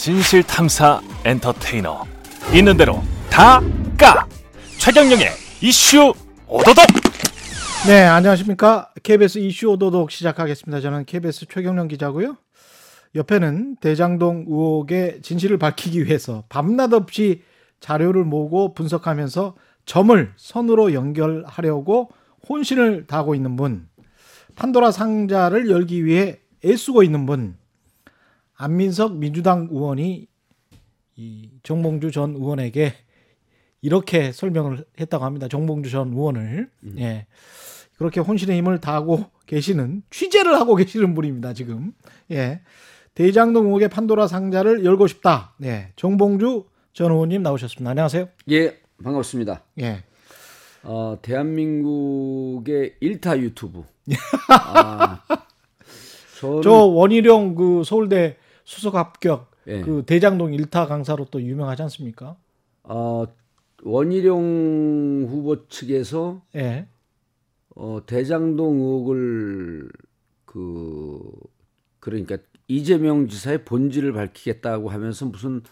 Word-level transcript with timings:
진실 0.00 0.42
탐사 0.42 1.02
엔터테이너 1.26 2.06
있는 2.54 2.74
대로 2.78 3.02
다 3.28 3.60
까 3.98 4.26
최경영의 4.78 5.26
이슈 5.60 6.14
오도독 6.48 6.86
네, 7.86 8.04
안녕하십니까. 8.04 8.94
KBS 9.02 9.40
이슈 9.40 9.68
오도독 9.72 10.10
시작하겠습니다. 10.10 10.80
저는 10.80 11.04
KBS 11.04 11.44
최경령 11.50 11.88
기자고요. 11.88 12.38
옆에는 13.14 13.76
대장동 13.82 14.46
의혹의 14.48 15.20
진실을 15.20 15.58
밝히기 15.58 16.06
위해서 16.06 16.44
밤낮 16.48 16.94
없이 16.94 17.42
자료를 17.80 18.24
모으고 18.24 18.72
분석하면서 18.72 19.54
점을 19.84 20.32
선으로 20.38 20.94
연결하려고 20.94 22.08
혼신을 22.48 23.06
다하고 23.06 23.34
있는 23.34 23.56
분, 23.56 23.86
판도라 24.54 24.92
상자를 24.92 25.68
열기 25.68 26.06
위해 26.06 26.38
애쓰고 26.64 27.02
있는 27.02 27.26
분, 27.26 27.59
안민석 28.60 29.16
민주당 29.16 29.68
의원이 29.70 30.28
이 31.16 31.50
정봉주 31.62 32.10
전 32.10 32.34
의원에게 32.34 32.92
이렇게 33.80 34.32
설명을 34.32 34.84
했다고 35.00 35.24
합니다. 35.24 35.48
정봉주 35.48 35.88
전 35.90 36.12
의원을. 36.12 36.68
예. 36.98 37.26
그렇게 37.96 38.20
혼신의 38.20 38.58
힘을 38.58 38.78
다하고 38.78 39.24
계시는 39.46 40.02
취재를 40.10 40.54
하고 40.56 40.76
계시는 40.76 41.14
분입니다, 41.14 41.54
지금. 41.54 41.92
예. 42.30 42.60
대장동 43.14 43.64
의혹의 43.66 43.88
판도라 43.88 44.26
상자를 44.28 44.84
열고 44.84 45.06
싶다. 45.06 45.54
네. 45.56 45.92
정봉주 45.96 46.66
전 46.92 47.12
의원님 47.12 47.42
나오셨습니다. 47.42 47.90
안녕하세요. 47.90 48.28
예, 48.50 48.78
반갑습니다. 49.02 49.64
예. 49.80 50.04
어, 50.82 51.16
대한민국의 51.22 52.96
일타 53.00 53.38
유튜브. 53.38 53.84
아, 54.50 55.22
저는 56.40 56.62
저 56.62 56.72
원희룡 56.72 57.54
그 57.54 57.82
서울대 57.84 58.36
수석 58.70 58.94
합격 58.94 59.50
예. 59.66 59.80
그 59.80 60.04
대장동 60.06 60.54
일타 60.54 60.86
강사로 60.86 61.24
또 61.32 61.42
유명하지 61.42 61.82
않습니까? 61.82 62.36
어, 62.84 63.24
원희룡 63.82 65.26
후보 65.28 65.66
측에서 65.66 66.40
예. 66.54 66.86
어, 67.74 67.98
대장동 68.06 68.76
의혹을 68.76 69.90
그 70.44 71.20
그러니까 71.98 72.38
이재명 72.68 73.26
지사의 73.26 73.64
본질을 73.64 74.12
밝히겠다고 74.12 74.88
하면서 74.88 75.26
무슨 75.26 75.62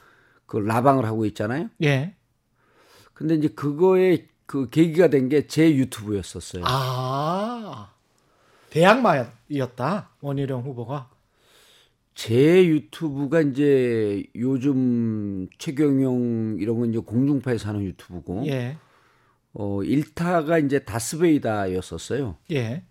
그 0.47 0.57
라방을 0.57 1.05
하고 1.05 1.25
있잖아요. 1.27 1.69
예. 1.85 2.17
근데 3.15 3.37
이제 3.37 3.47
그거에 3.47 4.27
그 4.47 4.69
계기가 4.71 5.09
된 5.09 5.29
게 5.29 5.47
제 5.47 5.73
유튜브였었어요. 5.73 6.65
아. 6.67 7.93
대학마였다. 8.71 10.11
원희룡 10.21 10.63
후보가. 10.63 11.11
제 12.19 12.67
유튜브가 12.67 13.43
이제 13.43 14.25
요즘 14.35 15.47
최경영 15.57 16.57
이런 16.59 16.81
건 16.81 16.91
이제 16.91 16.99
공중파에서 16.99 17.69
하는 17.69 17.85
유튜브고 17.85 18.43
예. 18.49 18.77
어 19.53 19.85
일타가 19.85 20.59
이제 20.59 20.81
다스베이다였었어요. 20.81 22.35
예. 22.51 22.83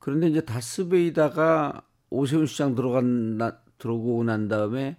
그런데 0.00 0.26
이제 0.26 0.40
다스베이다가 0.40 1.82
오세훈 2.10 2.46
시장 2.46 2.74
들어간 2.74 3.38
나, 3.38 3.58
들어오고 3.78 4.24
난 4.24 4.48
다음에 4.48 4.96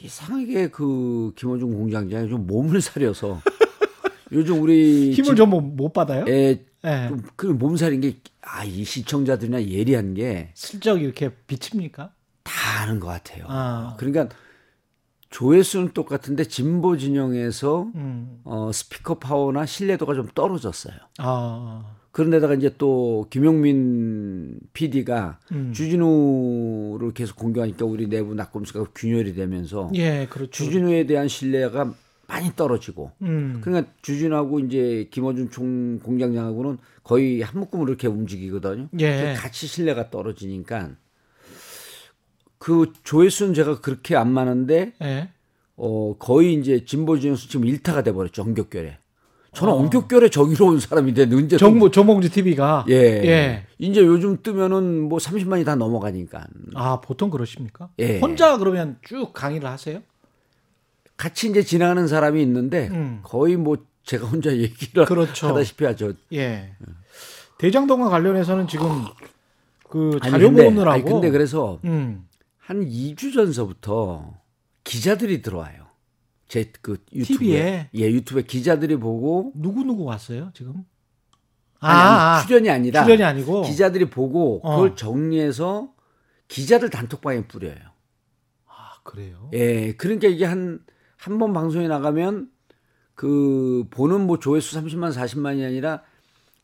이상하게 0.00 0.68
그 0.68 1.32
김원중 1.36 1.70
공장장이 1.70 2.30
좀 2.30 2.46
몸을 2.46 2.80
사려서 2.80 3.42
요즘 4.32 4.62
우리 4.62 5.12
힘을 5.12 5.36
좀 5.36 5.50
못 5.50 5.92
받아요? 5.92 6.24
에, 6.26 6.32
예. 6.32 6.64
그, 6.82 7.22
그 7.36 7.46
몸살인 7.46 8.00
게 8.00 8.16
아 8.42 8.64
이 8.64 8.84
시청자들이나 8.84 9.64
예리한 9.64 10.14
게다 10.14 10.50
슬쩍 10.54 11.02
이렇게 11.02 11.30
비칩니까? 11.46 12.12
아는 12.80 12.98
것 13.00 13.06
같아요. 13.08 13.44
아. 13.48 13.94
그러니까 13.98 14.28
조회수는 15.28 15.90
똑같은데 15.92 16.44
진보 16.44 16.96
진영에서 16.96 17.90
음. 17.94 18.40
어, 18.44 18.70
스피커 18.72 19.18
파워나 19.18 19.66
신뢰도가 19.66 20.14
좀 20.14 20.26
떨어졌어요. 20.34 20.94
아. 21.18 21.96
그런데다가 22.10 22.54
이제 22.54 22.74
또 22.76 23.26
김용민 23.30 24.58
PD가 24.72 25.38
음. 25.52 25.72
주진우를 25.72 27.12
계속 27.12 27.36
공격하니까 27.36 27.84
우리 27.84 28.08
내부 28.08 28.34
낙검수가 28.34 28.86
균열이 28.96 29.34
되면서 29.34 29.92
예, 29.94 30.26
그렇죠. 30.28 30.50
주진우에 30.50 31.06
대한 31.06 31.28
신뢰가 31.28 31.94
많이 32.30 32.54
떨어지고 32.54 33.10
음. 33.22 33.60
그러니까 33.60 33.92
주진우하고 34.02 34.60
이제 34.60 35.08
김어준 35.10 35.50
총 35.50 35.98
공장장하고는 35.98 36.78
거의 37.02 37.42
한 37.42 37.58
묶음으로 37.60 37.88
이렇게 37.90 38.06
움직이거든요. 38.06 38.88
예. 39.00 39.34
같이 39.36 39.66
신뢰가 39.66 40.10
떨어지니까 40.10 40.90
그 42.58 42.92
조회수는 43.02 43.54
제가 43.54 43.80
그렇게 43.80 44.16
안 44.16 44.30
많은데 44.32 44.92
예. 45.02 45.30
어 45.76 46.16
거의 46.18 46.54
이제 46.54 46.84
진보 46.84 47.18
진영수 47.18 47.48
지금 47.48 47.64
일타가 47.66 48.02
돼 48.02 48.12
버렸죠 48.12 48.42
엄격결에. 48.42 48.98
저는 49.52 49.72
어. 49.72 49.76
엄격결에 49.78 50.28
정의로운 50.28 50.78
사람인데 50.78 51.22
언제 51.34 51.56
또- 51.56 51.58
정부 51.58 51.90
정봉주 51.90 52.30
TV가 52.30 52.84
예. 52.88 52.94
예. 52.94 53.66
이제 53.78 54.00
요즘 54.00 54.40
뜨면은 54.42 55.08
뭐 55.08 55.18
30만이 55.18 55.64
다 55.64 55.74
넘어가니까 55.74 56.46
아, 56.76 57.00
보통 57.00 57.30
그러십니까? 57.30 57.88
예. 57.98 58.20
혼자 58.20 58.56
그러면 58.58 58.98
쭉 59.02 59.32
강의를 59.32 59.68
하세요? 59.68 60.02
같이 61.20 61.50
이제 61.50 61.62
지나가는 61.62 62.06
사람이 62.08 62.40
있는데 62.40 62.88
음. 62.88 63.20
거의 63.22 63.56
뭐 63.58 63.76
제가 64.04 64.26
혼자 64.26 64.56
얘기를 64.56 65.04
그렇죠. 65.04 65.48
하다시피 65.48 65.84
하죠. 65.84 66.14
예. 66.32 66.72
대장동과 67.58 68.08
관련해서는 68.08 68.66
지금 68.68 69.04
그 69.90 70.18
아니, 70.22 70.30
자료 70.30 70.48
근데, 70.48 70.62
모으느라고 70.62 70.90
아니, 70.90 71.04
근데 71.04 71.30
그래서 71.30 71.78
음. 71.84 72.26
한 72.56 72.86
2주 72.86 73.34
전서부터 73.34 74.32
기자들이 74.82 75.42
들어와요. 75.42 75.88
제 76.48 76.72
그 76.80 76.96
유튜브에. 77.12 77.36
TV에? 77.36 77.90
예, 77.96 78.10
유튜브에 78.10 78.44
기자들이 78.44 78.96
보고 78.96 79.52
누구 79.54 79.84
누구 79.84 80.04
왔어요, 80.04 80.50
지금? 80.54 80.84
아, 81.80 81.90
아니, 81.90 82.00
아니, 82.00 82.18
아, 82.18 82.42
출연이 82.46 82.70
아니라 82.70 83.02
출연이 83.04 83.22
아니고 83.24 83.62
기자들이 83.64 84.08
보고 84.08 84.60
어. 84.64 84.76
그걸 84.76 84.96
정리해서 84.96 85.92
기자들 86.48 86.88
단톡방에 86.88 87.46
뿌려요. 87.46 87.76
아, 88.66 89.00
그래요. 89.04 89.50
예, 89.52 89.92
그러니까 89.92 90.28
이게 90.28 90.46
한 90.46 90.80
한 91.20 91.38
번 91.38 91.52
방송에 91.52 91.86
나가면 91.88 92.48
그 93.14 93.84
보는 93.90 94.26
뭐 94.26 94.38
조회수 94.38 94.76
30만 94.80 95.12
40만이 95.12 95.64
아니라 95.66 96.02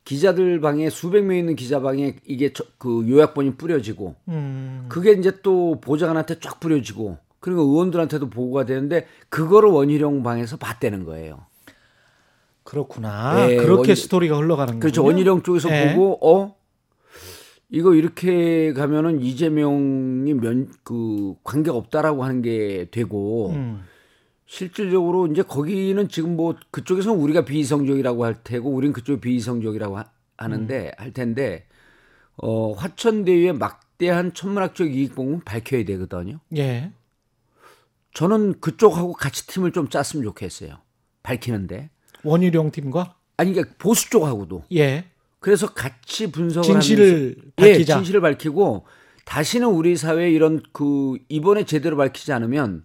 기자들 0.04 0.60
방에 0.60 0.88
수백 0.88 1.24
명 1.24 1.36
있는 1.36 1.56
기자 1.56 1.80
방에 1.80 2.16
이게 2.26 2.52
저- 2.52 2.64
그 2.78 3.04
요약본이 3.08 3.56
뿌려지고 3.56 4.14
음. 4.28 4.86
그게 4.88 5.12
이제 5.12 5.32
또 5.42 5.78
보좌관한테 5.80 6.38
쫙 6.40 6.58
뿌려지고 6.60 7.18
그리고 7.40 7.62
의원들한테도 7.62 8.30
보고가 8.30 8.64
되는데 8.64 9.06
그거를 9.28 9.68
원희룡 9.70 10.22
방에서 10.22 10.56
봤다는 10.56 11.04
거예요. 11.04 11.44
그렇구나. 12.62 13.50
예, 13.50 13.56
그렇게 13.56 13.90
원- 13.90 13.96
스토리가 13.96 14.36
흘러가는 14.38 14.80
그렇죠. 14.80 15.02
거군요. 15.02 15.14
원희룡 15.14 15.42
쪽에서 15.42 15.70
예. 15.70 15.94
보고 15.94 16.18
어 16.26 16.56
이거 17.68 17.94
이렇게 17.94 18.72
가면은 18.72 19.20
이재명이 19.20 20.34
면 20.34 20.68
그 20.82 21.34
관계가 21.44 21.76
없다라고 21.76 22.24
하는 22.24 22.42
게 22.42 22.88
되고 22.90 23.50
음. 23.50 23.82
실질적으로 24.46 25.26
이제 25.26 25.42
거기는 25.42 26.08
지금 26.08 26.36
뭐 26.36 26.56
그쪽에서는 26.70 27.18
우리가 27.18 27.44
비이성적이라고 27.44 28.24
할 28.24 28.42
테고 28.42 28.70
우린 28.70 28.92
그쪽 28.92 29.20
비이성적이라고 29.20 29.98
하, 29.98 30.48
는데 30.48 30.92
할 30.96 31.12
텐데 31.12 31.66
어 32.36 32.72
화천대유의 32.72 33.54
막대한 33.54 34.32
천문학적 34.34 34.94
이익 34.94 35.16
공은 35.16 35.40
밝혀야 35.40 35.84
되거든요. 35.84 36.38
예. 36.56 36.92
저는 38.14 38.60
그쪽하고 38.60 39.14
같이 39.14 39.46
팀을 39.46 39.72
좀 39.72 39.88
짰으면 39.88 40.24
좋겠어요. 40.24 40.78
밝히는데 41.22 41.90
원희룡 42.22 42.70
팀과 42.70 43.16
아니 43.36 43.52
그러니까 43.52 43.74
보수 43.78 44.10
쪽하고도 44.10 44.64
예. 44.74 45.06
그래서 45.40 45.72
같이 45.72 46.30
분석을 46.30 46.64
진실을 46.64 47.04
하면서 47.06 47.40
밝히자. 47.56 47.94
예, 47.94 47.96
진실을 47.98 48.20
밝히고 48.20 48.86
다시는 49.24 49.68
우리 49.68 49.96
사회에 49.96 50.30
이런 50.30 50.62
그 50.72 51.18
이번에 51.28 51.64
제대로 51.64 51.96
밝히지 51.96 52.32
않으면 52.32 52.84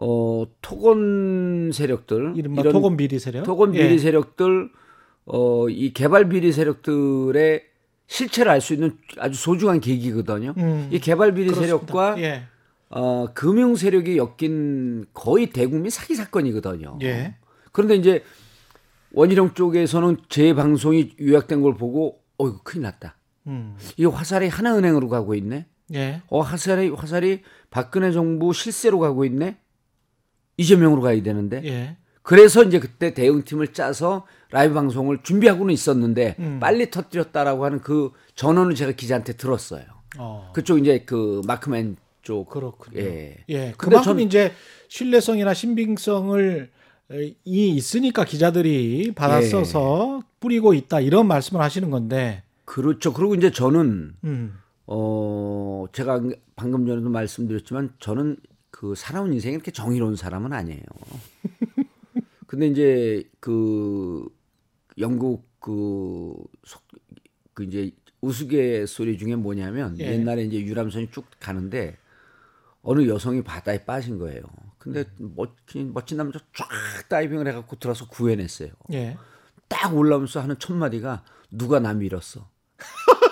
어 0.00 0.44
토건 0.60 1.70
세력들 1.72 2.34
이른바 2.36 2.60
이런 2.62 2.72
토건 2.72 2.96
비리 2.96 3.18
세력. 3.18 3.44
토건 3.44 3.72
비리 3.72 3.94
예. 3.94 3.98
세력들 3.98 4.70
어 5.26 5.66
이 5.68 5.92
개발 5.92 6.28
비리 6.28 6.52
세력들의 6.52 7.62
실체를 8.06 8.52
알 8.52 8.60
수 8.60 8.74
있는 8.74 8.96
아주 9.18 9.36
소중한 9.40 9.80
계기거든요. 9.80 10.54
음, 10.58 10.88
이 10.92 10.98
개발 11.00 11.32
비리. 11.34 11.52
세력과 11.52 12.20
예. 12.20 12.42
어 12.90 13.26
금융 13.34 13.74
세력이 13.74 14.16
엮인 14.18 15.06
거의 15.12 15.48
대국민 15.50 15.90
사기 15.90 16.14
사건이거든요. 16.14 16.98
예. 17.02 17.34
그런데 17.72 17.96
이제 17.96 18.22
원희룡 19.12 19.54
쪽에서는 19.54 20.18
제 20.28 20.54
방송이 20.54 21.16
요약된 21.20 21.62
걸 21.62 21.74
보고 21.74 22.20
어 22.38 22.46
이거 22.48 22.60
큰일 22.62 22.82
났다. 22.82 23.16
음. 23.48 23.76
이 23.96 24.04
화살이 24.04 24.46
하나은행으로 24.48 25.08
가고 25.08 25.34
있네. 25.34 25.66
예. 25.94 26.22
어 26.28 26.40
화살이 26.40 26.90
화살이 26.90 27.42
박근혜 27.70 28.12
정부 28.12 28.52
실세로 28.52 28.98
가고 29.00 29.24
있네. 29.24 29.56
이재명으로 30.56 31.02
가야 31.02 31.22
되는데. 31.22 31.62
예. 31.64 31.96
그래서 32.22 32.64
이제 32.64 32.80
그때 32.80 33.14
대응팀을 33.14 33.72
짜서 33.72 34.26
라이브 34.50 34.74
방송을 34.74 35.22
준비하고는 35.22 35.72
있었는데 35.72 36.36
음. 36.40 36.58
빨리 36.60 36.90
터뜨렸다라고 36.90 37.64
하는 37.64 37.80
그 37.80 38.10
전언을 38.34 38.74
제가 38.74 38.92
기자한테 38.92 39.34
들었어요. 39.34 39.84
어. 40.18 40.50
그쪽 40.54 40.78
이제 40.78 41.04
그 41.06 41.40
마크맨 41.46 41.96
쪽. 42.22 42.48
그렇군요. 42.48 42.98
예. 43.00 43.36
예, 43.48 43.74
그만큼 43.78 44.02
전- 44.16 44.20
이제 44.20 44.52
신뢰성이나 44.88 45.54
신빙성을 45.54 46.70
에, 47.12 47.34
이 47.44 47.68
있으니까 47.76 48.24
기자들이 48.24 49.12
받아 49.14 49.40
예. 49.40 49.46
써서 49.46 50.22
뿌리고 50.40 50.74
있다 50.74 50.98
이런 51.00 51.28
말씀을 51.28 51.62
하시는 51.62 51.88
건데, 51.90 52.42
그렇죠. 52.64 53.12
그리고 53.12 53.36
이제 53.36 53.52
저는 53.52 54.14
음, 54.24 54.58
어 54.88 55.84
제가 55.92 56.20
방금 56.56 56.84
전에도 56.86 57.08
말씀드렸지만 57.10 57.92
저는 58.00 58.36
그 58.76 58.94
살아온 58.94 59.32
인생이 59.32 59.54
이렇게 59.54 59.70
정의로운 59.70 60.16
사람은 60.16 60.52
아니에요. 60.52 60.82
근데 62.46 62.66
이제 62.66 63.24
그 63.40 64.28
영국 64.98 65.48
그, 65.60 66.34
속, 66.62 66.82
그 67.54 67.64
이제 67.64 67.92
우스갯소리 68.20 69.16
중에 69.16 69.34
뭐냐면 69.34 69.98
예. 69.98 70.12
옛날에 70.12 70.44
이제 70.44 70.60
유람선이 70.60 71.10
쭉 71.10 71.24
가는데 71.40 71.96
어느 72.82 73.08
여성이 73.08 73.42
바다에 73.42 73.86
빠진 73.86 74.18
거예요. 74.18 74.42
근데 74.76 75.04
멋진 75.16 75.94
멋진 75.94 76.18
남자 76.18 76.38
쫙 76.54 76.68
다이빙을 77.08 77.48
해갖고 77.48 77.76
들어서 77.76 78.06
구해냈어요. 78.06 78.68
예, 78.92 79.16
딱 79.68 79.96
올라오면서 79.96 80.40
하는 80.40 80.58
첫 80.58 80.74
마디가 80.74 81.24
누가 81.50 81.80
나 81.80 81.94
밀었어. 81.94 82.46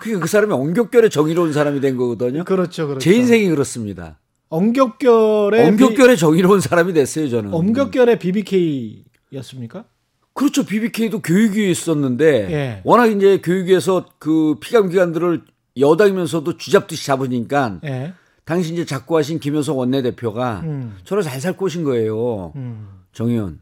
그게 0.00 0.16
그 0.16 0.26
사람이 0.26 0.52
엉겹결에 0.52 1.08
정의로운 1.08 1.52
사람이 1.52 1.80
된 1.80 1.96
거거든요. 1.96 2.44
그렇죠, 2.44 2.86
그렇죠. 2.86 3.00
제 3.00 3.14
인생이 3.14 3.48
그렇습니다. 3.48 4.18
엄격결의 4.48 5.66
엉겹결에 5.66 6.16
정의로운 6.16 6.60
사람이 6.60 6.92
됐어요, 6.92 7.28
저는. 7.28 7.50
비, 7.50 7.56
엄격결의 7.56 8.18
BBK였습니까? 8.18 9.84
그렇죠. 10.32 10.64
BBK도 10.64 11.22
교육위에 11.22 11.70
있었는데 11.70 12.26
예. 12.50 12.80
워낙 12.84 13.06
이제 13.06 13.38
교육위에서 13.38 14.06
그 14.18 14.56
피감기관들을 14.60 15.44
여당이면서도 15.78 16.56
쥐잡듯이 16.58 17.06
잡으니까 17.06 17.80
예, 17.84 18.14
당시 18.44 18.72
이제 18.72 18.84
작고 18.84 19.16
하신 19.16 19.38
김효석 19.40 19.78
원내대표가 19.78 20.60
음, 20.64 20.96
저를 21.04 21.22
살살 21.22 21.56
꼬신 21.56 21.84
거예요. 21.84 22.52
음, 22.56 22.88
정의원 23.12 23.60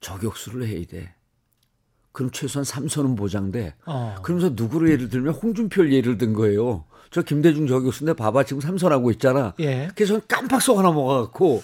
저격수를 0.00 0.66
해야 0.66 0.84
돼. 0.86 1.14
그럼 2.14 2.30
최소한 2.30 2.64
삼선은 2.64 3.16
보장돼. 3.16 3.74
어, 3.86 4.14
그러면서 4.22 4.52
누구를 4.54 4.88
예를 4.90 5.08
들면 5.08 5.34
홍준표를 5.34 5.92
예를 5.92 6.16
든 6.16 6.32
거예요. 6.32 6.84
저 7.10 7.22
김대중 7.22 7.66
저격수인데 7.66 8.14
봐봐 8.14 8.44
지금 8.44 8.60
삼선하고 8.60 9.10
있잖아. 9.10 9.52
예, 9.58 9.88
그래서 9.96 10.20
깜빡 10.28 10.62
속 10.62 10.78
하나 10.78 10.92
먹어갖고 10.92 11.60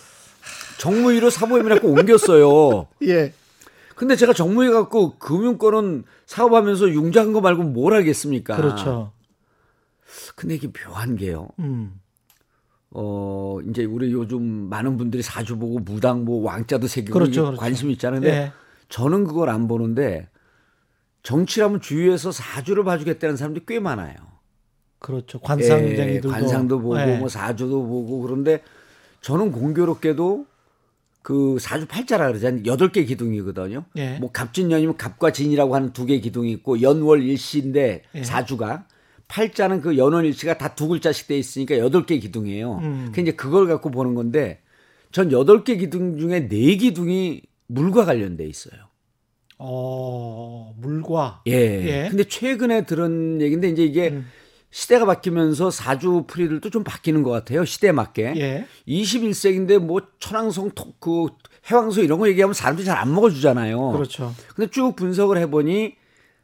정무위로 0.81 1.31
사보임이라고 1.31 1.88
옮겼어요. 1.88 2.88
예, 3.06 3.32
근데 3.94 4.17
제가 4.17 4.32
정무위 4.32 4.70
갖고 4.70 5.17
금융권은 5.20 6.02
사업하면서 6.26 6.91
융자한 6.91 7.32
거 7.32 7.41
말고 7.41 7.62
뭘 7.62 7.94
하겠습니까? 7.94 8.56
그렇죠. 8.56 9.12
근데 10.35 10.56
이게 10.56 10.67
묘한 10.67 11.14
게요. 11.14 11.47
음, 11.61 11.93
어 12.91 13.58
이제 13.69 13.85
우리 13.85 14.11
요즘 14.11 14.43
많은 14.43 14.97
분들이 14.97 15.23
사주 15.23 15.58
보고 15.58 15.79
무당 15.79 16.25
보고 16.25 16.43
왕자도 16.43 16.88
새기고 16.88 17.17
그렇죠, 17.17 17.43
그렇죠. 17.44 17.56
관심 17.61 17.88
있잖아요. 17.93 18.20
근데 18.20 18.37
예, 18.37 18.52
저는 18.88 19.23
그걸 19.23 19.49
안 19.49 19.69
보는데 19.69 20.29
정치라면 21.23 21.81
주위에서 21.81 22.33
사주를 22.33 22.85
봐주겠다는 22.85 23.37
사람들이 23.37 23.65
꽤 23.67 23.79
많아요. 23.81 24.15
그렇죠. 24.99 25.39
예, 25.43 25.47
관상쟁이들도 25.47 26.29
관상도 26.31 26.81
보고 26.81 27.01
예, 27.01 27.17
뭐 27.19 27.29
사주도 27.29 27.87
보고 27.87 28.21
그런데 28.21 28.63
저는 29.21 29.53
공교롭게도 29.53 30.47
그 31.23 31.59
사주 31.61 31.87
팔자라 31.87 32.29
그러잖아요. 32.29 32.63
여덟 32.67 32.91
개 32.93 33.05
기둥이거든요. 33.05 33.85
예. 33.97 34.19
뭐 34.19 34.31
갑진년이면 34.33 34.97
갑과 34.97 35.33
진이라고 35.33 35.75
하는 35.75 35.93
두 35.93 36.07
개 36.07 36.19
기둥이 36.21 36.51
있고 36.53 36.81
연월 36.81 37.23
일시인데 37.23 38.03
예. 38.15 38.23
사주가 38.25 38.87
팔자는 39.29 39.81
그 39.83 39.97
연월 39.97 40.25
일시가 40.25 40.59
다 40.59 40.75
두 40.75 40.89
글자씩 40.89 41.29
돼 41.29 41.39
있으니까 41.39 41.79
여덟 41.79 42.05
개 42.07 42.19
기둥이에요. 42.19 42.79
음. 42.79 43.13
그 43.15 43.21
이제 43.21 43.33
그걸 43.33 43.67
갖고 43.69 43.91
보는 43.91 44.15
건데 44.15 44.61
전 45.13 45.31
여덟 45.33 45.65
개 45.65 45.77
기둥 45.77 46.19
중에 46.19 46.49
네 46.49 46.77
기둥이 46.77 47.43
물과 47.67 48.05
관련돼 48.07 48.47
있어요. 48.47 48.81
어, 49.62 50.73
물과 50.79 51.43
예. 51.47 51.53
예. 51.53 52.09
근데 52.09 52.25
최근에 52.25 52.87
들은 52.87 53.41
얘기인데 53.43 53.69
이제 53.69 53.85
이게 53.85 54.09
음. 54.09 54.27
시대가 54.71 55.05
바뀌면서 55.05 55.71
사주 55.71 56.25
풀이들도 56.27 56.71
좀 56.71 56.83
바뀌는 56.83 57.23
것 57.23 57.31
같아요. 57.31 57.65
시대에 57.65 57.93
맞게. 57.93 58.35
예, 58.37 58.67
21세기인데 58.89 59.79
뭐 59.79 60.01
천왕성 60.21 60.71
토, 60.75 60.95
그 61.01 61.27
해왕소 61.71 62.03
이런 62.03 62.19
거 62.21 62.29
얘기하면 62.29 62.55
사람들이 62.55 62.87
잘 62.87 62.97
안 62.97 63.12
먹어 63.15 63.29
주잖아요. 63.31 63.91
그렇죠. 63.91 64.33
근데 64.55 64.71
쭉 64.71 64.95
분석을 64.97 65.37
해 65.39 65.51
보니 65.51 65.95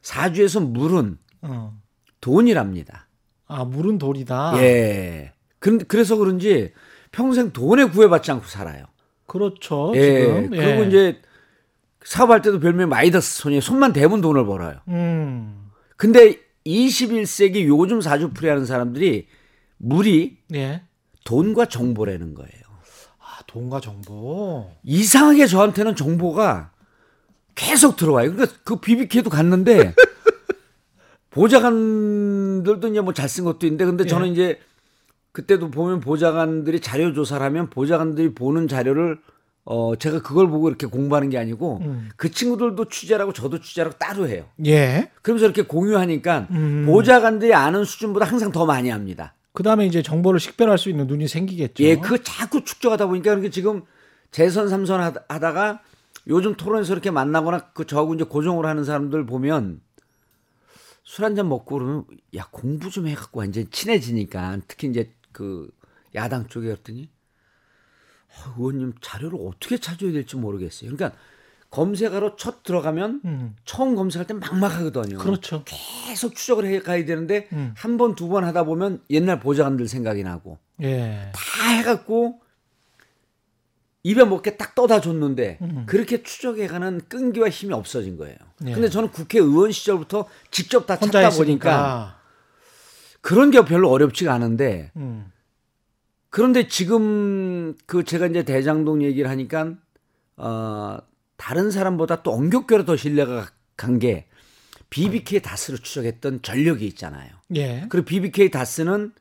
사주에서 0.03 0.61
물은 0.61 1.19
어, 1.43 1.73
돈이랍니다. 2.21 3.09
아 3.47 3.65
물은 3.65 3.99
돌이다. 3.99 4.55
예. 4.59 5.33
그, 5.59 5.79
그래서 5.79 6.17
그런지 6.17 6.73
평생 7.13 7.53
돈에 7.53 7.85
구애받지 7.87 8.31
않고 8.33 8.47
살아요. 8.47 8.85
그렇죠. 9.27 9.93
예. 9.95 10.03
지금 10.21 10.55
예. 10.55 10.65
그리고 10.65 10.83
이제 10.85 11.21
사업할 12.07 12.41
때도 12.41 12.61
별명 12.61 12.89
마이더스 12.89 13.39
손이 13.43 13.61
손만 13.61 13.93
대면 13.93 14.21
돈을 14.21 14.47
벌어요. 14.47 14.79
음, 14.89 15.71
근데 15.97 16.39
21세기 16.65 17.67
요즘 17.67 18.01
사주풀이 18.01 18.49
하는 18.49 18.65
사람들이 18.65 19.27
물이 19.79 20.39
예, 20.55 20.83
돈과 21.25 21.67
정보라는 21.67 22.35
거예요. 22.35 22.51
아 23.19 23.41
돈과 23.49 23.81
정보. 23.81 24.71
이상하게 24.85 25.47
저한테는 25.47 25.97
정보가 25.97 26.71
계속 27.57 27.97
들어와요. 27.97 28.33
그러니까 28.35 28.57
그 28.65 28.77
BBK도 28.81 29.29
갔는데 29.31 29.93
보좌관들도 31.31 32.89
이제 32.89 33.01
뭐 33.01 33.13
잘 33.13 33.29
쓴 33.29 33.45
것도 33.45 33.67
있는데 33.67 33.85
근데 33.85 34.07
저는 34.07 34.29
예. 34.29 34.33
이제 34.33 34.61
그때도 35.33 35.71
보면 35.71 36.01
보좌관들이 36.01 36.81
자료 36.81 37.13
조사를 37.13 37.45
하면 37.45 37.69
보좌관들이 37.69 38.35
보는 38.35 38.69
자료를 38.69 39.19
어 39.69 39.97
제가 39.97 40.23
그걸 40.23 40.49
보고 40.49 40.69
이렇게 40.69 40.87
공부하는 40.87 41.29
게 41.29 41.39
아니고 41.39 41.79
음. 41.83 42.09
그 42.17 42.31
친구들도 42.31 42.89
취재라고 42.89 43.33
저도 43.33 43.61
취재라고 43.61 43.99
따로 43.99 44.29
해요. 44.29 44.45
예. 44.65 45.11
그러면서 45.23 45.45
이렇게 45.47 45.63
공유하니까 45.63 46.47
음. 46.53 46.87
보좌관들이 46.87 47.53
아는 47.53 47.85
수준보다 47.85 48.27
항상 48.27 48.53
더 48.53 48.65
많이 48.65 48.91
합니다. 48.91 49.35
그 49.53 49.63
다음에 49.65 49.85
이제 49.87 50.03
정보를 50.03 50.39
식별할 50.39 50.79
수 50.79 50.89
있는 50.89 51.07
눈이 51.09 51.27
생기겠죠. 51.29 51.83
예, 51.83 51.97
그 51.97 52.23
자꾸 52.23 52.63
축적하다 52.63 53.07
보니까 53.07 53.31
그렇게 53.31 53.51
지금 53.51 53.83
재선 54.31 54.69
삼선 54.69 55.01
하다- 55.01 55.25
하다가 55.29 55.81
요즘 56.29 56.55
토론에서 56.57 56.93
이렇게 56.93 57.11
만나거나 57.11 57.71
그 57.73 57.87
저하고 57.87 58.15
이제 58.15 58.23
고정을 58.25 58.67
하는 58.67 58.85
사람들 58.85 59.27
보면 59.27 59.81
술 61.05 61.25
한 61.25 61.35
잔 61.35 61.49
먹고 61.49 61.77
그러면 61.79 62.05
야 62.37 62.47
공부 62.53 62.91
좀 62.91 63.07
해갖고 63.09 63.41
완전 63.41 63.67
친해지니까 63.71 64.59
특히 64.69 64.89
이제 64.89 65.11
그 65.33 65.69
야당 66.15 66.47
쪽에 66.49 66.67
그랬더니 66.69 67.09
아, 67.09 67.16
의원님 68.59 68.95
자료를 69.01 69.39
어떻게 69.47 69.79
찾아야 69.79 70.13
될지 70.13 70.37
모르겠어요. 70.37 70.91
그러니까 70.95 71.19
검색하러 71.71 72.37
첫 72.37 72.63
들어가면 72.63 73.21
음. 73.25 73.57
처음 73.65 73.97
검색할 73.97 74.27
때 74.27 74.35
막막하거든요. 74.35 75.19
그렇죠. 75.19 75.65
계속 75.67 76.35
추적을 76.35 76.65
해 76.67 76.79
가야 76.81 77.05
되는데 77.05 77.49
음. 77.53 77.75
한 77.77 77.97
번 77.97 78.15
두 78.15 78.29
번 78.29 78.45
하다 78.45 78.65
보면 78.65 79.03
옛날 79.11 79.41
보좌관들 79.41 79.89
생각이 79.89 80.23
나고 80.23 80.59
예. 80.83 81.33
다 81.35 81.69
해갖고 81.71 82.41
입에 84.05 84.25
먹게 84.25 84.57
딱 84.57 84.75
떠다 84.77 85.01
줬는데 85.01 85.59
음. 85.63 85.83
그렇게 85.87 86.23
추적해가는 86.23 87.03
끈기와 87.09 87.49
힘이 87.49 87.75
없어진 87.75 88.17
거예요. 88.17 88.37
예. 88.67 88.73
근데 88.73 88.89
저는 88.89 89.11
국회의원 89.11 89.73
시절부터 89.73 90.29
직접 90.53 90.87
다 90.87 90.95
찾다 90.97 91.11
보니까 91.11 91.29
있으니까. 91.29 92.21
그런 93.21 93.51
게 93.51 93.65
별로 93.65 93.91
어렵지가 93.91 94.33
않은데 94.33 94.93
음. 94.97 95.33
그런데 96.37 96.69
지금 96.69 97.75
그 97.87 98.05
제가 98.05 98.27
이제 98.27 98.43
대장동 98.43 99.03
얘기를 99.03 99.31
하니까 99.31 99.73
어 100.37 100.99
다른 101.39 101.71
사람보다 101.71 102.23
또 102.23 102.33
엄격결에 102.33 102.85
더 102.85 102.95
신뢰가 102.95 103.49
간 103.79 103.99
게 103.99 104.27
BBK 104.91 105.41
다스를 105.41 105.79
추적했던 105.79 106.43
전력이 106.43 106.87
있잖아요. 106.89 107.31
예. 107.55 107.87
그리고 107.89 108.05
BBK 108.05 108.51
다스는 108.51 109.15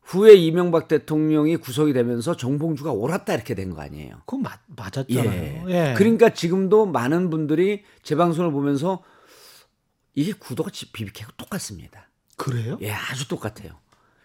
후에 0.00 0.32
이명박 0.34 0.88
대통령이 0.88 1.58
구속이 1.58 1.92
되면서 1.92 2.34
정봉주가 2.34 2.92
옳았다 2.92 3.34
이렇게 3.34 3.54
된 3.54 3.74
거 3.74 3.82
아니에요. 3.82 4.22
그거 4.24 4.38
맞, 4.38 4.60
맞았잖아요. 4.68 5.68
예. 5.68 5.94
그러니까 5.94 6.30
지금도 6.30 6.86
많은 6.86 7.28
분들이 7.28 7.84
제 8.02 8.14
방송을 8.16 8.50
보면서 8.50 9.04
이게 10.14 10.32
구도가 10.32 10.70
BBK하고 10.94 11.34
똑같습니다. 11.36 12.08
그래요? 12.38 12.78
예, 12.80 12.92
아주 12.92 13.28
똑같아요. 13.28 13.72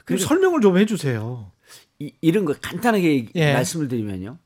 그럼 0.06 0.20
설명을 0.20 0.62
좀 0.62 0.78
해주세요. 0.78 1.52
이, 2.00 2.14
이런 2.22 2.46
거 2.46 2.54
간단하게 2.60 3.28
예. 3.36 3.54
말씀을 3.54 3.88
드리면요. 3.88 4.38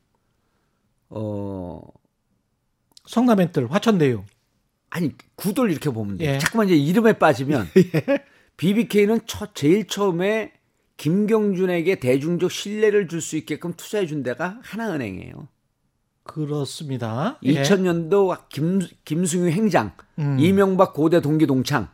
어, 1.10 1.82
성남엔들 3.08 3.72
화천대유. 3.72 4.24
아니 4.90 5.12
구도를 5.36 5.72
이렇게 5.72 5.90
보면 5.90 6.18
돼요. 6.18 6.32
예. 6.34 6.38
자꾸만 6.40 6.68
이제 6.68 6.76
이름에 6.76 7.14
빠지면 7.14 7.68
BBK는 8.58 9.22
첫 9.26 9.54
제일 9.56 9.88
처음에 9.88 10.54
김경준에게 10.98 12.00
대중적 12.00 12.52
신뢰를 12.52 13.08
줄 13.08 13.20
수 13.22 13.36
있게끔 13.36 13.74
투자해 13.74 14.06
준 14.08 14.24
데가 14.24 14.60
하나은행이에요. 14.64 15.48
그렇습니다. 16.24 17.38
예. 17.44 17.62
2000년도 17.62 18.48
김 18.50 18.80
김승유 19.04 19.50
행장, 19.52 19.92
음. 20.18 20.38
이명박 20.40 20.94
고대 20.94 21.22
동기 21.22 21.46
동창 21.46 21.90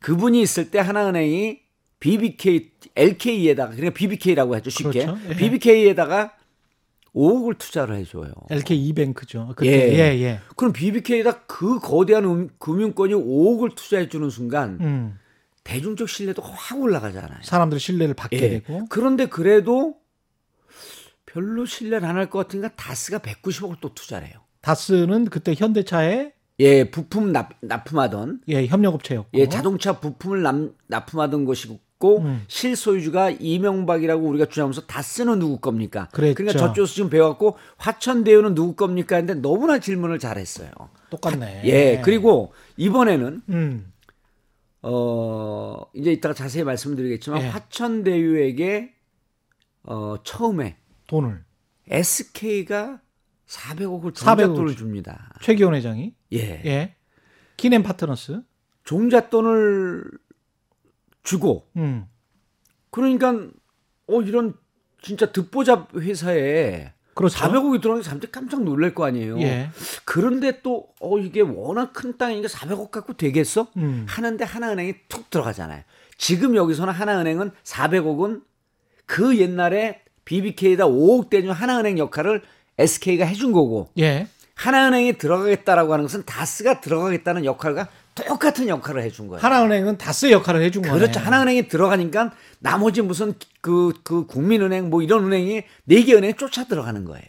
그분이 0.00 0.40
있을 0.42 0.70
때 0.70 0.78
하나은행이 0.78 1.60
BBK, 2.00 2.70
LK에다가 2.96 3.70
그러니까 3.74 3.94
BBK라고 3.94 4.54
하죠 4.56 4.70
쉽게 4.70 5.04
그렇죠. 5.04 5.18
예. 5.30 5.36
BBK에다가 5.36 6.34
5억을 7.14 7.58
투자를 7.58 7.96
해줘요. 7.96 8.32
LK 8.50 8.76
이뱅크죠. 8.88 9.52
그때. 9.56 9.70
예. 9.70 9.94
예, 9.94 10.20
예. 10.22 10.40
그럼 10.56 10.72
BBK에다 10.72 11.44
그 11.46 11.80
거대한 11.80 12.24
음- 12.24 12.48
금융권이 12.58 13.14
5억을 13.14 13.74
투자해주는 13.74 14.30
순간 14.30 14.78
음. 14.80 15.18
대중적 15.64 16.08
신뢰도가 16.08 16.48
확 16.52 16.80
올라가잖아요. 16.80 17.40
사람들 17.42 17.80
신뢰를 17.80 18.14
받게 18.14 18.36
예. 18.36 18.48
되고. 18.50 18.86
그런데 18.88 19.26
그래도 19.26 19.96
별로 21.26 21.66
신뢰를 21.66 22.06
안 22.08 22.16
할 22.16 22.30
것 22.30 22.38
같으니까 22.38 22.70
다스가 22.76 23.18
190억을 23.18 23.76
또 23.80 23.92
투자를 23.94 24.28
해요. 24.28 24.38
다스는 24.60 25.26
그때 25.26 25.54
현대차에 25.56 26.32
예, 26.60 26.90
부품 26.90 27.32
납, 27.32 27.50
납품하던 27.60 28.40
예, 28.48 28.66
협력업체였고. 28.66 29.30
예, 29.34 29.48
자동차 29.48 30.00
부품을 30.00 30.42
남, 30.42 30.74
납품하던 30.88 31.44
것이고 31.44 31.78
음. 32.06 32.44
실소유주가 32.46 33.30
이명박이라고 33.30 34.26
우리가 34.26 34.46
주장하면서 34.46 34.86
다스는 34.86 35.40
누구 35.40 35.58
겁니까? 35.58 36.08
그랬죠. 36.12 36.44
러니까 36.44 36.58
저쪽에서 36.58 36.94
지금 36.94 37.10
배웠고 37.10 37.58
화천대유는 37.76 38.54
누구 38.54 38.74
겁니까? 38.74 39.16
했는데 39.16 39.40
너무나 39.40 39.78
질문을 39.80 40.18
잘했어요. 40.18 40.70
똑같네. 41.10 41.62
예, 41.64 42.00
그리고 42.04 42.52
이번에는 42.76 43.42
음. 43.48 43.92
어 44.82 45.82
이제 45.92 46.12
이따가 46.12 46.34
자세히 46.34 46.62
말씀드리겠지만 46.62 47.42
예. 47.42 47.48
화천대유에게 47.48 48.94
어 49.82 50.16
처음에 50.22 50.76
돈을 51.08 51.44
SK가 51.88 53.00
400억을 53.48 54.12
400억 54.12 54.14
종잣돈을 54.14 54.76
줍니다. 54.76 55.34
최기원 55.42 55.74
회장이 55.74 56.14
예. 56.32 56.62
예. 56.64 56.94
키넨 57.56 57.82
파트너스. 57.82 58.42
종잣돈을 58.84 60.04
주고 61.28 61.66
음. 61.76 62.06
그러니까 62.90 63.32
어 64.06 64.22
이런 64.22 64.54
진짜 65.02 65.30
듣보잡 65.30 65.94
회사에 65.94 66.92
그렇죠. 67.14 67.36
400억이 67.38 67.82
들어가는 67.82 68.02
게 68.02 68.04
사람들이 68.04 68.32
깜짝 68.32 68.62
놀랄 68.62 68.94
거 68.94 69.04
아니에요. 69.04 69.40
예. 69.40 69.70
그런데 70.04 70.62
또 70.62 70.88
어 71.00 71.18
이게 71.18 71.40
워낙 71.40 71.92
큰 71.92 72.16
땅이니까 72.16 72.48
400억 72.48 72.90
갖고 72.90 73.12
되겠어? 73.12 73.68
음. 73.76 74.06
하는데 74.08 74.44
하나은행이 74.44 74.94
툭 75.08 75.30
들어가잖아요. 75.30 75.82
지금 76.16 76.56
여기서는 76.56 76.92
하나은행은 76.92 77.50
400억은 77.62 78.42
그 79.06 79.38
옛날에 79.38 80.02
BBK에다 80.24 80.86
5억 80.86 81.30
대준 81.30 81.50
하나은행 81.52 81.98
역할을 81.98 82.42
SK가 82.78 83.24
해준 83.26 83.52
거고 83.52 83.90
예. 83.98 84.26
하나은행이 84.54 85.18
들어가겠다라고 85.18 85.92
하는 85.92 86.04
것은 86.04 86.24
다스가 86.24 86.80
들어가겠다는 86.80 87.44
역할과 87.44 87.88
똑같은 88.24 88.68
역할을 88.68 89.02
해준 89.02 89.28
거예요. 89.28 89.40
하나은행은 89.42 89.98
다스 89.98 90.30
역할을 90.30 90.62
해준 90.62 90.82
거네. 90.82 90.94
그렇죠. 90.98 91.20
하나은행이 91.20 91.68
들어가니까 91.68 92.32
나머지 92.58 93.02
무슨 93.02 93.34
그, 93.60 93.92
그 94.02 94.26
국민은행 94.26 94.90
뭐 94.90 95.02
이런 95.02 95.24
은행이 95.26 95.62
네 95.84 96.02
개 96.02 96.14
은행 96.14 96.34
쫓아 96.34 96.64
들어가는 96.64 97.04
거예요. 97.04 97.24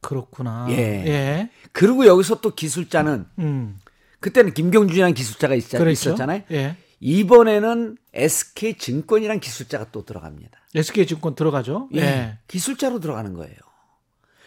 그렇구나. 0.00 0.66
예. 0.70 0.74
예. 0.76 1.50
그리고 1.72 2.06
여기서 2.06 2.40
또 2.40 2.54
기술자는 2.54 3.26
음. 3.38 3.78
그때는 4.20 4.52
김경준이라는 4.54 5.14
기술자가 5.14 5.54
있, 5.54 5.68
그렇죠. 5.68 5.90
있었잖아요. 5.90 6.42
예. 6.52 6.76
이번에는 7.00 7.96
SK 8.14 8.78
증권이라는 8.78 9.40
기술자가 9.40 9.86
또 9.92 10.04
들어갑니다. 10.04 10.58
SK 10.74 11.06
증권 11.06 11.34
들어가죠. 11.34 11.88
예. 11.94 12.38
기술자로 12.48 13.00
들어가는 13.00 13.32
거예요. 13.34 13.54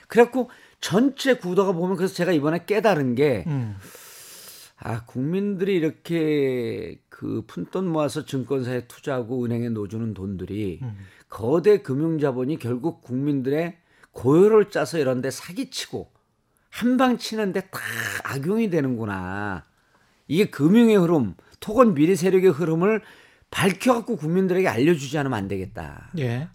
그래갖고 0.07 0.49
전체 0.81 1.33
구도가 1.35 1.71
보면 1.71 1.95
그래서 1.97 2.13
제가 2.13 2.31
이번에 2.31 2.65
깨달은 2.65 3.15
게 3.15 3.43
음. 3.47 3.75
아, 4.77 5.05
국민들이 5.05 5.75
이렇게 5.75 6.99
그 7.09 7.43
푼돈 7.47 7.87
모아서 7.87 8.25
증권사에 8.25 8.87
투자하고 8.87 9.45
은행에 9.45 9.69
넣어주는 9.69 10.13
돈들이 10.13 10.79
음. 10.81 10.97
거대 11.29 11.81
금융자본이 11.81 12.59
결국 12.59 13.01
국민들의 13.01 13.77
고열을 14.11 14.69
짜서 14.69 14.97
이런 14.97 15.21
데 15.21 15.31
사기치고 15.31 16.11
한 16.69 16.97
방 16.97 17.17
치는데 17.17 17.61
다 17.61 17.79
악용이 18.25 18.69
되는구나. 18.69 19.63
이게 20.27 20.49
금융의 20.49 20.97
흐름, 20.97 21.35
토건 21.61 21.93
미래 21.93 22.15
세력의 22.15 22.51
흐름을 22.51 23.01
밝혀갖고 23.49 24.17
국민들에게 24.17 24.67
알려주지 24.67 25.17
않으면 25.17 25.37
안 25.37 25.47
되겠다. 25.47 26.11
예. 26.19 26.49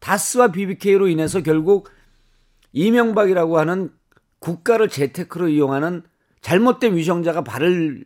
다스와 0.00 0.48
BBK로 0.48 1.08
인해서 1.08 1.40
결국 1.40 1.88
이명박이라고 2.72 3.58
하는 3.58 3.90
국가를 4.40 4.88
재테크로 4.88 5.48
이용하는 5.48 6.02
잘못된 6.40 6.96
위정자가 6.96 7.44
발을 7.44 8.04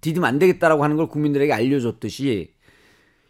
디디면 0.00 0.28
안 0.28 0.38
되겠다라고 0.38 0.82
하는 0.82 0.96
걸 0.96 1.08
국민들에게 1.08 1.52
알려줬듯이 1.52 2.52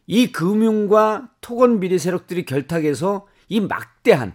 이 0.07 0.33
금융과 0.33 1.31
토건 1.41 1.81
비리 1.81 1.99
세력들이 1.99 2.45
결탁해서 2.45 3.27
이 3.49 3.61
막대한 3.61 4.35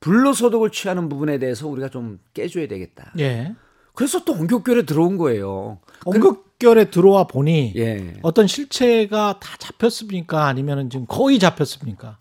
불로소득을 0.00 0.70
취하는 0.70 1.08
부분에 1.08 1.38
대해서 1.38 1.68
우리가 1.68 1.88
좀 1.88 2.18
깨줘야 2.34 2.68
되겠다. 2.68 3.12
예. 3.18 3.54
그래서 3.94 4.24
또 4.24 4.32
원격결에 4.32 4.82
들어온 4.82 5.16
거예요. 5.16 5.80
원격결에 6.04 6.90
들어와 6.90 7.26
보니 7.26 7.72
예. 7.76 8.14
어떤 8.22 8.46
실체가 8.46 9.38
다 9.40 9.56
잡혔습니까? 9.58 10.46
아니면은 10.46 10.90
지금 10.90 11.06
거의 11.06 11.38
잡혔습니까? 11.38 12.18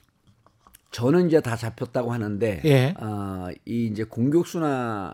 저는 0.92 1.28
이제 1.28 1.42
다 1.42 1.58
잡혔다고 1.58 2.14
하는데 2.14 2.62
예. 2.64 2.94
아, 2.98 3.50
이 3.66 3.88
이제 3.88 4.04
공격수나 4.06 5.14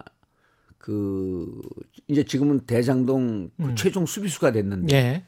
그 0.81 1.61
이제 2.07 2.23
지금은 2.23 2.61
대장동 2.61 3.51
그 3.55 3.75
최종 3.75 4.05
수비수가 4.07 4.51
됐는데 4.51 4.95
예. 4.95 5.23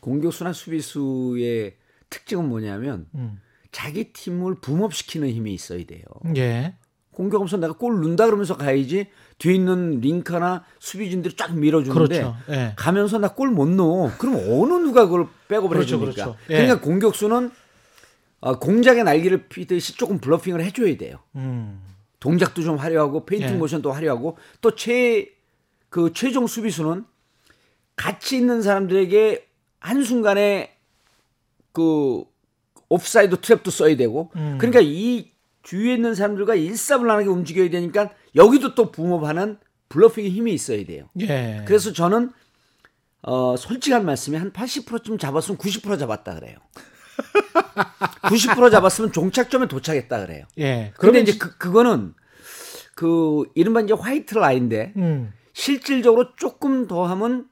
공격수나 0.00 0.52
수비수의 0.54 1.74
특징은 2.08 2.48
뭐냐면 2.48 3.06
음. 3.14 3.38
자기 3.72 4.12
팀을 4.14 4.54
붐업시키는 4.56 5.28
힘이 5.28 5.52
있어야 5.52 5.84
돼요. 5.84 6.02
예. 6.36 6.74
공격하면서 7.12 7.58
내가 7.58 7.74
골 7.74 7.94
넣는다 8.00 8.24
그러면서 8.26 8.56
가야지 8.56 9.08
뒤에 9.38 9.54
있는 9.54 10.00
링카나 10.00 10.64
수비진들이 10.78 11.36
쫙 11.36 11.54
밀어주는데 11.54 12.22
그렇죠. 12.22 12.36
예. 12.50 12.72
가면서 12.76 13.18
나 13.18 13.28
골 13.34 13.50
못 13.50 13.68
넣어. 13.68 14.10
그럼 14.18 14.36
어느 14.36 14.72
누가 14.82 15.04
그걸 15.04 15.26
백업을 15.48 15.76
그렇죠, 15.76 15.96
해줍니까? 15.96 16.12
그렇죠. 16.24 16.36
예. 16.50 16.54
그러니까 16.54 16.80
공격수는 16.80 17.50
어, 18.40 18.58
공작의 18.58 19.04
날개를 19.04 19.48
피듯이 19.48 19.94
조금 19.96 20.18
bluffing을 20.18 20.62
해줘야 20.64 20.96
돼요. 20.96 21.18
음. 21.36 21.80
동작도 22.20 22.62
좀 22.62 22.76
화려하고 22.76 23.26
feinting 23.26 23.50
예. 23.50 23.52
모션도 23.54 23.92
화려하고 23.92 24.36
또 24.60 24.70
최 24.74 25.36
그 25.88 26.12
최종 26.12 26.46
수비수는 26.46 27.04
같이 27.94 28.36
있는 28.36 28.60
사람들에게 28.60 29.48
한 29.80 30.04
순간에 30.04 30.76
그 31.72 32.24
옵사이드 32.90 33.36
트랩도 33.36 33.70
써야 33.70 33.96
되고 33.96 34.30
음. 34.36 34.58
그러니까 34.58 34.80
이 34.82 35.32
주위에 35.62 35.94
있는 35.94 36.14
사람들과 36.14 36.54
일사불란하게 36.54 37.28
움직여야 37.28 37.70
되니까 37.70 38.10
여기도 38.34 38.74
또 38.74 38.92
boom 38.92 39.14
up하는 39.14 39.58
bluffing의 39.88 40.30
힘이 40.30 40.52
있어야 40.52 40.84
돼요. 40.84 41.08
예. 41.20 41.62
그래서 41.66 41.92
저는 41.92 42.30
어 43.22 43.56
솔직한 43.56 44.04
말씀이 44.04 44.36
한 44.36 44.52
80%쯤 44.52 45.18
잡았으면 45.18 45.56
90% 45.58 45.98
잡았다 45.98 46.34
그래요. 46.34 46.58
90% 47.76 48.70
잡았으면 48.70 49.12
종착점에 49.12 49.68
도착했다 49.68 50.26
그래요. 50.26 50.44
예. 50.58 50.92
그런데 50.96 51.20
이제 51.20 51.36
그 51.38 51.56
그거는 51.56 52.14
그 52.94 53.44
이른바 53.54 53.80
이제 53.80 53.92
화이트 53.92 54.34
라인인데 54.34 54.94
음. 54.96 55.32
실질적으로 55.52 56.34
조금 56.36 56.86
더 56.86 57.04
하면 57.06 57.46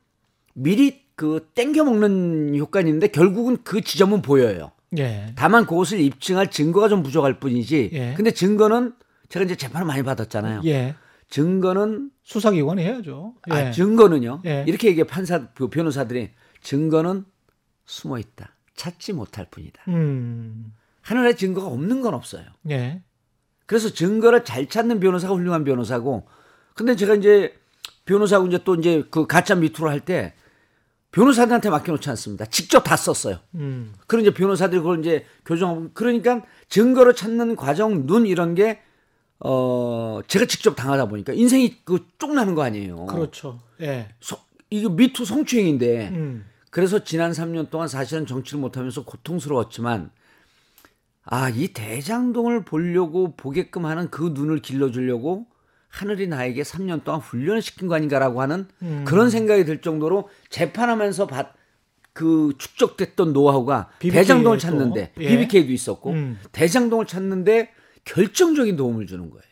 미리 0.54 1.04
그 1.16 1.48
땡겨 1.54 1.84
먹는 1.84 2.56
효과는 2.56 2.88
있는데 2.88 3.08
결국은 3.08 3.58
그 3.62 3.82
지점은 3.82 4.22
보여요. 4.22 4.72
예. 4.98 5.32
다만 5.36 5.66
그것을 5.66 6.00
입증할 6.00 6.50
증거가 6.50 6.88
좀 6.88 7.02
부족할 7.02 7.40
뿐이지. 7.40 7.90
예. 7.92 8.14
근데 8.16 8.30
증거는 8.30 8.94
제가 9.28 9.44
이제 9.44 9.56
재판을 9.56 9.86
많이 9.86 10.02
받았잖아요. 10.02 10.62
예. 10.66 10.94
증거는 11.28 12.10
수사기관이 12.22 12.82
해야죠. 12.82 13.34
예. 13.50 13.54
아, 13.54 13.70
증거는요. 13.70 14.42
예. 14.46 14.64
이렇게 14.66 14.88
얘기해 14.88 15.04
판사 15.04 15.48
그 15.54 15.68
변호사들이 15.68 16.30
증거는 16.62 17.24
숨어 17.86 18.18
있다. 18.18 18.53
찾지 18.76 19.12
못할 19.12 19.46
뿐이다. 19.50 19.82
음. 19.88 20.72
하늘에 21.02 21.34
증거가 21.36 21.66
없는 21.68 22.00
건 22.00 22.14
없어요. 22.14 22.44
예. 22.70 23.02
그래서 23.66 23.90
증거를 23.90 24.44
잘 24.44 24.68
찾는 24.68 25.00
변호사가 25.00 25.34
훌륭한 25.34 25.64
변호사고. 25.64 26.26
근데 26.74 26.96
제가 26.96 27.14
이제 27.14 27.54
변호사고 28.04 28.46
이제 28.46 28.58
또 28.64 28.74
이제 28.74 29.04
그 29.10 29.26
가짜 29.26 29.54
미투를 29.54 29.90
할 29.90 30.00
때 30.00 30.34
변호사들한테 31.12 31.70
맡겨놓지 31.70 32.10
않습니다. 32.10 32.44
직접 32.46 32.80
다 32.82 32.96
썼어요. 32.96 33.38
음. 33.54 33.94
그런 34.08 34.22
이제 34.24 34.34
변호사들이 34.34 34.80
그걸 34.80 34.98
이제 34.98 35.24
교정하고 35.46 35.90
그러니까 35.94 36.42
증거를 36.68 37.14
찾는 37.14 37.54
과정, 37.54 38.06
눈 38.06 38.26
이런 38.26 38.54
게 38.56 38.80
어, 39.38 40.20
제가 40.26 40.46
직접 40.46 40.74
당하다 40.74 41.06
보니까 41.06 41.32
인생이 41.32 41.82
그 41.84 42.04
쪽나는 42.18 42.54
거 42.54 42.62
아니에요. 42.62 43.06
그렇죠. 43.06 43.60
예. 43.80 44.08
서- 44.20 44.44
이거 44.70 44.88
미투 44.88 45.24
성추행인데 45.24 46.08
음. 46.08 46.44
그래서 46.74 47.04
지난 47.04 47.30
3년 47.30 47.70
동안 47.70 47.86
사실은 47.86 48.26
정치를 48.26 48.58
못하면서 48.58 49.04
고통스러웠지만 49.04 50.10
아, 51.24 51.48
이 51.48 51.68
대장동을 51.68 52.64
보려고 52.64 53.36
보게끔 53.36 53.86
하는 53.86 54.10
그 54.10 54.32
눈을 54.34 54.58
길러주려고 54.58 55.46
하늘이 55.88 56.26
나에게 56.26 56.62
3년 56.62 57.04
동안 57.04 57.20
훈련을 57.20 57.62
시킨 57.62 57.86
거 57.86 57.94
아닌가라고 57.94 58.42
하는 58.42 58.66
음. 58.82 59.04
그런 59.06 59.30
생각이 59.30 59.64
들 59.64 59.82
정도로 59.82 60.28
재판하면서 60.48 61.28
받, 61.28 61.54
그 62.12 62.54
축적됐던 62.58 63.32
노하우가 63.32 63.90
BBK 64.00 64.10
도, 64.10 64.20
대장동을 64.20 64.58
찾는데 64.58 65.12
예. 65.16 65.28
BBK도 65.28 65.70
있었고 65.70 66.10
음. 66.10 66.40
대장동을 66.50 67.06
찾는데 67.06 67.70
결정적인 68.04 68.74
도움을 68.74 69.06
주는 69.06 69.30
거예요. 69.30 69.44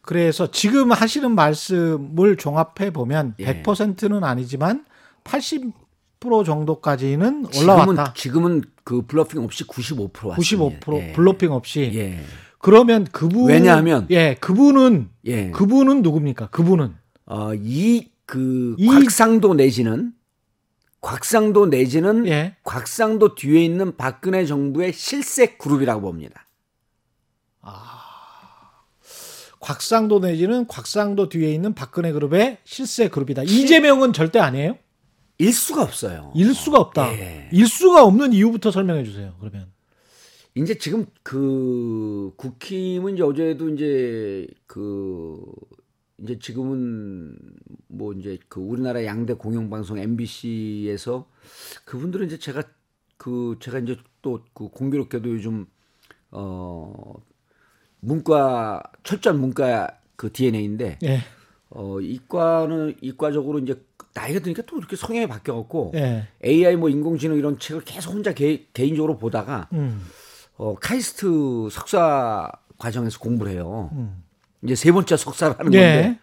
그래서 0.00 0.48
지금 0.52 0.92
하시는 0.92 1.28
말씀을 1.34 2.36
종합해 2.36 2.92
보면 2.92 3.34
예. 3.40 3.64
100%는 3.64 4.22
아니지만 4.22 4.84
80% 5.24 5.72
정도까지는 6.44 7.46
올라왔다. 7.56 8.12
지금은, 8.12 8.60
지금은 8.60 8.62
그 8.84 9.02
블러핑 9.06 9.42
없이 9.42 9.64
95% 9.66 10.26
왔습니다. 10.28 10.80
95% 10.86 10.96
예. 11.00 11.12
블로핑 11.12 11.52
없이. 11.52 11.90
예. 11.94 12.20
그러면 12.58 13.04
그분 13.10 13.48
왜냐하면- 13.48 14.06
예, 14.10 14.34
그분은 14.38 15.08
예. 15.24 15.50
그분은 15.50 16.02
누굽니까? 16.02 16.48
그분은 16.50 16.94
어, 17.24 17.54
이그 17.54 18.76
이- 18.78 18.86
곽상도 18.86 19.54
내지는 19.54 20.12
곽상도 21.00 21.66
내지는 21.66 22.26
예. 22.26 22.56
곽상도 22.64 23.34
뒤에 23.34 23.64
있는 23.64 23.96
박근혜 23.96 24.44
정부의 24.44 24.92
실세 24.92 25.56
그룹이라고 25.56 26.02
봅니다. 26.02 26.46
곽상도 29.60 30.18
내지는 30.20 30.66
곽상도 30.66 31.28
뒤에 31.30 31.52
있는 31.52 31.74
박근혜 31.74 32.12
그룹의 32.12 32.58
실세 32.64 33.08
그룹이다. 33.08 33.42
이재명은 33.44 34.12
절대 34.12 34.38
아니에요? 34.38 34.76
일수가 35.44 35.82
없어요. 35.82 36.32
일수가 36.34 36.78
없다. 36.78 37.12
예. 37.18 37.48
일수가 37.52 38.04
없는 38.04 38.32
이유부터 38.32 38.70
설명해 38.70 39.04
주세요. 39.04 39.34
그러면. 39.40 39.70
이제 40.54 40.76
지금 40.78 41.06
그 41.22 42.32
국힘은 42.36 43.14
이제 43.14 43.22
어제도 43.22 43.68
이제 43.68 44.46
그 44.66 45.40
이제 46.18 46.38
지금은 46.38 47.36
뭐 47.88 48.12
이제 48.12 48.38
그 48.48 48.60
우리나라 48.60 49.04
양대 49.04 49.34
공영방송 49.34 49.98
MBC에서 49.98 51.28
그분들은 51.84 52.26
이제 52.26 52.38
제가 52.38 52.62
그 53.16 53.56
제가 53.60 53.78
이제 53.80 53.96
또 54.22 54.44
그 54.52 54.68
공교롭게도 54.68 55.30
요즘 55.30 55.66
어 56.30 57.14
문과 58.00 58.82
철저한 59.02 59.40
문과 59.40 59.98
그 60.16 60.30
DNA인데 60.32 60.98
예. 61.04 61.20
어 61.70 62.00
이과는 62.00 62.96
이과적으로 63.00 63.58
이제 63.60 63.82
나이가 64.14 64.40
드니까 64.40 64.62
또 64.66 64.78
이렇게 64.78 64.96
성향이 64.96 65.26
바뀌어갖고 65.26 65.92
예. 65.94 66.26
AI 66.44 66.76
뭐 66.76 66.88
인공지능 66.88 67.36
이런 67.36 67.58
책을 67.58 67.82
계속 67.84 68.12
혼자 68.12 68.32
개, 68.32 68.66
개인적으로 68.72 69.16
보다가 69.18 69.68
음. 69.72 70.04
어, 70.56 70.74
카이스트 70.74 71.68
석사 71.70 72.50
과정에서 72.78 73.18
공부를 73.18 73.52
해요. 73.52 73.90
음. 73.92 74.22
이제 74.62 74.74
세 74.74 74.92
번째 74.92 75.16
석사를 75.16 75.58
하는 75.58 75.72
예. 75.74 75.78
건데, 75.78 76.18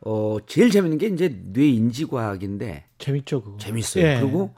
어, 0.00 0.38
제일 0.46 0.70
재밌는 0.70 0.98
게 0.98 1.06
이제 1.08 1.40
뇌 1.52 1.68
인지과학인데 1.68 2.86
재밌죠, 2.98 3.42
그거. 3.42 3.56
재밌어요. 3.58 4.04
예. 4.04 4.20
그리고 4.20 4.54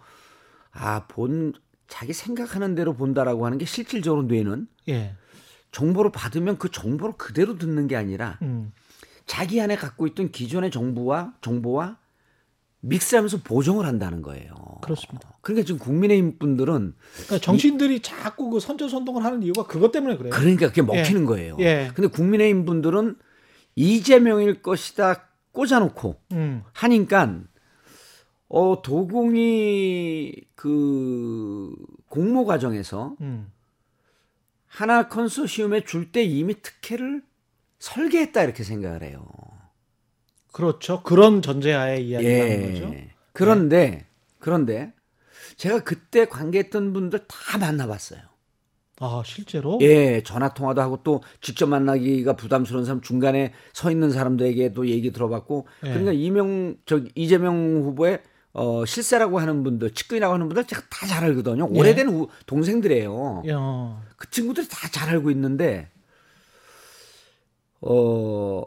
아, 0.72 1.06
본, 1.08 1.52
자기 1.88 2.12
생각하는 2.12 2.74
대로 2.74 2.94
본다라고 2.94 3.44
하는 3.44 3.58
게 3.58 3.66
실질적으로 3.66 4.22
뇌는 4.22 4.68
예. 4.88 5.14
정보를 5.72 6.12
받으면 6.12 6.58
그 6.58 6.70
정보를 6.70 7.14
그대로 7.16 7.58
듣는 7.58 7.86
게 7.86 7.96
아니라 7.96 8.38
음. 8.42 8.72
자기 9.26 9.60
안에 9.60 9.76
갖고 9.76 10.06
있던 10.06 10.30
기존의 10.30 10.70
정보와 10.70 11.34
정보와 11.40 11.98
믹스하면서 12.80 13.38
보정을 13.42 13.86
한다는 13.86 14.22
거예요. 14.22 14.54
그렇습니다. 14.82 15.32
그러니까 15.42 15.66
지금 15.66 15.78
국민의힘 15.78 16.38
분들은 16.38 16.94
그러니까 17.14 17.38
정치인들이 17.38 18.00
자꾸 18.00 18.50
그 18.50 18.60
선전 18.60 18.88
선동을 18.88 19.24
하는 19.24 19.42
이유가 19.42 19.66
그것 19.66 19.92
때문에 19.92 20.16
그래요. 20.16 20.32
그러니까 20.32 20.68
그게 20.68 20.82
먹히는 20.82 21.26
거예요. 21.26 21.56
예. 21.60 21.90
근데 21.94 22.08
국민의힘 22.08 22.64
분들은 22.64 23.16
이재명일 23.76 24.62
것이다 24.62 25.28
꽂아놓고 25.52 26.20
음. 26.32 26.62
하니까 26.72 27.40
어 28.48 28.82
도공이 28.82 30.32
그 30.54 31.74
공모 32.08 32.44
과정에서 32.46 33.14
음. 33.20 33.52
하나 34.66 35.08
컨소시엄에 35.08 35.84
줄 35.84 36.12
때 36.12 36.22
이미 36.22 36.60
특혜를 36.62 37.22
설계했다 37.78 38.42
이렇게 38.42 38.62
생각을 38.64 39.02
해요. 39.02 39.26
그렇죠. 40.52 41.02
그런 41.02 41.42
전제하에 41.42 42.00
이야기하는 42.00 42.72
거죠. 42.72 42.94
예. 42.94 43.10
그런데 43.32 44.06
그런데 44.38 44.92
제가 45.56 45.84
그때 45.84 46.24
관계했던 46.26 46.92
분들 46.92 47.20
다 47.28 47.58
만나봤어요. 47.58 48.20
아, 49.02 49.22
실제로? 49.24 49.78
예, 49.80 50.22
전화 50.22 50.52
통화도 50.52 50.80
하고 50.82 51.00
또 51.02 51.22
직접 51.40 51.66
만나기가 51.66 52.34
부담스러운 52.36 52.84
사람 52.84 53.00
중간에 53.00 53.52
서 53.72 53.90
있는 53.90 54.10
사람들에게도 54.10 54.88
얘기 54.88 55.10
들어봤고 55.10 55.66
예. 55.84 55.88
그러니까 55.88 56.12
이명 56.12 56.76
저 56.84 57.00
이재명 57.14 57.82
후보의 57.82 58.22
어 58.52 58.84
실세라고 58.84 59.38
하는 59.38 59.62
분들 59.62 59.92
측근이라고 59.94 60.34
하는 60.34 60.48
분들 60.48 60.64
제가 60.64 60.82
다 60.90 61.06
잘 61.06 61.24
알거든요. 61.24 61.70
예. 61.72 61.78
오래된 61.78 62.08
우- 62.08 62.28
동생들이에요. 62.46 63.44
야. 63.48 64.02
그 64.16 64.28
친구들이 64.30 64.68
다 64.68 64.88
잘 64.90 65.08
알고 65.08 65.30
있는데 65.30 65.88
어 67.80 68.64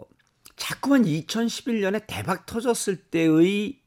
자꾸만 0.56 1.04
2011년에 1.04 2.04
대박 2.08 2.46
터졌을 2.46 2.96
때의 2.98 3.80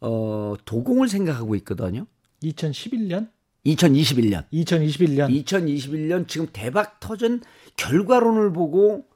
어 0.00 0.54
도공을 0.64 1.08
생각하고 1.08 1.54
있거든요. 1.56 2.06
2011년? 2.42 3.30
2021년. 3.64 4.44
2021년. 4.52 5.44
2021년 5.44 6.28
지금 6.28 6.46
대박 6.52 7.00
터진 7.00 7.40
결과론을 7.76 8.52
보고 8.52 9.06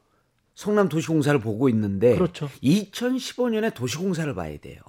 성남 0.54 0.88
도시공사를 0.88 1.38
보고 1.40 1.68
있는데 1.68 2.14
그렇죠. 2.14 2.48
2015년에 2.62 3.72
도시공사를 3.74 4.34
봐야 4.34 4.58
돼요. 4.58 4.80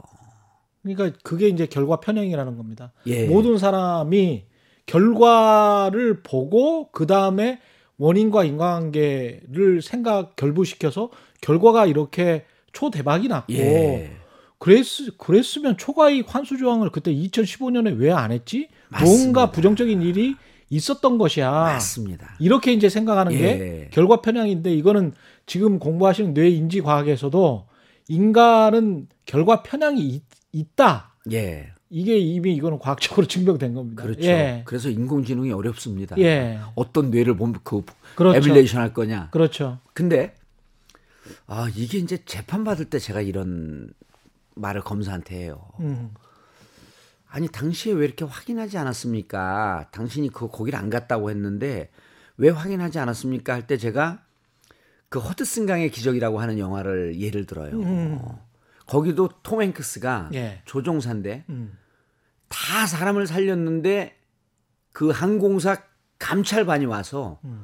그러니까 0.81 1.17
그게 1.23 1.47
이제 1.47 1.65
결과 1.65 1.99
편향이라는 1.99 2.57
겁니다. 2.57 2.91
예. 3.05 3.27
모든 3.27 3.57
사람이 3.57 4.45
결과를 4.85 6.23
보고 6.23 6.91
그 6.91 7.05
다음에 7.05 7.61
원인과 7.97 8.45
인과관계를 8.45 9.81
생각 9.83 10.35
결부시켜서 10.35 11.11
결과가 11.41 11.85
이렇게 11.87 12.45
초대박이 12.71 13.27
났고 13.27 13.53
예. 13.53 14.11
그랬, 14.59 14.85
그랬으면 15.17 15.75
초과이익 15.77 16.33
환수 16.33 16.57
조항을 16.57 16.91
그때 16.91 17.11
2015년에 17.13 17.97
왜 17.97 18.11
안 18.11 18.31
했지? 18.31 18.69
맞습니다. 18.89 19.23
뭔가 19.23 19.51
부정적인 19.51 20.01
일이 20.03 20.35
있었던 20.69 21.17
것이야. 21.17 21.49
맞습니다. 21.51 22.35
이렇게 22.39 22.71
이제 22.71 22.87
생각하는 22.87 23.33
예. 23.33 23.37
게 23.37 23.89
결과 23.91 24.21
편향인데 24.21 24.73
이거는 24.75 25.13
지금 25.47 25.79
공부하시는 25.79 26.33
뇌 26.33 26.49
인지 26.49 26.81
과학에서도 26.81 27.65
인간은 28.07 29.07
결과 29.25 29.63
편향이 29.63 29.99
있, 30.01 30.23
있다. 30.53 31.15
예. 31.31 31.71
이게 31.89 32.17
이미 32.19 32.53
이거는 32.55 32.79
과학적으로 32.79 33.27
증명된 33.27 33.73
겁니다. 33.73 34.03
그렇죠. 34.03 34.21
예. 34.27 34.61
그래서 34.65 34.89
인공지능이 34.89 35.51
어렵습니다. 35.51 36.15
예. 36.19 36.59
어떤 36.75 37.09
뇌를 37.11 37.35
보면 37.35 37.55
그 37.63 37.81
그렇죠. 38.15 38.37
에빌레이션 38.37 38.79
할 38.81 38.93
거냐. 38.93 39.29
그렇죠. 39.31 39.79
근데 39.93 40.35
아 41.47 41.69
이게 41.75 41.97
이제 41.97 42.17
재판 42.25 42.63
받을 42.63 42.85
때 42.85 42.99
제가 42.99 43.21
이런 43.21 43.93
말을 44.55 44.81
검사한테 44.81 45.35
해요. 45.35 45.69
음. 45.79 46.13
아니 47.27 47.47
당시에 47.47 47.93
왜 47.93 48.05
이렇게 48.05 48.25
확인하지 48.25 48.77
않았습니까? 48.77 49.89
당신이 49.91 50.29
그 50.29 50.49
거기를 50.49 50.77
안 50.77 50.89
갔다고 50.89 51.29
했는데 51.29 51.89
왜 52.37 52.49
확인하지 52.49 52.99
않았습니까? 52.99 53.53
할 53.53 53.67
때 53.67 53.77
제가 53.77 54.23
그 55.09 55.19
허드슨 55.19 55.65
강의 55.65 55.89
기적이라고 55.91 56.39
하는 56.41 56.57
영화를 56.59 57.19
예를 57.19 57.45
들어요. 57.45 58.39
거기도 58.85 59.29
톰 59.43 59.61
행크스가 59.61 60.29
음. 60.31 60.33
예. 60.35 60.61
조종사인데 60.65 61.45
음. 61.49 61.77
다 62.49 62.85
사람을 62.85 63.27
살렸는데 63.27 64.17
그 64.91 65.09
항공사 65.09 65.81
감찰반이 66.19 66.85
와서 66.85 67.39
음. 67.45 67.63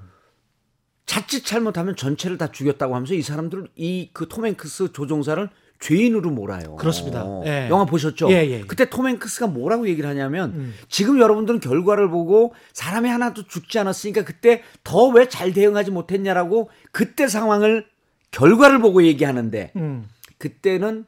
자칫 1.07 1.43
잘못하면 1.45 1.95
전체를 1.95 2.37
다 2.37 2.51
죽였다고 2.51 2.93
하면서 2.93 3.15
이 3.15 3.23
사람들 3.23 3.69
이그 3.75 4.27
톰 4.27 4.45
행크스 4.45 4.91
조종사를 4.91 5.49
죄인으로 5.79 6.31
몰아요. 6.31 6.75
그렇습니다. 6.75 7.25
예. 7.45 7.67
영화 7.69 7.85
보셨죠? 7.85 8.29
예, 8.31 8.47
예. 8.49 8.61
그때 8.61 8.89
톰 8.89 9.07
행크스가 9.07 9.47
뭐라고 9.47 9.87
얘기를 9.87 10.09
하냐면 10.09 10.49
음. 10.51 10.73
지금 10.89 11.19
여러분들은 11.19 11.59
결과를 11.59 12.09
보고 12.09 12.53
사람이 12.73 13.07
하나도 13.09 13.47
죽지 13.47 13.79
않았으니까 13.79 14.23
그때 14.25 14.63
더 14.83 15.09
왜 15.11 15.27
잘 15.29 15.53
대응하지 15.53 15.91
못했냐라고 15.91 16.69
그때 16.91 17.27
상황을 17.27 17.85
결과를 18.31 18.79
보고 18.79 19.03
얘기하는데 19.03 19.71
음. 19.75 20.07
그때는 20.39 21.05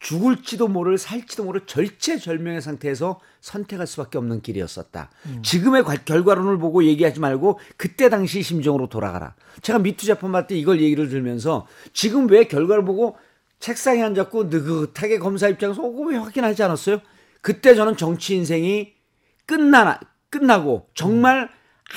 죽을지도 0.00 0.66
모를 0.68 0.96
살지도 0.98 1.44
모를 1.44 1.60
절체절명의 1.66 2.62
상태에서 2.62 3.20
선택할 3.40 3.86
수밖에 3.86 4.16
없는 4.18 4.40
길이었었다. 4.40 5.10
지금의 5.42 5.84
과- 5.84 5.94
결과론을 5.96 6.58
보고 6.58 6.82
얘기하지 6.84 7.20
말고 7.20 7.60
그때 7.76 8.08
당시 8.08 8.42
심정으로 8.42 8.88
돌아가라. 8.88 9.34
제가 9.62 9.78
미투 9.78 10.06
재판 10.06 10.32
받을 10.32 10.48
때 10.48 10.56
이걸 10.58 10.80
얘기를 10.80 11.08
들면서 11.10 11.66
지금 11.92 12.28
왜 12.30 12.44
결과를 12.44 12.84
보고 12.84 13.16
책상에 13.60 14.02
앉았고 14.02 14.44
느긋하게 14.44 15.18
검사 15.18 15.48
입장에서 15.48 15.82
어, 15.82 15.88
왜 16.06 16.16
확인하지 16.16 16.62
않았어요? 16.62 17.00
그때 17.42 17.74
저는 17.74 17.96
정치 17.98 18.34
인생이 18.36 18.94
끝나나 19.44 20.00
끝나고 20.30 20.88
정말 20.94 21.50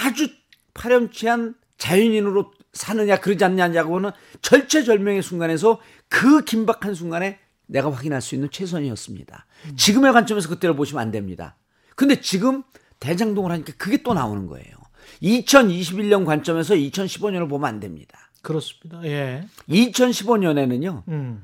아주 0.04 0.28
파렴치한 0.74 1.56
자연인으로 1.78 2.52
사느냐 2.74 3.18
그러지 3.20 3.44
않냐고는 3.46 4.12
절체절명의 4.42 5.22
순간에서 5.22 5.80
그 6.10 6.44
긴박한 6.44 6.96
순간에 6.96 7.40
내가 7.66 7.92
확인할 7.92 8.22
수 8.22 8.36
있는 8.36 8.50
최선이었습니다. 8.52 9.46
지금의 9.78 10.14
관점에서 10.14 10.50
그때를 10.50 10.76
보시면 10.76 11.02
안 11.02 11.12
됩니다. 11.12 11.56
근데 11.96 12.20
지금 12.22 12.64
대장동을 13.00 13.52
하니까 13.52 13.74
그게 13.78 14.02
또 14.04 14.14
나오는 14.14 14.48
거예요. 14.48 14.76
2021년 15.22 16.26
관점에서 16.26 16.76
2015년을 16.76 17.50
보면 17.50 17.68
안 17.68 17.80
됩니다. 17.80 18.32
그렇습니다. 18.42 19.04
예. 19.06 19.46
2015년에는요. 19.70 21.04
음. 21.08 21.44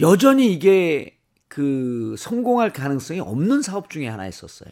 여전히 0.00 0.52
이게 0.52 1.16
그 1.48 2.14
성공할 2.18 2.72
가능성이 2.72 3.20
없는 3.20 3.62
사업 3.62 3.90
중에 3.90 4.08
하나였었어요. 4.08 4.70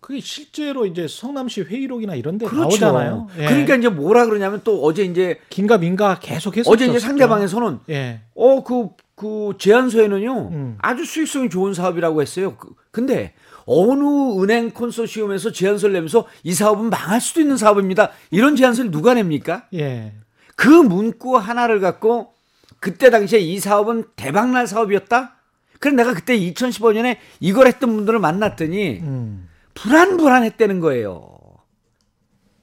그게 0.00 0.20
실제로 0.20 0.86
이제 0.86 1.06
성남시 1.08 1.62
회의록이나 1.62 2.14
이런 2.14 2.38
데 2.38 2.46
그렇죠. 2.46 2.86
나오잖아요. 2.86 3.28
예. 3.38 3.44
그러니까 3.46 3.76
이제 3.76 3.88
뭐라 3.88 4.26
그러냐면 4.26 4.62
또 4.64 4.82
어제 4.82 5.04
이제 5.04 5.38
긴가 5.50 5.78
민가 5.78 6.18
계속 6.18 6.56
했었죠. 6.56 6.72
어제 6.72 6.86
이제 6.86 6.98
상대방에서는 6.98 7.80
예. 7.90 8.22
어그 8.34 8.90
그 9.18 9.54
제안서에는요 9.58 10.48
음. 10.52 10.78
아주 10.80 11.04
수익성이 11.04 11.50
좋은 11.50 11.74
사업이라고 11.74 12.22
했어요. 12.22 12.56
그- 12.56 12.72
근데 12.92 13.34
어느 13.66 14.04
은행 14.40 14.70
콘소시엄에서 14.70 15.50
제안서를 15.50 15.92
내면서 15.92 16.26
이 16.44 16.54
사업은 16.54 16.88
망할 16.88 17.20
수도 17.20 17.40
있는 17.40 17.56
사업입니다. 17.56 18.10
이런 18.30 18.54
제안서를 18.54 18.92
누가 18.92 19.14
냅니까? 19.14 19.64
예. 19.74 20.14
그 20.54 20.68
문구 20.68 21.36
하나를 21.36 21.80
갖고 21.80 22.32
그때 22.78 23.10
당시에 23.10 23.40
이 23.40 23.58
사업은 23.58 24.04
대박날 24.14 24.68
사업이었다? 24.68 25.34
그럼 25.80 25.96
내가 25.96 26.14
그때 26.14 26.38
2015년에 26.38 27.16
이걸 27.40 27.66
했던 27.66 27.94
분들을 27.94 28.18
만났더니 28.20 29.00
음. 29.00 29.48
불안불안했다는 29.74 30.78
거예요. 30.80 31.28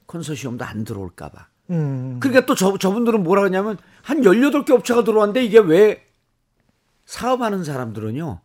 컨소시엄도 0.08 0.64
안 0.64 0.86
들어올까봐. 0.86 1.48
음. 1.72 2.18
그러니까 2.22 2.46
또 2.46 2.56
저, 2.56 2.78
저분들은 2.78 3.24
뭐라 3.24 3.42
그러냐면 3.42 3.78
한 4.02 4.22
18개 4.22 4.72
업체가 4.72 5.04
들어왔는데 5.04 5.44
이게 5.44 5.60
왜 5.60 6.05
사업하는 7.06 7.64
사람들은요. 7.64 8.40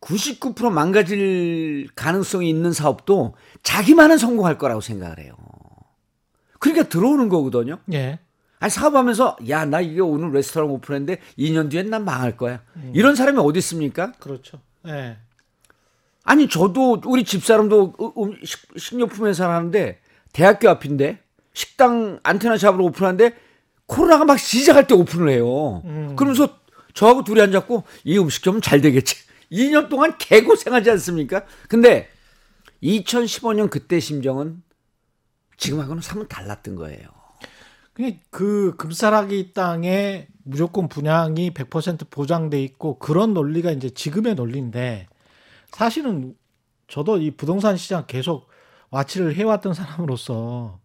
99% 0.00 0.70
망가질 0.70 1.88
가능성이 1.96 2.48
있는 2.48 2.72
사업도 2.72 3.34
자기만은 3.62 4.16
성공할 4.18 4.56
거라고 4.58 4.80
생각을 4.80 5.18
해요. 5.18 5.34
그러니까 6.60 6.88
들어오는 6.88 7.28
거거든요. 7.28 7.78
예. 7.92 8.20
아니 8.60 8.70
사업하면서 8.70 9.36
야 9.48 9.64
나 9.64 9.80
이게 9.80 10.00
오늘 10.00 10.32
레스토랑 10.32 10.70
오픈했는데 10.70 11.20
2년 11.38 11.70
뒤엔 11.70 11.90
난 11.90 12.04
망할 12.04 12.36
거야. 12.36 12.62
이런 12.92 13.14
사람이 13.16 13.38
어디 13.38 13.58
있습니까? 13.58 14.12
그렇죠. 14.20 14.60
예. 14.86 15.16
아니 16.24 16.48
저도 16.48 17.00
우리 17.06 17.24
집사람도 17.24 17.94
음- 18.00 18.12
음- 18.22 18.36
식- 18.44 18.78
식료품 18.78 19.26
회사를 19.26 19.54
하는데 19.54 20.00
대학교 20.32 20.68
앞인데 20.68 21.20
식당 21.54 22.20
안테나 22.22 22.56
샵으로 22.58 22.84
오픈하는데 22.86 23.34
코로나가 23.86 24.24
막 24.24 24.38
시작할 24.38 24.86
때 24.86 24.94
오픈을 24.94 25.30
해요. 25.30 25.82
음. 25.86 26.14
그러면서 26.16 26.58
저하고 26.94 27.24
둘이 27.24 27.40
앉았고 27.40 27.84
이 28.04 28.18
음식점은 28.18 28.60
잘 28.60 28.80
되겠지. 28.80 29.16
2년 29.52 29.88
동안 29.88 30.16
개고생하지 30.18 30.90
않습니까? 30.90 31.44
근데 31.68 32.08
2015년 32.82 33.70
그때 33.70 34.00
심정은 34.00 34.62
지금하고는 35.56 36.02
사뭇 36.02 36.28
달랐던 36.28 36.76
거예요. 36.76 37.08
그 38.30 38.76
금싸라기 38.76 39.52
땅에 39.52 40.28
무조건 40.44 40.88
분양이 40.88 41.52
100% 41.52 42.10
보장돼 42.10 42.62
있고 42.62 42.98
그런 42.98 43.34
논리가 43.34 43.72
이제 43.72 43.90
지금의 43.90 44.36
논리인데 44.36 45.08
사실은 45.72 46.36
저도 46.86 47.18
이 47.18 47.32
부동산 47.32 47.76
시장 47.76 48.04
계속 48.06 48.48
와치를 48.90 49.34
해왔던 49.34 49.74
사람으로서 49.74 50.80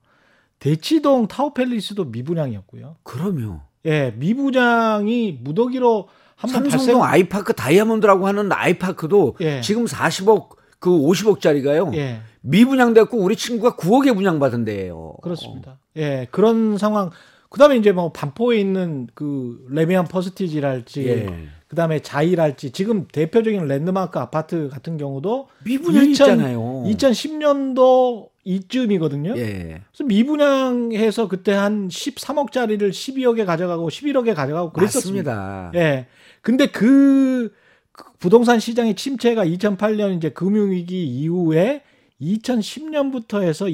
대치동 0.60 1.28
타워팰리스도 1.28 2.06
미분양이었고요. 2.06 2.98
그럼요. 3.04 3.62
예, 3.86 4.13
미분양이 4.17 5.39
무더기로 5.41 6.08
한번 6.36 6.69
삼성동 6.69 7.00
발생. 7.00 7.13
아이파크 7.13 7.54
다이아몬드라고 7.54 8.28
하는 8.28 8.52
아이파크도 8.52 9.36
예. 9.41 9.62
지금 9.62 9.86
40억 9.86 10.50
그 10.80 10.89
50억짜리가요. 10.89 11.93
예, 11.96 12.19
미분양됐고 12.41 13.17
우리 13.17 13.36
친구가 13.36 13.76
9억에 13.78 14.13
분양받은 14.13 14.65
데예요. 14.65 15.15
그렇습니다. 15.22 15.80
예, 15.98 16.28
그런 16.32 16.78
상황. 16.78 17.10
그다음에 17.50 17.78
이제 17.78 17.91
뭐 17.91 18.12
반포에 18.12 18.60
있는 18.60 19.08
그 19.13 19.63
레미안 19.69 20.06
퍼스티지랄지, 20.06 21.08
예. 21.08 21.28
그다음에 21.74 22.00
자이랄지 22.00 22.72
지금 22.72 23.08
대표적인 23.12 23.66
랜드마크 23.66 24.20
아파트 24.20 24.70
같은 24.70 24.98
경우도 24.98 25.48
미분양 25.66 26.04
2000 26.04 26.12
있잖아요. 26.12 26.84
2010년도 26.86 28.30
이쯤이거든요. 28.44 29.34
예. 29.38 29.82
그래서 29.92 30.04
미분양해서 30.06 31.28
그때 31.28 31.52
한 31.54 31.88
13억짜리를 31.88 32.92
12억에 32.92 33.46
가져가고 33.46 33.90
11억에 33.90 34.36
가져가고 34.36 34.72
그랬었습니다. 34.72 35.36
맞습니다. 35.36 35.72
예. 35.76 36.06
근데 36.42 36.68
그, 36.68 37.52
그 37.92 38.04
부동산 38.20 38.60
시장의 38.60 38.96
침체가 38.96 39.44
2008년 39.44 40.16
이제 40.16 40.30
금융위기 40.30 41.06
이후에 41.06 41.82
2010년부터 42.22 43.42
해서 43.42 43.66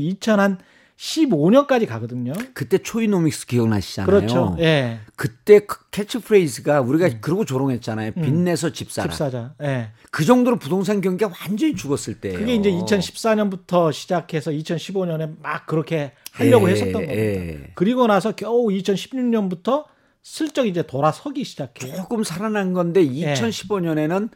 2015년까지 1.00 1.88
가거든요. 1.88 2.34
그때 2.54 2.78
초이노믹스 2.78 3.48
기억나시잖아요. 3.48 4.06
그렇죠. 4.06 4.56
예. 4.60 5.00
그때 5.16 5.60
그 5.60 5.90
캐치프레이즈가 5.92 6.82
우리가 6.82 7.22
그러고 7.22 7.46
조롱했잖아요. 7.46 8.12
빚내서 8.14 8.74
집 8.74 8.92
사라. 8.92 9.10
집사자. 9.10 9.54
예. 9.62 9.92
그 10.12 10.26
정도로 10.26 10.58
부동산 10.58 11.00
경기가 11.00 11.32
완전히 11.42 11.76
죽었을 11.76 12.20
때예요. 12.20 12.38
그게 12.38 12.56
이제 12.56 12.70
2014년부터 12.72 13.94
시작해서 13.94 14.52
2015년에 14.52 15.38
막 15.42 15.66
그렇게 15.66 16.12
하려고 16.34 16.68
예, 16.68 16.74
했었던 16.74 16.94
겁니다. 16.94 17.16
예. 17.16 17.72
그리고 17.76 18.06
나서 18.08 18.34
겨우 18.34 18.68
2016년부터 18.68 19.86
슬쩍 20.22 20.68
이제 20.68 20.82
돌아서기 20.84 21.46
시작해요. 21.46 21.96
조금 21.96 22.26
살아난 22.26 22.74
건데 22.74 23.06
예. 23.16 23.34
2015년에는 23.34 24.30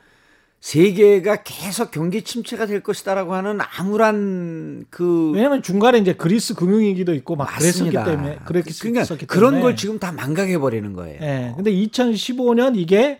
세계가 0.63 1.43
계속 1.43 1.91
경기 1.91 2.21
침체가 2.21 2.65
될 2.65 2.81
것이다라고 2.81 3.33
하는 3.33 3.59
암울한 3.77 4.85
그 4.89 5.31
왜냐하면 5.31 5.61
중간에 5.61 5.97
이제 5.97 6.13
그리스 6.13 6.53
금융위기도 6.53 7.13
있고 7.15 7.35
막 7.35 7.51
맞습니다. 7.51 8.05
그랬었기 8.05 8.11
때문에 8.17 8.39
그랬기 8.45 8.79
그러니까 8.79 9.03
때문에 9.03 9.25
그런 9.27 9.59
걸 9.59 9.75
지금 9.75 9.99
다 9.99 10.13
망각해 10.13 10.57
버리는 10.59 10.93
거예요. 10.93 11.19
예. 11.21 11.53
근데 11.57 11.69
2015년 11.69 12.77
이게 12.77 13.19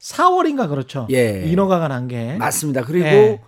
4월인가 0.00 0.68
그렇죠. 0.68 1.06
예. 1.10 1.42
인허가가 1.46 1.88
난 1.88 2.08
게. 2.08 2.36
맞습니다. 2.36 2.82
그리고 2.82 3.06
예. 3.06 3.40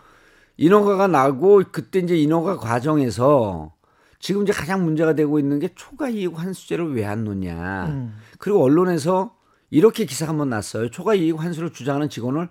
인허가가 0.56 1.06
나고 1.06 1.64
그때 1.70 1.98
이제 1.98 2.16
인허가 2.16 2.56
과정에서 2.56 3.74
지금 4.20 4.44
이제 4.44 4.54
가장 4.54 4.82
문제가 4.86 5.14
되고 5.14 5.38
있는 5.38 5.58
게 5.58 5.68
초과 5.74 6.08
이익 6.08 6.38
환수제를 6.38 6.94
왜 6.96 7.04
안 7.04 7.24
놓냐. 7.24 7.88
음. 7.88 8.16
그리고 8.38 8.62
언론에서 8.64 9.34
이렇게 9.68 10.06
기사가 10.06 10.30
한번 10.30 10.48
났어요. 10.48 10.90
초과 10.90 11.14
이익 11.14 11.38
환수를 11.38 11.74
주장하는 11.74 12.08
직원을 12.08 12.48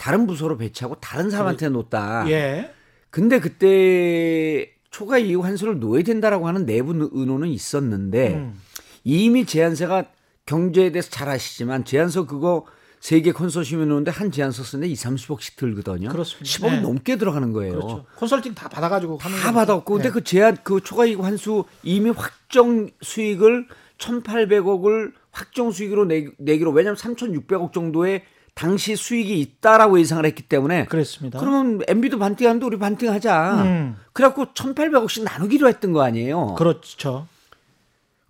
다른 0.00 0.26
부서로 0.26 0.56
배치하고 0.56 0.94
다른 0.98 1.28
사람한테 1.28 1.68
놓다. 1.68 2.24
예. 2.30 2.72
근데 3.10 3.38
그때 3.38 4.72
초과 4.90 5.18
이익 5.18 5.44
환수를 5.44 5.78
놓아야 5.78 6.02
된다라고 6.02 6.48
하는 6.48 6.64
내부 6.64 7.10
의논은 7.12 7.48
있었는데 7.48 8.34
음. 8.34 8.58
이미 9.04 9.44
제안서가 9.44 10.06
경제에 10.46 10.90
대해서 10.90 11.10
잘 11.10 11.28
아시지만 11.28 11.84
제안서 11.84 12.26
그거 12.26 12.64
세계 13.00 13.32
컨소시엄이 13.32 13.84
놓는데 13.84 14.10
한 14.10 14.32
제안서 14.32 14.62
쓰는데 14.62 14.88
2, 14.90 14.94
30억씩 14.94 15.56
들거든요. 15.56 16.08
그렇습니다. 16.08 16.44
10억이 16.44 16.70
네. 16.70 16.80
넘게 16.80 17.16
들어가는 17.16 17.52
거예요. 17.52 17.72
그렇죠. 17.74 18.06
컨설팅 18.16 18.54
다 18.54 18.70
받아가지고 18.70 19.18
하는 19.18 19.36
다. 19.38 19.52
받았고 19.52 19.94
근데 19.94 20.08
예. 20.08 20.12
그 20.12 20.24
제한 20.24 20.56
그 20.64 20.80
초과이익 20.80 21.22
환수 21.22 21.64
이미 21.82 22.08
확정 22.08 22.88
수익을 23.02 23.66
1,800억을 23.98 25.12
확정 25.30 25.70
수익으로 25.70 26.06
내, 26.06 26.28
내기로 26.38 26.70
왜냐하면 26.70 26.96
3,600억 26.96 27.74
정도의 27.74 28.24
당시 28.54 28.96
수익이 28.96 29.38
있다라고 29.40 29.98
예상을 30.00 30.24
했기 30.26 30.42
때문에 30.42 30.84
그랬습니다. 30.86 31.38
그러면 31.38 31.80
MB도 31.88 32.18
반띵하는데 32.18 32.66
우리 32.66 32.78
반띵하자. 32.78 33.62
음. 33.64 33.96
그래갖고 34.12 34.46
1,800억씩 34.46 35.22
나누기로 35.24 35.68
했던 35.68 35.92
거 35.92 36.02
아니에요. 36.02 36.54
그렇죠. 36.56 37.26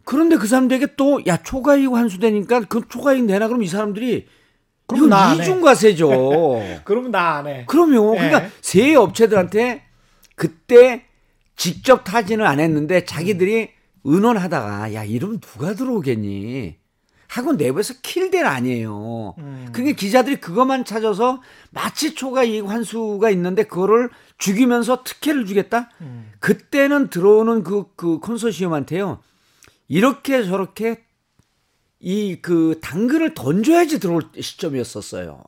그런데 0.04 0.36
그 0.36 0.46
사람들에게 0.46 0.94
또 0.96 1.20
야 1.26 1.36
초과이익 1.36 1.92
환수되니까 1.92 2.60
그 2.62 2.82
초과이익 2.88 3.24
내놔 3.24 3.48
그럼 3.48 3.62
이 3.62 3.66
사람들이 3.68 4.26
그럼 4.86 5.06
이건. 5.06 5.36
이중과세죠. 5.40 6.08
그러면 6.84 7.10
나 7.12 7.36
안 7.38 7.46
해. 7.46 7.64
그럼요. 7.66 8.14
예. 8.16 8.18
그러니까 8.28 8.50
세 8.60 8.94
업체들한테 8.94 9.82
그때 10.34 11.04
직접 11.56 12.02
타진을 12.04 12.44
안 12.46 12.58
했는데 12.60 13.04
자기들이 13.04 13.70
의논하다가 14.04 14.94
야 14.94 15.04
이러면 15.04 15.40
누가 15.40 15.74
들어오겠니? 15.74 16.76
하고 17.30 17.52
내부에서 17.52 17.94
킬된 18.02 18.44
아니에요. 18.44 19.34
음. 19.38 19.68
그게 19.72 19.92
기자들이 19.92 20.40
그것만 20.40 20.84
찾아서 20.84 21.40
마치 21.70 22.14
초과 22.14 22.42
이익 22.42 22.66
환수가 22.68 23.30
있는데 23.30 23.62
그거를 23.62 24.10
죽이면서 24.38 25.04
특혜를 25.04 25.46
주겠다? 25.46 25.90
음. 26.00 26.32
그때는 26.40 27.08
들어오는 27.08 27.62
그, 27.62 27.84
그 27.94 28.18
컨소시엄한테요. 28.18 29.20
이렇게 29.86 30.42
저렇게 30.44 31.04
이 32.00 32.38
그 32.42 32.78
당근을 32.82 33.34
던져야지 33.34 34.00
들어올 34.00 34.22
시점이었었어요. 34.40 35.42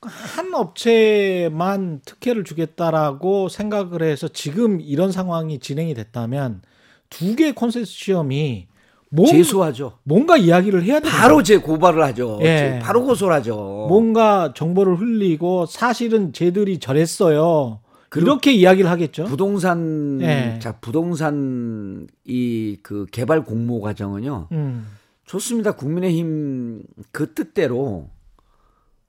한 0.00 0.54
업체만 0.54 2.00
특혜를 2.04 2.44
주겠다라고 2.44 3.48
생각을 3.48 4.02
해서 4.02 4.28
지금 4.28 4.80
이런 4.80 5.12
상황이 5.12 5.58
진행이 5.58 5.94
됐다면 5.94 6.62
두개 7.10 7.52
콘세시엄이 7.52 8.68
뭔- 9.16 9.28
제소하죠. 9.30 9.98
뭔가 10.04 10.36
이야기를 10.36 10.82
해야 10.84 11.00
돼. 11.00 11.08
바로 11.08 11.42
제 11.42 11.56
고발을 11.56 12.02
하죠. 12.04 12.38
예. 12.42 12.78
바로 12.82 13.02
고소를 13.04 13.34
하죠. 13.36 13.86
뭔가 13.88 14.52
정보를 14.54 14.96
흘리고 15.00 15.66
사실은 15.66 16.32
쟤들이 16.32 16.78
저랬어요. 16.78 17.80
그리고 18.08 18.30
이렇게 18.30 18.52
이야기를 18.52 18.88
하겠죠. 18.90 19.24
부동산 19.24 20.18
예. 20.22 20.58
자 20.60 20.78
부동산 20.80 22.06
이 22.24 22.76
그 22.82 23.06
개발 23.10 23.44
공모 23.44 23.80
과정은요 23.80 24.48
음. 24.52 24.86
좋습니다. 25.24 25.72
국민의힘 25.72 26.82
그 27.10 27.32
뜻대로 27.34 28.08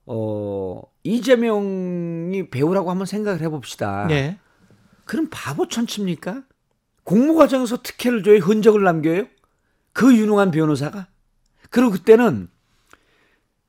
어 0.06 0.80
이재명이 1.04 2.50
배우라고 2.50 2.90
한번 2.90 3.06
생각을 3.06 3.40
해봅시다. 3.42 4.08
예. 4.10 4.38
그럼 5.04 5.28
바보 5.30 5.68
천치입니까? 5.68 6.42
공모 7.04 7.34
과정에서 7.36 7.82
특혜를 7.82 8.22
줘요, 8.22 8.38
흔적을 8.38 8.82
남겨요? 8.82 9.24
그 9.98 10.16
유능한 10.16 10.52
변호사가? 10.52 11.08
그리고 11.70 11.90
그때는 11.90 12.48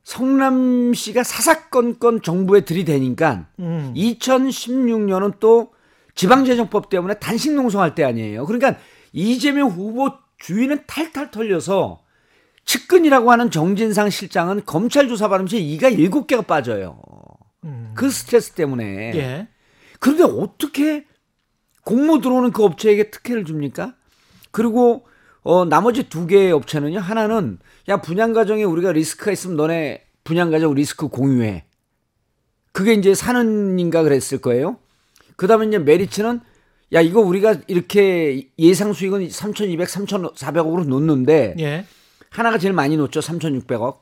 성남 0.04 0.94
시가 0.94 1.24
사사건건 1.24 2.22
정부에 2.22 2.60
들이대니까 2.60 3.48
음. 3.58 3.92
2016년은 3.96 5.40
또 5.40 5.72
지방재정법 6.14 6.88
때문에 6.88 7.14
단식 7.14 7.52
농성할 7.54 7.96
때 7.96 8.04
아니에요. 8.04 8.46
그러니까 8.46 8.76
이재명 9.12 9.70
후보 9.70 10.12
주위는 10.38 10.84
탈탈 10.86 11.32
털려서 11.32 12.04
측근이라고 12.64 13.32
하는 13.32 13.50
정진상 13.50 14.10
실장은 14.10 14.62
검찰 14.64 15.08
조사 15.08 15.26
받으면서 15.26 15.56
이가 15.56 15.88
일곱 15.88 16.28
개가 16.28 16.42
빠져요. 16.42 17.02
음. 17.64 17.90
그 17.96 18.08
스트레스 18.08 18.52
때문에. 18.52 19.16
예. 19.16 19.48
그런데 19.98 20.22
어떻게 20.22 21.06
공모 21.84 22.20
들어오는 22.20 22.52
그 22.52 22.62
업체에게 22.62 23.10
특혜를 23.10 23.44
줍니까? 23.44 23.96
그리고 24.52 25.09
어 25.42 25.64
나머지 25.64 26.08
두 26.08 26.26
개의 26.26 26.52
업체는요. 26.52 26.98
하나는 26.98 27.58
야 27.88 28.00
분양 28.00 28.32
과정에 28.32 28.64
우리가 28.64 28.92
리스크가 28.92 29.32
있으면 29.32 29.56
너네 29.56 30.04
분양 30.24 30.50
과정 30.50 30.74
리스크 30.74 31.08
공유해. 31.08 31.64
그게 32.72 32.92
이제 32.92 33.14
사는인가 33.14 34.02
그랬을 34.02 34.38
거예요. 34.40 34.78
그다음에 35.36 35.66
이제 35.66 35.78
메리츠는 35.78 36.40
야 36.92 37.00
이거 37.00 37.20
우리가 37.20 37.56
이렇게 37.66 38.50
예상 38.58 38.92
수익은 38.92 39.30
3,200, 39.30 39.88
3,400억으로 39.88 40.86
놓는데 40.86 41.56
예. 41.58 41.84
하나가 42.28 42.58
제일 42.58 42.74
많이 42.74 42.96
놓죠. 42.96 43.20
3,600억. 43.20 43.98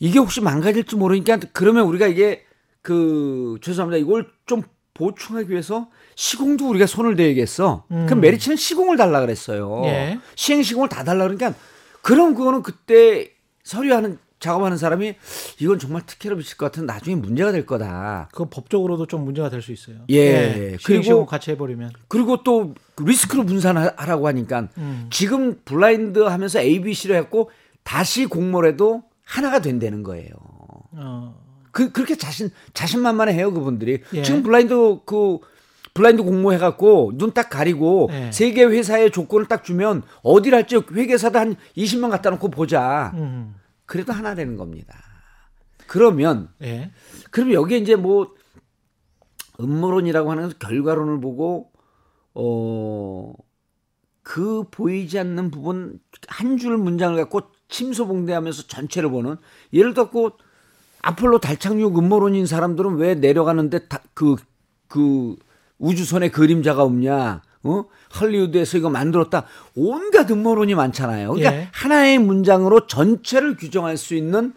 이게 0.00 0.18
혹시 0.18 0.40
망가질지 0.40 0.96
모르니까 0.96 1.38
그러면 1.52 1.86
우리가 1.86 2.06
이게 2.06 2.44
그 2.82 3.58
죄송합니다. 3.62 3.98
이걸 4.04 4.28
좀 4.46 4.62
보충하기 4.94 5.50
위해서 5.50 5.88
시공도 6.22 6.68
우리가 6.70 6.86
손을 6.86 7.14
대야겠어. 7.14 7.84
그럼 7.88 8.20
메리츠는 8.20 8.56
시공을 8.56 8.96
달라 8.96 9.20
그랬어요. 9.20 9.82
예. 9.84 10.18
시행 10.34 10.64
시공을 10.64 10.88
다 10.88 11.04
달라 11.04 11.22
그러니까 11.28 11.54
그럼 12.02 12.34
그거는 12.34 12.64
그때 12.64 13.30
서류하는 13.62 14.18
작업하는 14.40 14.76
사람이 14.76 15.14
이건 15.60 15.78
정말 15.78 16.02
특혜를 16.06 16.36
미칠 16.38 16.56
것 16.56 16.66
같은 16.66 16.86
나중에 16.86 17.14
문제가 17.14 17.52
될 17.52 17.64
거다. 17.64 18.28
그거 18.32 18.48
법적으로도 18.50 19.06
좀 19.06 19.24
문제가 19.24 19.48
될 19.48 19.62
수 19.62 19.70
있어요. 19.70 19.98
예. 20.10 20.76
그리고 20.84 21.02
그리고- 21.02 21.26
같이 21.26 21.52
해버리면. 21.52 21.92
그리고 22.08 22.42
또 22.42 22.74
리스크를 23.00 23.46
분산하라고 23.46 24.26
하니까 24.26 24.66
음. 24.76 25.06
지금 25.12 25.60
블라인드 25.64 26.18
하면서 26.18 26.58
ABC로 26.58 27.14
했고 27.14 27.48
다시 27.84 28.26
공모를 28.26 28.72
해도 28.72 29.04
하나가 29.22 29.60
된다는 29.60 30.02
거예요. 30.02 30.30
어. 30.96 31.36
그 31.70 31.92
그렇게 31.92 32.16
자신 32.16 32.50
자신만만해 32.74 33.34
해요 33.34 33.52
그분들이 33.52 34.00
예. 34.14 34.22
지금 34.22 34.42
블라인드 34.42 34.74
그 35.06 35.38
블라인드 35.98 36.22
공모해갖고 36.22 37.12
눈 37.16 37.32
딱 37.32 37.50
가리고 37.50 38.08
예. 38.12 38.30
세개 38.32 38.64
회사의 38.64 39.10
조건을 39.10 39.46
딱 39.46 39.64
주면 39.64 40.02
어디를 40.22 40.56
할지 40.58 40.76
회계사도 40.76 41.38
한 41.38 41.56
20명 41.76 42.10
갖다 42.10 42.30
놓고 42.30 42.50
보자. 42.50 43.10
음. 43.16 43.54
그래도 43.84 44.12
하나 44.12 44.34
되는 44.36 44.56
겁니다. 44.56 44.94
그러면 45.88 46.48
예. 46.62 46.90
그럼 47.30 47.52
여기에 47.52 47.78
이제 47.78 47.96
뭐 47.96 48.32
음모론이라고 49.60 50.30
하는 50.30 50.52
결과론을 50.58 51.20
보고 51.20 51.72
어. 52.34 53.32
그 54.22 54.64
보이지 54.70 55.18
않는 55.18 55.50
부분 55.50 55.98
한 56.28 56.58
줄 56.58 56.76
문장을 56.76 57.16
갖고 57.16 57.40
침소봉대하면서 57.68 58.64
전체를 58.66 59.10
보는 59.10 59.36
예를 59.72 59.94
들고 59.94 60.32
아폴로 61.00 61.38
달 61.40 61.56
착륙 61.56 61.96
음모론인 61.98 62.44
사람들은 62.46 62.96
왜 62.96 63.14
내려가는데 63.14 63.80
그그 64.14 65.36
우주선에 65.78 66.30
그림자가 66.30 66.82
없냐? 66.82 67.42
어? 67.64 67.84
헐리우드에서 68.20 68.78
이거 68.78 68.90
만들었다. 68.90 69.44
온갖 69.74 70.30
음모론이 70.30 70.74
많잖아요. 70.74 71.32
그러니까 71.32 71.54
예. 71.54 71.68
하나의 71.72 72.18
문장으로 72.18 72.86
전체를 72.86 73.56
규정할 73.56 73.96
수 73.96 74.14
있는 74.14 74.54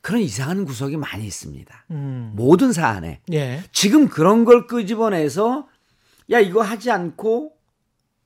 그런 0.00 0.20
이상한 0.20 0.64
구석이 0.64 0.96
많이 0.96 1.24
있습니다. 1.26 1.84
음. 1.92 2.32
모든 2.34 2.72
사안에. 2.72 3.20
예. 3.32 3.62
지금 3.72 4.08
그런 4.08 4.44
걸 4.44 4.66
끄집어내서 4.66 5.66
야 6.30 6.40
이거 6.40 6.62
하지 6.62 6.90
않고 6.90 7.52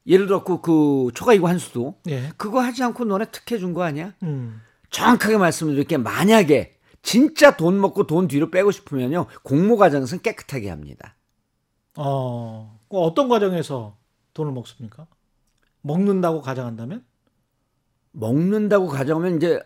예를 0.06 0.26
들었고 0.26 0.62
그 0.62 1.10
초과이고 1.14 1.46
한수도 1.48 1.96
예. 2.08 2.30
그거 2.36 2.60
하지 2.60 2.82
않고 2.82 3.04
너네 3.04 3.26
특혜 3.30 3.58
준 3.58 3.74
거 3.74 3.82
아니야? 3.82 4.14
음. 4.22 4.60
정확하게 4.90 5.36
말씀드릴게 5.36 5.98
만약에 5.98 6.74
진짜 7.02 7.56
돈 7.56 7.78
먹고 7.80 8.06
돈 8.06 8.26
뒤로 8.26 8.50
빼고 8.50 8.70
싶으면요 8.70 9.26
공모 9.42 9.76
과정에서는 9.76 10.22
깨끗하게 10.22 10.70
합니다. 10.70 11.14
어. 12.00 12.78
그 12.88 12.96
어떤 12.96 13.28
과정에서 13.28 13.98
돈을 14.32 14.52
먹습니까? 14.52 15.08
먹는다고 15.82 16.40
가정한다면? 16.42 17.04
먹는다고 18.12 18.86
가정하면 18.86 19.36
이제 19.36 19.60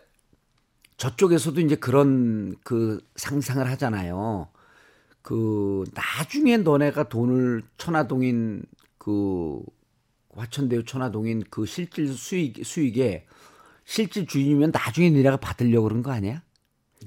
저쪽에서도 0.97 1.61
이제 1.61 1.75
그런 1.75 2.55
그 2.63 3.05
상상을 3.15 3.69
하잖아요. 3.71 4.47
그 5.21 5.83
나중에 5.93 6.57
너네가 6.57 7.09
돈을 7.09 7.63
천화동인 7.77 8.63
그 8.97 9.61
화천대유 10.35 10.85
천화동인 10.85 11.43
그 11.51 11.67
실질 11.67 12.11
수익 12.13 12.65
수익에 12.65 13.27
실질 13.85 14.25
주인이면 14.25 14.71
나중에 14.71 15.11
니네가 15.11 15.37
받으려고 15.37 15.83
그런 15.87 16.01
거 16.01 16.11
아니야? 16.11 16.41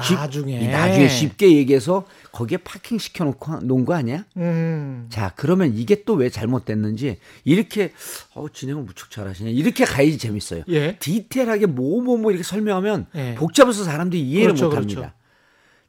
쉽- 0.05 0.15
나중에. 0.15 0.61
이 0.61 0.69
나중에 0.69 1.09
쉽게 1.09 1.57
얘기해서 1.57 2.07
거기에 2.33 2.59
파킹 2.59 2.99
시켜놓고 2.99 3.61
놓은 3.61 3.85
거 3.85 3.95
아니야? 3.95 4.25
음. 4.37 5.07
자 5.11 5.33
그러면 5.37 5.75
이게 5.75 6.05
또 6.05 6.15
왜 6.17 6.29
잘못됐는지 6.31 7.19
이렇게 7.45 7.93
어 8.35 8.47
진행을 8.49 8.83
무척 8.83 9.11
잘하시네 9.11 9.51
이렇게 9.53 9.85
가야지 9.85 10.19
재밌어요. 10.19 10.65
예. 10.69 10.97
디테일하게 10.99 11.67
뭐뭐뭐 11.67 12.31
이렇게 12.31 12.43
설명하면 12.43 13.07
예. 13.15 13.35
복잡해서 13.37 13.85
사람들이 13.85 14.23
이해를 14.23 14.49
그렇죠, 14.55 14.67
못합니다. 14.69 15.01
그렇죠. 15.01 15.15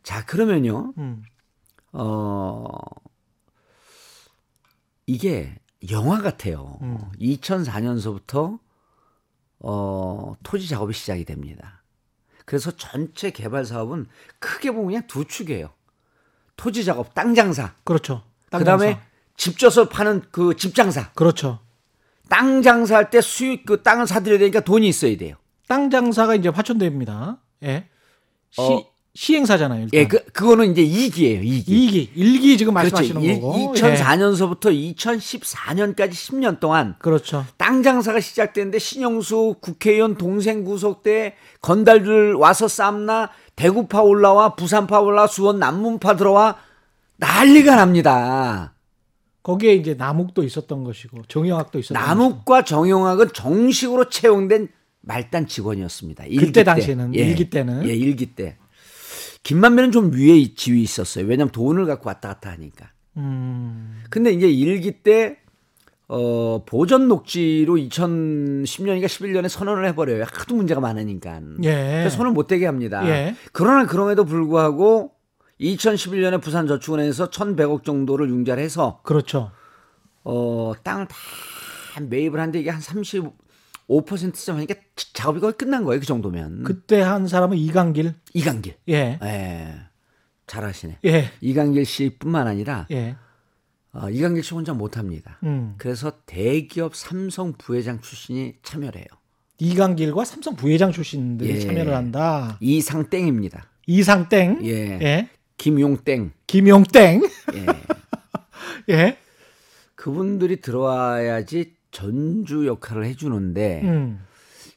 자 0.03 0.25
그러면요 0.25 0.93
음. 0.97 1.23
어 1.93 2.67
이게 5.05 5.55
영화 5.91 6.21
같아요. 6.21 6.77
음. 6.81 6.97
2004년서부터 7.19 8.59
어 9.59 10.33
토지 10.43 10.67
작업이 10.67 10.93
시작이 10.93 11.25
됩니다. 11.25 11.76
그래서 12.47 12.71
전체 12.71 13.29
개발 13.29 13.65
사업은 13.65 14.07
크게 14.39 14.71
보면 14.71 14.85
그냥 14.87 15.03
두 15.07 15.25
축이에요. 15.25 15.69
토지 16.55 16.85
작업, 16.85 17.13
땅 17.13 17.35
장사. 17.35 17.73
그렇죠. 17.83 18.23
땅 18.49 18.59
그다음에 18.59 18.85
장사. 18.93 19.07
집 19.35 19.59
져서 19.59 19.89
파는 19.89 20.23
그 20.31 20.53
집 20.55 20.73
장사. 20.73 21.11
그렇죠. 21.11 21.59
땅 22.29 22.61
장사할 22.61 23.09
때 23.09 23.19
수익 23.19 23.65
그 23.65 23.83
땅을 23.83 24.07
사들여야 24.07 24.39
되니까 24.39 24.61
돈이 24.61 24.87
있어야 24.87 25.17
돼요. 25.17 25.35
땅 25.67 25.89
장사가 25.89 26.35
이제 26.35 26.47
화천대유입니다. 26.47 27.37
예. 27.63 27.89
시, 28.51 28.61
어. 28.61 28.81
시행사잖아요. 29.21 29.85
일단. 29.85 29.99
예, 29.99 30.07
그 30.07 30.23
그거는 30.25 30.71
이제 30.77 30.83
2기예요. 30.83 31.41
2기. 31.43 31.67
2기, 31.67 32.13
1기 32.15 32.57
지금 32.59 32.75
그렇죠. 32.75 32.95
말씀하시는 32.97 33.21
일- 33.23 33.41
거고. 33.41 33.73
2004년서부터 33.73 34.95
2014년까지 34.95 36.11
10년 36.11 36.59
동안 36.59 36.89
예. 36.89 36.99
그렇죠. 36.99 37.43
땅 37.57 37.81
장사가 37.81 38.19
시작됐는데 38.19 38.77
신영수 38.77 39.55
국회의원 39.59 40.17
동생 40.17 40.63
구속 40.63 41.01
때 41.01 41.33
건달들 41.61 42.35
와서 42.35 42.67
쌈나 42.67 43.31
대구파 43.55 44.03
올라와 44.03 44.53
부산파 44.53 44.99
올라와 44.99 45.25
수원 45.25 45.57
남문파 45.57 46.15
들어와 46.15 46.57
난리가 47.15 47.75
납니다. 47.75 48.75
거기에 49.41 49.73
이제 49.73 49.95
남욱도 49.95 50.43
있었던 50.43 50.83
것이고 50.83 51.23
정영학도 51.27 51.79
있었던 51.79 51.99
것이고. 51.99 52.07
남욱과 52.07 52.65
정용학은 52.65 53.29
정식으로 53.33 54.09
채용된 54.09 54.67
말단 55.01 55.47
직원이었습니다. 55.47 56.25
일기 56.25 56.37
그때 56.37 56.51
때. 56.59 56.63
당시에는, 56.65 57.13
일기 57.15 57.49
때는. 57.49 57.89
예, 57.89 57.93
일기 57.95 58.27
때. 58.27 58.57
김만배는 59.47 59.93
좀 59.93 60.11
위에 60.13 60.53
지위 60.55 60.81
있었어요. 60.81 61.25
왜냐하면 61.25 61.53
돈을 61.53 61.85
갖고 61.85 62.09
왔다 62.09 62.27
갔다 62.27 62.51
하니까. 62.51 62.91
음. 63.15 64.03
근데 64.09 64.33
이제 64.33 64.49
일기 64.49 64.91
때 65.03 65.37
어, 66.09 66.65
보전 66.65 67.07
녹지로 67.07 67.75
2010년인가 67.75 69.05
11년에 69.05 69.47
선언을 69.47 69.87
해버려요. 69.87 70.25
하도 70.29 70.53
문제가 70.53 70.81
많으니까. 70.81 71.39
예. 71.63 71.99
그래서 71.99 72.17
손을 72.17 72.31
못 72.31 72.47
대게 72.47 72.65
합니다. 72.65 73.07
예. 73.07 73.35
그러나 73.53 73.85
그럼에도 73.85 74.25
불구하고 74.25 75.13
2011년에 75.61 76.41
부산저축은행에서 76.41 77.29
1,100억 77.29 77.85
정도를 77.85 78.27
융자를 78.27 78.61
해서 78.61 78.99
그렇죠. 79.03 79.51
어, 80.25 80.73
땅을 80.83 81.07
다 81.07 81.15
매입을 82.01 82.37
하는데 82.37 82.59
이게 82.59 82.69
한 82.69 82.81
5%쯤 83.89 84.55
하니까 84.55 84.75
작업이 85.13 85.39
거의 85.39 85.53
끝난 85.53 85.83
거예요. 85.83 85.99
그 85.99 86.05
정도면. 86.05 86.63
그때 86.63 87.01
한 87.01 87.27
사람은 87.27 87.57
이강길. 87.57 88.13
이강길. 88.33 88.75
예. 88.89 89.19
예. 89.23 89.75
잘하시네. 90.45 90.99
예. 91.05 91.31
이강길 91.41 91.85
씨뿐만 91.85 92.47
아니라 92.47 92.87
예. 92.91 93.15
어, 93.93 94.09
이강길 94.09 94.43
씨 94.43 94.53
혼자 94.53 94.73
못 94.73 94.97
합니다. 94.97 95.39
음. 95.43 95.75
그래서 95.77 96.11
대기업 96.25 96.95
삼성 96.95 97.53
부회장 97.53 98.01
출신이 98.01 98.55
참여를 98.63 98.99
해요. 98.99 99.07
이강길과 99.59 100.23
삼성 100.23 100.55
부회장 100.55 100.91
출신들이 100.91 101.49
예. 101.49 101.59
참여를 101.59 101.95
한다. 101.95 102.57
이상땡입니다. 102.59 103.65
이상땡. 103.87 104.59
예. 104.65 104.99
예. 105.01 105.29
김용땡. 105.57 106.31
김용땡. 106.45 107.21
예. 107.55 107.65
예. 108.93 109.17
그분들이 109.95 110.61
들어와야지 110.61 111.76
전주 111.97 112.67
역할을 112.67 113.05
해주는데 113.05 113.81
음. 113.81 114.23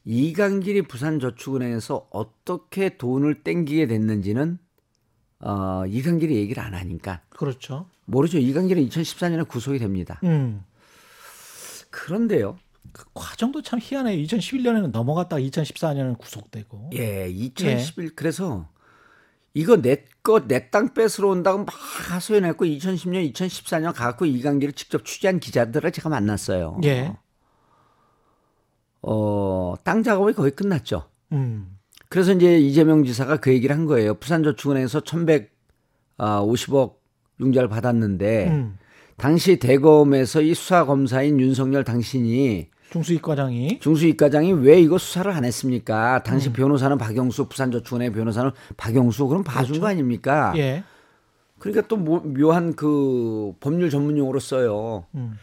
이강길이 0.07 0.81
부산저축은행에서 0.83 2.09
어떻게 2.11 2.97
돈을 2.97 3.43
땡기게 3.43 3.87
됐는지는 3.89 4.59
어, 5.41 5.85
이강길이 5.87 6.35
얘기를 6.35 6.63
안 6.63 6.73
하니까 6.73 7.21
그렇죠. 7.29 7.91
모르죠. 8.07 8.39
이강길은 8.39 8.89
2014년에 8.89 9.47
구속이 9.47 9.79
됩니다. 9.79 10.19
음. 10.25 10.65
그런데요. 11.91 12.57
그 12.93 13.05
과정도 13.13 13.61
참 13.61 13.81
희한해요. 13.83 14.17
2011년에는 14.25 14.91
넘어갔다가 14.91 15.43
2014년에는 15.43 16.17
구속되고. 16.17 16.93
예, 16.95 17.29
2011 17.29 18.17
그래서 18.17 18.67
이거 19.53 19.77
내거내땅 19.77 20.95
뺏으러 20.95 21.29
온다고 21.29 21.59
막 21.59 21.69
하소연했고 21.71 22.65
2010년, 22.65 23.33
2014년 23.33 23.93
가갖고 23.95 24.27
이강길을 24.27 24.75
직접 24.75 25.05
취재한 25.05 25.41
기자들을 25.41 25.91
제가 25.91 26.09
만났어요. 26.09 26.81
예. 26.85 27.17
어, 29.03 29.75
땅 29.83 30.03
작업이 30.03 30.35
거의 30.35 30.53
끝났죠. 30.53 31.09
음. 31.33 31.79
그래서 32.09 32.33
이제 32.33 32.59
이재명 32.59 33.05
지사가 33.05 33.39
그 33.39 33.53
얘기를 33.53 33.75
한 33.75 33.87
거예요. 33.87 34.15
부산저축은행에서 34.15 35.01
1,150억 35.01 36.97
융자를 37.41 37.69
받았는데 37.69 38.49
음. 38.49 38.79
당시 39.17 39.59
대검에서 39.59 40.43
이 40.43 40.55
수사 40.55 40.85
검사인 40.85 41.41
윤석열 41.41 41.85
당신이 41.85 42.69
중수입 42.91 43.23
과장이 43.23 43.79
중수입 43.81 44.17
과장이 44.17 44.53
왜 44.53 44.81
이거 44.81 44.99
수사를 44.99 45.31
안 45.31 45.45
했습니까? 45.45 46.23
당시 46.25 46.49
음. 46.49 46.53
변호사는 46.53 46.99
박영수 46.99 47.47
부산저축은행 47.49 48.13
변호사는 48.13 48.51
박영수 48.77 49.29
그럼 49.29 49.45
봐준 49.45 49.81
거 49.81 49.87
아닙니까? 49.87 50.53
그렇죠. 50.53 50.63
예. 50.67 50.85
그러니까 51.59 51.87
또 51.89 51.97
뭐- 51.97 52.21
묘한 52.21 52.75
그 52.75 53.53
법률 53.61 53.91
전문 53.91 54.17
용어로 54.19 54.41
써요. 54.41 55.07
음. 55.15 55.35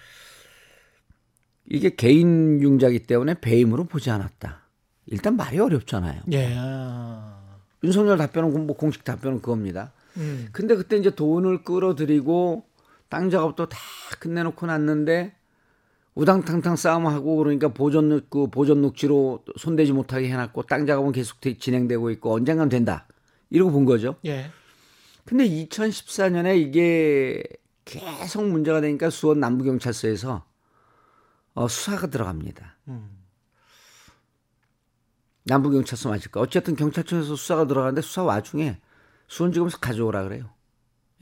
이게 1.70 1.96
개인 1.96 2.62
융자기 2.62 3.00
때문에 3.00 3.36
배임으로 3.40 3.86
보지 3.86 4.10
않았다. 4.10 4.62
일단 5.06 5.36
말이 5.38 5.60
어렵잖아요. 5.60 6.22
예. 6.32 6.54
아. 6.58 7.38
윤석열 7.84 8.18
답변은 8.18 8.68
뭐 8.68 8.76
공식 8.76 9.04
답변은 9.04 9.42
그겁니다. 9.42 9.92
음. 10.18 10.50
근데 10.52 10.76
그때 10.76 10.98
이제 10.98 11.12
돈을 11.12 11.64
끌어들이고 11.64 12.66
땅 13.10 13.30
작업도 13.30 13.70
다 13.70 13.78
끝내놓고 14.20 14.66
났는데 14.66 15.34
우당탕탕 16.18 16.76
싸움하고 16.76 17.36
그러니까 17.38 17.68
보존 17.70 18.28
그 18.30 18.48
보존 18.48 18.82
녹지로 18.82 19.46
손대지 19.58 19.94
못하게 19.94 20.30
해놨고 20.32 20.64
땅 20.64 20.86
작업은 20.88 21.12
계속 21.12 21.40
되- 21.40 21.58
진행되고 21.58 22.10
있고 22.12 22.34
언젠간 22.34 22.70
된다 22.70 23.08
이러고 23.52 23.72
본 23.72 23.86
거죠. 23.86 24.16
예. 24.26 24.50
근데 25.26 25.48
2014년에 25.48 26.58
이게 26.60 27.44
계속 27.86 28.48
문제가 28.48 28.82
되니까 28.82 29.10
수원 29.12 29.40
남부경찰서에서 29.40 30.44
어, 31.54 31.68
수사가 31.68 32.08
들어갑니다. 32.08 32.78
음. 32.88 33.10
남부경찰서 35.44 36.10
맞을까? 36.10 36.42
어쨌든 36.42 36.76
경찰청에서 36.76 37.36
수사가 37.36 37.68
들어가는데 37.68 38.02
수사 38.02 38.24
와중에 38.24 38.80
수원지검에서 39.28 39.78
가져오라 39.80 40.24
그래요. 40.24 40.50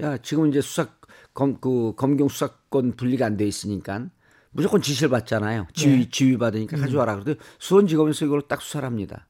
야 0.01 0.17
지금 0.17 0.47
이제 0.49 0.61
수사 0.61 0.87
검 1.33 1.59
그 1.59 1.93
검경 1.95 2.29
수사권 2.29 2.95
분리가 2.95 3.25
안 3.25 3.37
돼 3.37 3.45
있으니까 3.45 4.07
무조건 4.55 4.81
지시를 4.81 5.09
받잖아요. 5.09 5.67
지휘 5.73 5.97
네. 5.97 6.09
지휘 6.09 6.37
받으니까 6.37 6.77
가져와라 6.77 7.15
그러더니 7.15 7.37
수원지검에서 7.59 8.25
이걸 8.25 8.41
딱 8.43 8.61
수사를 8.61 8.85
합니다. 8.85 9.27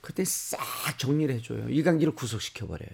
그때 0.00 0.24
싹 0.24 0.58
정리를 0.98 1.34
해줘요. 1.34 1.68
이강기를 1.68 2.14
구속시켜 2.14 2.66
버려요. 2.66 2.88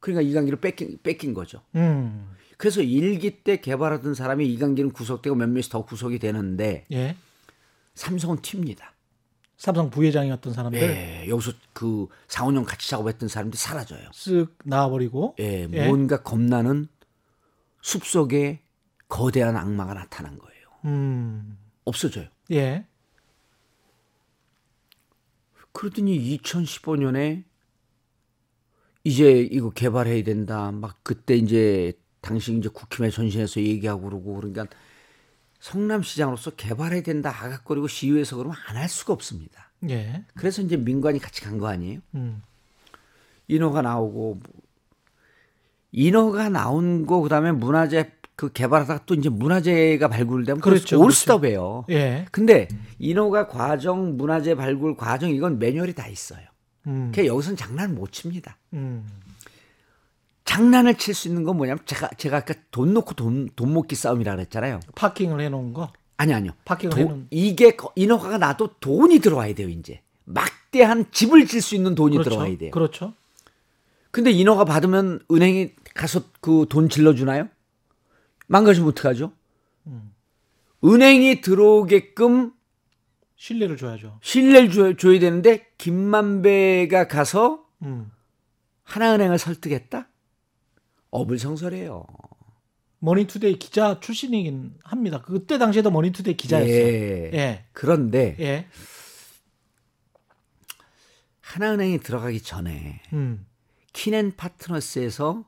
그러니까 0.00 0.28
이강기를 0.28 0.60
뺏긴 0.60 0.98
뺏긴 1.04 1.32
거죠. 1.32 1.62
음. 1.76 2.30
그래서 2.56 2.82
일기 2.82 3.42
때 3.44 3.60
개발하던 3.60 4.14
사람이 4.14 4.46
이강기는 4.54 4.90
구속되고 4.90 5.36
몇몇이 5.36 5.68
더 5.70 5.84
구속이 5.84 6.18
되는데 6.18 6.86
예. 6.90 7.16
삼성은 7.94 8.38
튑니다. 8.38 8.80
삼성 9.56 9.88
부회장이었던 9.90 10.52
사람들 10.52 10.82
예, 10.82 11.26
여기서 11.28 11.52
그 11.72 12.08
4, 12.28 12.44
5년 12.46 12.64
같이 12.64 12.90
작업했던 12.90 13.28
사람들이 13.28 13.58
사라져요. 13.58 14.10
쓱 14.12 14.48
나와버리고 14.64 15.36
예, 15.38 15.68
예. 15.72 15.86
뭔가 15.86 16.22
겁나는 16.22 16.88
숲속에 17.80 18.60
거대한 19.08 19.56
악마가 19.56 19.94
나타난 19.94 20.36
거예요. 20.38 20.55
음. 20.86 21.58
없어져요. 21.84 22.28
예. 22.52 22.86
그러더니 25.72 26.38
2015년에 26.38 27.44
이제 29.04 29.40
이거 29.50 29.70
개발해야 29.70 30.24
된다. 30.24 30.72
막 30.72 30.98
그때 31.02 31.36
이제 31.36 31.92
당시 32.20 32.56
이제 32.56 32.68
국힘에 32.68 33.10
전신해서 33.10 33.60
얘기하고 33.60 34.02
그러고 34.08 34.34
그러니까 34.36 34.66
성남시장으로서 35.60 36.52
개발해야 36.52 37.02
된다. 37.02 37.30
아각거리고 37.30 37.88
시위해서 37.88 38.36
그러면 38.36 38.56
안 38.68 38.76
할 38.76 38.88
수가 38.88 39.12
없습니다. 39.12 39.70
예. 39.88 40.24
그래서 40.34 40.62
이제 40.62 40.76
민관이 40.76 41.18
같이 41.18 41.40
간 41.42 41.58
거 41.58 41.68
아니에요? 41.68 42.00
음. 42.14 42.42
인허가 43.48 43.82
나오고 43.82 44.34
뭐 44.42 44.62
인허가 45.92 46.48
나온 46.48 47.06
거 47.06 47.20
그다음에 47.20 47.52
문화재 47.52 48.15
그 48.36 48.52
개발하다가 48.52 49.04
또 49.06 49.14
이제 49.14 49.30
문화재가 49.30 50.08
발굴되면 50.08 50.60
그렇죠, 50.60 51.00
올스톱이에요. 51.00 51.86
예. 51.88 52.26
근데 52.30 52.68
인허가 52.98 53.48
과정, 53.48 54.16
문화재 54.18 54.54
발굴 54.54 54.94
과정 54.94 55.30
이건 55.30 55.58
매뉴얼이 55.58 55.94
다 55.94 56.06
있어요. 56.06 56.40
음. 56.86 57.10
그러니까 57.12 57.32
여기서는 57.34 57.56
장난 57.56 57.94
못 57.94 58.12
칩니다. 58.12 58.58
음. 58.74 59.06
장난을 60.44 60.94
칠 60.96 61.14
수 61.14 61.28
있는 61.28 61.42
건 61.44 61.56
뭐냐면 61.56 61.80
제가 61.86 62.08
제가 62.18 62.36
아까 62.38 62.54
돈 62.70 62.92
놓고 62.94 63.14
돈, 63.14 63.48
돈 63.56 63.72
먹기 63.72 63.96
싸움이라 63.96 64.36
그랬잖아요. 64.36 64.80
파킹을 64.94 65.40
해 65.40 65.48
놓은 65.48 65.72
거. 65.72 65.90
아니 66.18 66.32
아니요. 66.34 66.52
파킹을 66.64 66.94
도- 66.94 67.00
해놓은. 67.00 67.26
이게 67.30 67.74
거- 67.74 67.92
인허가가 67.96 68.38
나도 68.38 68.74
돈이 68.80 69.18
들어와야 69.20 69.54
돼요, 69.54 69.68
이제. 69.68 70.00
막대한 70.24 71.06
집을 71.10 71.46
질 71.46 71.60
수 71.62 71.74
있는 71.74 71.94
돈이 71.94 72.16
그렇죠. 72.16 72.30
들어와야 72.30 72.56
돼요. 72.58 72.70
그렇죠. 72.70 73.14
근데 74.12 74.30
인허가 74.30 74.64
받으면 74.64 75.20
은행이 75.30 75.70
가서 75.94 76.22
그 76.40 76.66
돈 76.68 76.88
질러 76.88 77.14
주나요? 77.14 77.48
망가지면 78.46 78.88
어떡하죠? 78.90 79.32
음. 79.86 80.12
은행이 80.84 81.40
들어오게끔 81.40 82.52
신뢰를 83.36 83.76
줘야죠. 83.76 84.18
신뢰를 84.22 84.70
줘- 84.70 84.96
줘야 84.96 85.18
되는데 85.18 85.66
김만배가 85.78 87.08
가서 87.08 87.66
음. 87.82 88.10
하나은행을 88.84 89.38
설득했다? 89.38 90.08
어불성설이에요. 91.10 92.06
머니투데이 92.98 93.58
기자 93.58 94.00
출신이긴 94.00 94.78
합니다. 94.82 95.22
그때 95.22 95.58
당시에도 95.58 95.90
머니투데이 95.90 96.36
기자였어요. 96.36 96.74
예. 96.74 97.30
예. 97.34 97.64
그런데 97.72 98.36
예. 98.40 98.66
하나은행이 101.40 102.00
들어가기 102.00 102.42
전에 102.42 103.00
음. 103.12 103.46
키넨 103.92 104.36
파트너스에서 104.36 105.44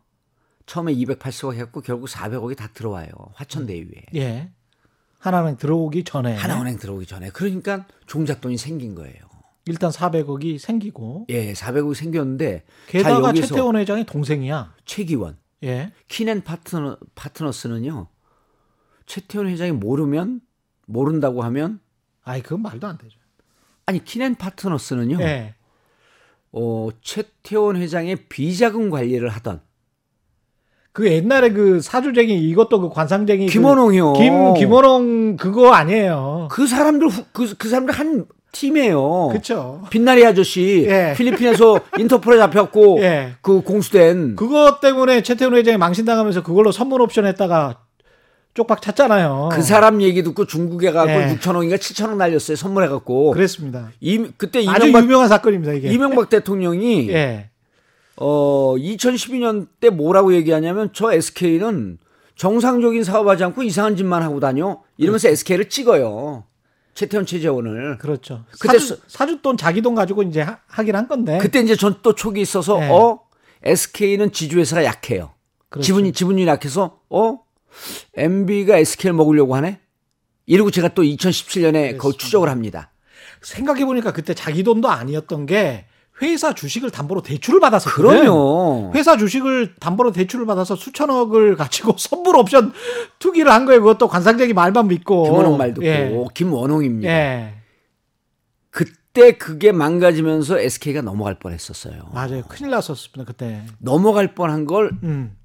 처음에 0.68 0.94
280억 0.94 1.54
했고 1.54 1.80
결국 1.80 2.08
400억이 2.08 2.56
다 2.56 2.68
들어와요. 2.72 3.08
화천대유에. 3.32 4.04
예. 4.16 4.50
하나는 5.18 5.56
들어오기 5.56 6.04
전에 6.04 6.36
하나은행 6.36 6.76
들어오기 6.76 7.06
전에. 7.06 7.30
그러니까 7.30 7.86
종잣돈이 8.06 8.58
생긴 8.58 8.94
거예요. 8.94 9.16
일단 9.64 9.90
400억이 9.90 10.58
생기고 10.58 11.26
예, 11.30 11.52
400억이 11.54 11.94
생겼는데 11.94 12.64
게다가 12.86 13.32
최태원 13.32 13.76
회장의 13.76 14.04
동생이야. 14.04 14.74
최기원, 14.84 15.38
예. 15.64 15.92
키넨 16.06 16.42
파트너 16.42 16.98
파트너스는요. 17.14 18.06
최태원 19.06 19.48
회장이 19.48 19.72
모르면 19.72 20.42
모른다고 20.86 21.42
하면 21.44 21.80
아이 22.22 22.42
그건 22.42 22.62
말도 22.62 22.86
안 22.86 22.98
되죠. 22.98 23.18
아니 23.86 24.04
키넨 24.04 24.36
파트너스는요. 24.36 25.18
예. 25.22 25.54
어, 26.52 26.88
최태원 27.00 27.76
회장의 27.76 28.28
비자금 28.28 28.90
관리를 28.90 29.28
하던 29.30 29.60
그 30.98 31.06
옛날에 31.06 31.50
그 31.50 31.80
사주쟁이 31.80 32.34
이것도 32.48 32.80
그 32.80 32.88
관상쟁이 32.90 33.46
그 33.46 33.52
김원홍이요. 33.52 34.14
김 34.14 34.54
김원홍 34.54 35.36
그거 35.36 35.70
아니에요. 35.70 36.48
그 36.50 36.66
사람들 36.66 37.06
후- 37.06 37.22
그, 37.30 37.54
그 37.56 37.68
사람들 37.68 37.94
한 37.94 38.24
팀이에요. 38.50 39.28
그렇죠. 39.28 39.82
빛나리 39.90 40.26
아저씨 40.26 40.84
예. 40.88 41.14
필리핀에서 41.16 41.78
인터폴에 42.00 42.36
잡혔고 42.38 42.98
예. 43.02 43.34
그 43.42 43.60
공수된 43.60 44.34
그것 44.34 44.80
때문에 44.80 45.22
최태원 45.22 45.54
회장이 45.54 45.76
망신당하면서 45.78 46.42
그걸로 46.42 46.72
선물 46.72 47.00
옵션 47.02 47.26
했다가 47.26 47.76
쪽박 48.54 48.82
찼잖아요. 48.82 49.50
그 49.52 49.62
사람 49.62 50.02
얘기 50.02 50.24
듣고 50.24 50.46
중국에 50.46 50.90
가고 50.90 51.12
예. 51.12 51.28
6천억인가 51.36 51.76
7천억 51.76 52.16
날렸어요. 52.16 52.56
선물해 52.56 52.88
갖고. 52.88 53.30
그랬습니다. 53.30 53.90
이, 54.00 54.18
그때 54.36 54.66
아주 54.66 54.88
이명박, 54.88 55.04
유명한 55.04 55.28
사건입니다 55.28 55.74
이게. 55.74 55.92
이명박 55.92 56.28
대통령이 56.28 57.08
예. 57.10 57.50
어 58.20 58.74
2012년 58.76 59.68
때 59.80 59.90
뭐라고 59.90 60.34
얘기하냐면 60.34 60.90
저 60.92 61.12
SK는 61.12 61.98
정상적인 62.34 63.04
사업하지 63.04 63.44
않고 63.44 63.62
이상한 63.62 63.96
짓만 63.96 64.22
하고 64.22 64.40
다녀 64.40 64.82
이러면서 64.96 65.28
SK를 65.28 65.68
찍어요. 65.68 66.44
최태원 66.94 67.26
최재원을. 67.26 67.98
그렇죠. 67.98 68.44
그때 68.58 68.78
사주, 68.78 68.98
사주 69.06 69.40
돈 69.40 69.56
자기 69.56 69.82
돈 69.82 69.94
가지고 69.94 70.24
이제 70.24 70.40
하, 70.40 70.58
하긴 70.66 70.96
한 70.96 71.06
건데. 71.06 71.38
그때 71.38 71.60
이제 71.60 71.76
전또 71.76 72.14
촉이 72.14 72.40
있어서 72.40 72.78
네. 72.80 72.90
어 72.90 73.20
SK는 73.62 74.32
지주회사가 74.32 74.84
약해요. 74.84 75.34
그렇죠. 75.68 75.86
지분이 75.86 76.12
지분율이 76.12 76.48
약해서 76.48 77.00
어 77.08 77.38
MB가 78.14 78.78
SK를 78.78 79.14
먹으려고 79.14 79.54
하네. 79.54 79.80
이러고 80.46 80.70
제가 80.70 80.94
또 80.94 81.02
2017년에 81.02 81.98
그 81.98 82.12
추적을 82.16 82.48
합니다. 82.48 82.90
생각해 83.42 83.84
보니까 83.84 84.12
그때 84.12 84.34
자기 84.34 84.64
돈도 84.64 84.88
아니었던 84.88 85.46
게 85.46 85.86
회사 86.22 86.54
주식을 86.54 86.90
담보로 86.90 87.22
대출을 87.22 87.60
받았었거든. 87.60 88.20
그럼요. 88.22 88.92
회사 88.94 89.16
주식을 89.16 89.76
담보로 89.76 90.12
대출을 90.12 90.46
받아서 90.46 90.74
수천억을 90.76 91.56
가지고 91.56 91.94
선물 91.98 92.36
옵션 92.36 92.72
투기를 93.18 93.52
한 93.52 93.64
거예요. 93.66 93.80
그것도 93.80 94.08
관상적인 94.08 94.54
말만 94.54 94.88
믿고. 94.88 95.24
김원홍 95.24 95.56
말 95.58 95.74
듣고 95.74 95.86
예. 95.86 96.24
김원홍입니다. 96.34 97.08
예. 97.10 97.54
그때 98.70 99.32
그게 99.38 99.72
망가지면서 99.72 100.58
SK가 100.58 101.02
넘어갈 101.02 101.38
뻔했었어요. 101.38 102.10
맞아요. 102.12 102.42
큰일 102.48 102.70
났었습니다. 102.70 103.24
그때. 103.24 103.64
넘어갈 103.78 104.34
뻔한 104.34 104.64
걸제 104.66 104.96
음. 105.04 105.36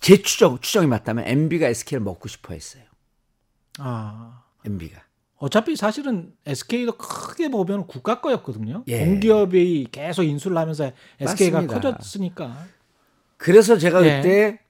추적 0.00 0.62
추정이 0.62 0.86
맞다면 0.86 1.26
MB가 1.26 1.68
SK를 1.68 2.02
먹고 2.02 2.28
싶어 2.28 2.54
했어요. 2.54 2.82
아. 3.78 4.42
MB가. 4.66 5.07
어차피 5.38 5.76
사실은 5.76 6.32
SK도 6.46 6.96
크게 6.96 7.48
보면 7.48 7.86
국가 7.86 8.20
거였거든요. 8.20 8.84
예. 8.88 9.04
공기업이 9.04 9.88
계속 9.92 10.24
인수를 10.24 10.58
하면서 10.58 10.90
SK가 11.20 11.62
맞습니다. 11.62 11.74
커졌으니까. 11.74 12.66
그래서 13.36 13.78
제가 13.78 14.04
예. 14.04 14.16
그때 14.16 14.60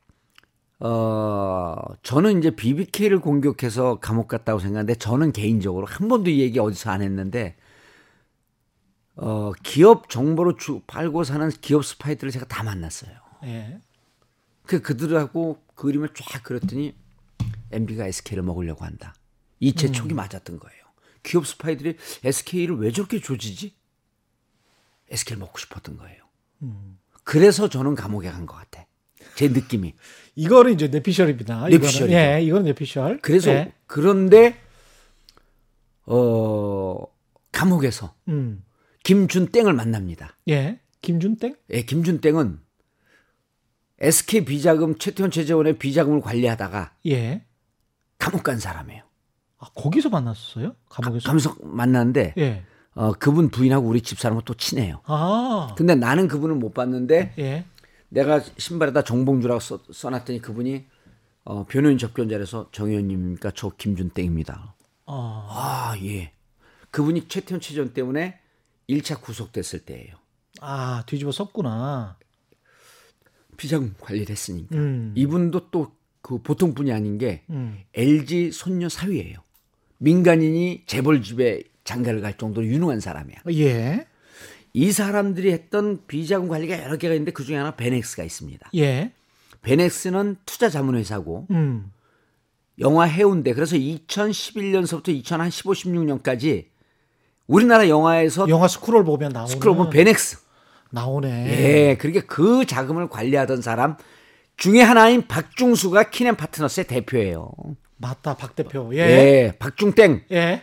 어 0.80 1.74
저는 2.02 2.38
이제 2.38 2.50
BBK를 2.50 3.20
공격해서 3.20 3.98
감옥 3.98 4.28
갔다고 4.28 4.60
생각하는데 4.60 4.94
저는 4.96 5.32
개인적으로 5.32 5.86
한 5.86 6.06
번도 6.08 6.30
이 6.30 6.40
얘기 6.40 6.58
어디서 6.58 6.90
안 6.90 7.02
했는데 7.02 7.56
어 9.16 9.52
기업 9.62 10.10
정보로 10.10 10.56
주 10.56 10.82
팔고 10.86 11.24
사는 11.24 11.48
기업 11.50 11.84
스파이들을 11.84 12.30
제가 12.30 12.44
다 12.46 12.62
만났어요. 12.62 13.12
예. 13.44 13.80
그 14.66 14.82
그들하고 14.82 15.62
그림을 15.74 16.10
쫙 16.14 16.42
그렸더니 16.42 16.94
MB가 17.72 18.06
SK를 18.06 18.42
먹으려고 18.42 18.84
한다. 18.84 19.14
이제 19.61 19.90
촉이 19.90 20.12
맞았던 20.14 20.59
거예요. 20.59 20.78
기업 21.22 21.46
스파이들이 21.46 21.96
SK를 22.24 22.76
왜 22.78 22.92
저렇게 22.92 23.20
조지지? 23.20 23.74
SK를 25.11 25.38
먹고 25.40 25.59
싶었던 25.59 25.96
거예요. 25.96 26.22
그래서 27.24 27.68
저는 27.68 27.94
감옥에 27.94 28.30
간 28.30 28.46
것 28.46 28.54
같아. 28.56 28.86
제 29.34 29.48
느낌이. 29.48 29.94
이거는 30.36 30.72
이제 30.74 30.88
뇌피셜입니다. 30.88 31.68
뇌피셜이죠. 31.68 32.12
예, 32.16 32.40
이거는 32.42 32.64
뇌피셜. 32.64 33.20
그래서 33.22 33.50
예. 33.50 33.72
그런데 33.86 34.59
어 36.06 37.04
감옥에서 37.52 38.14
음. 38.28 38.64
김준땡을 39.04 39.72
만납니다. 39.72 40.36
예. 40.48 40.80
김준땡? 41.02 41.56
예, 41.70 41.82
김준땡은 41.82 42.61
SK 44.00 44.44
비자금 44.44 44.98
최태원 44.98 45.30
최재원의 45.30 45.78
비자금을 45.78 46.20
관리하다가 46.20 46.94
예. 47.06 47.44
감옥 48.18 48.42
간 48.44 48.59
사람이에요. 48.59 49.02
아, 49.59 49.66
거기서 49.74 50.09
만났어요? 50.09 50.74
감옥에서? 50.88 51.26
감옥에서 51.26 51.56
만났는데 51.62 52.34
예. 52.38 52.64
어, 52.94 53.12
그분 53.12 53.48
부인하고 53.50 53.86
우리 53.86 54.00
집사람은 54.00 54.42
또 54.44 54.54
친해요. 54.54 55.00
아. 55.04 55.74
근데 55.76 55.94
나는 55.94 56.28
그분을 56.28 56.54
못 56.56 56.74
봤는데 56.74 57.34
예. 57.38 57.64
내가 58.09 58.40
신발에다 58.40 59.02
정봉주라고 59.02 59.61
써, 59.61 59.80
써놨더니 59.92 60.40
그분이 60.40 60.86
어, 61.44 61.64
변호인 61.66 61.98
접견자에서 61.98 62.68
정 62.72 62.88
의원님입니까? 62.88 63.52
저 63.54 63.70
김준땡입니다. 63.70 64.74
아. 65.06 65.46
아, 65.50 65.94
예. 66.02 66.32
그분이 66.90 67.28
최태원 67.28 67.61
최전 67.61 67.92
때문에 67.92 68.38
1차 68.88 69.20
구속됐을 69.20 69.80
때예요. 69.80 70.14
아, 70.61 71.04
뒤집어 71.06 71.32
썼구나. 71.32 72.16
비자금 73.56 73.94
관리를 74.00 74.30
했으니까. 74.30 74.76
음. 74.76 75.12
이분도 75.16 75.70
또 75.70 75.98
그 76.28 76.38
보통 76.42 76.74
분이 76.74 76.92
아닌 76.92 77.16
게 77.18 77.42
음. 77.48 77.80
LG 77.94 78.52
손녀 78.52 78.88
사위예요. 78.88 79.38
민간인이 79.99 80.84
재벌 80.86 81.22
집에 81.22 81.62
장가를 81.84 82.20
갈 82.20 82.36
정도로 82.36 82.66
유능한 82.66 83.01
사람이야. 83.01 83.38
예. 83.53 84.07
이 84.72 84.92
사람들이 84.92 85.53
했던 85.53 86.07
비자금 86.07 86.49
관리가 86.49 86.82
여러 86.82 86.96
개가 86.96 87.14
있는데 87.14 87.32
그 87.32 87.44
중에 87.44 87.57
하나 87.57 87.72
베넥스가 87.72 88.22
있습니다. 88.24 88.70
예. 88.76 89.12
베넥스는 89.62 90.36
투자 90.46 90.68
자문 90.68 90.94
회사고 90.96 91.46
음. 91.51 91.90
영화 92.78 93.05
해운대 93.05 93.55
그래서 93.55 93.76
2011년서부터 93.76 95.09
2015, 95.09 95.72
16년까지 95.72 96.66
우리나라 97.46 97.88
영화에서 97.88 98.49
영화 98.49 98.68
스크롤 98.68 99.05
보면 99.05 99.32
나오는 99.32 99.51
스크롤 99.51 99.74
보면 99.74 99.90
베넥스 99.90 100.38
나오네. 100.90 101.46
예 101.49 101.96
그러니까 101.96 102.26
그 102.26 102.66
자금을 102.66 103.09
관리하던 103.09 103.62
사람 103.62 103.96
중에 104.57 104.80
하나인 104.82 105.26
박중수가 105.26 106.11
킨앤파트너스의 106.11 106.86
대표예요. 106.86 107.51
맞다. 107.99 108.34
박 108.34 108.57
대표. 108.57 108.90
예, 108.94 108.99
예. 108.99 109.55
박중땡 109.59 110.24
예. 110.32 110.62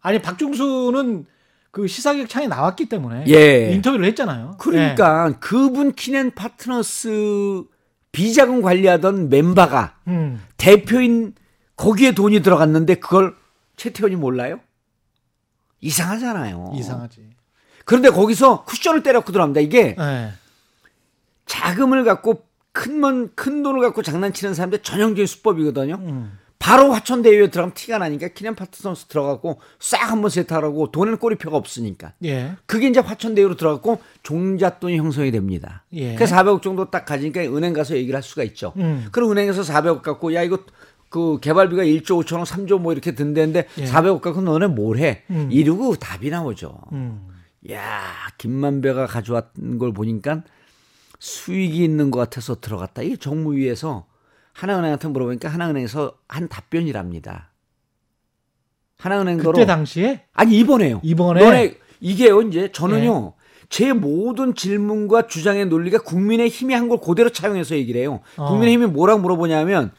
아니 0.00 0.20
박중수는 0.20 1.26
그 1.70 1.86
시사기획 1.86 2.28
창에 2.28 2.46
나왔기 2.46 2.86
때문에 2.86 3.24
예. 3.28 3.72
인터뷰를 3.72 4.06
했잖아요. 4.06 4.56
그러니까 4.58 5.32
그분 5.40 5.92
킨앤파트너스 5.92 7.64
비자금 8.12 8.62
관리하던 8.62 9.28
멤버가 9.28 9.96
예. 10.06 10.10
음. 10.10 10.42
대표인 10.56 11.34
거기에 11.76 12.12
돈이 12.12 12.40
들어갔는데 12.40 12.96
그걸 12.96 13.34
최태원이 13.76 14.16
몰라요? 14.16 14.60
이상하잖아요. 15.80 16.72
이상하지. 16.74 17.30
그런데 17.84 18.10
거기서 18.10 18.64
쿠션을 18.64 19.02
때려고 19.02 19.30
들어갑니다. 19.32 19.60
이게 19.60 19.96
예. 19.98 20.32
자금을 21.46 22.04
갖고 22.04 22.47
큰, 22.72 23.00
먼, 23.00 23.34
큰 23.34 23.62
돈을 23.62 23.80
갖고 23.80 24.02
장난치는 24.02 24.54
사람들 24.54 24.80
전형적인 24.82 25.26
수법이거든요. 25.26 25.94
음. 26.00 26.38
바로 26.58 26.92
화천대유에 26.92 27.50
들어가면 27.50 27.74
티가 27.74 27.98
나니까 27.98 28.28
키넨 28.28 28.54
파트너스 28.54 29.06
들어가고 29.06 29.60
싹 29.78 30.10
한번 30.10 30.28
세트하라고 30.28 30.90
돈에는 30.90 31.18
꼬리표가 31.18 31.56
없으니까. 31.56 32.12
예. 32.24 32.56
그게 32.66 32.88
이제 32.88 33.00
화천대유로 33.00 33.56
들어갔고 33.56 34.00
종잣돈이 34.22 34.98
형성이 34.98 35.30
됩니다. 35.30 35.84
예. 35.92 36.14
그래서 36.16 36.34
400억 36.36 36.60
정도 36.60 36.90
딱 36.90 37.06
가지니까 37.06 37.42
은행 37.42 37.72
가서 37.72 37.96
얘기를 37.96 38.16
할 38.16 38.22
수가 38.22 38.42
있죠. 38.42 38.72
음. 38.76 39.06
그럼 39.12 39.30
은행에서 39.30 39.62
400억 39.62 40.02
갖고 40.02 40.34
야 40.34 40.42
이거 40.42 40.58
그 41.08 41.38
개발비가 41.40 41.84
1조 41.84 42.22
5천억, 42.22 42.44
3조 42.44 42.80
뭐 42.80 42.92
이렇게 42.92 43.14
든다는데 43.14 43.66
예. 43.78 43.84
400억 43.84 44.20
갖고 44.20 44.40
너네 44.40 44.66
뭘 44.66 44.98
해? 44.98 45.22
음. 45.30 45.48
이러고 45.50 45.94
답이 45.96 46.28
나오죠. 46.28 46.76
음. 46.92 47.28
야 47.70 48.02
김만배가 48.36 49.06
가져왔던 49.06 49.78
걸 49.78 49.92
보니까 49.92 50.42
수익이 51.18 51.82
있는 51.82 52.10
것 52.10 52.18
같아서 52.18 52.60
들어갔다. 52.60 53.02
이게 53.02 53.16
정무위에서 53.16 54.06
하나은행한테 54.52 55.08
물어보니까 55.08 55.48
하나은행에서 55.48 56.14
한 56.28 56.48
답변이랍니다. 56.48 57.50
하나은행도로 58.98 59.52
그때 59.52 59.66
당시에 59.66 60.24
아니 60.32 60.58
이번에요. 60.58 61.00
이번에? 61.02 61.40
이번에 61.40 61.74
이게요 62.00 62.42
이제 62.42 62.70
저는요 62.72 63.34
제 63.68 63.92
모든 63.92 64.54
질문과 64.54 65.26
주장의 65.26 65.66
논리가 65.66 65.98
국민의 65.98 66.48
힘이 66.48 66.74
한 66.74 66.88
걸 66.88 66.98
그대로 67.00 67.28
차용해서 67.30 67.76
얘기를 67.76 68.00
해요. 68.00 68.20
어. 68.36 68.48
국민의 68.48 68.74
힘이 68.74 68.86
뭐라고 68.86 69.20
물어보냐면 69.20 69.92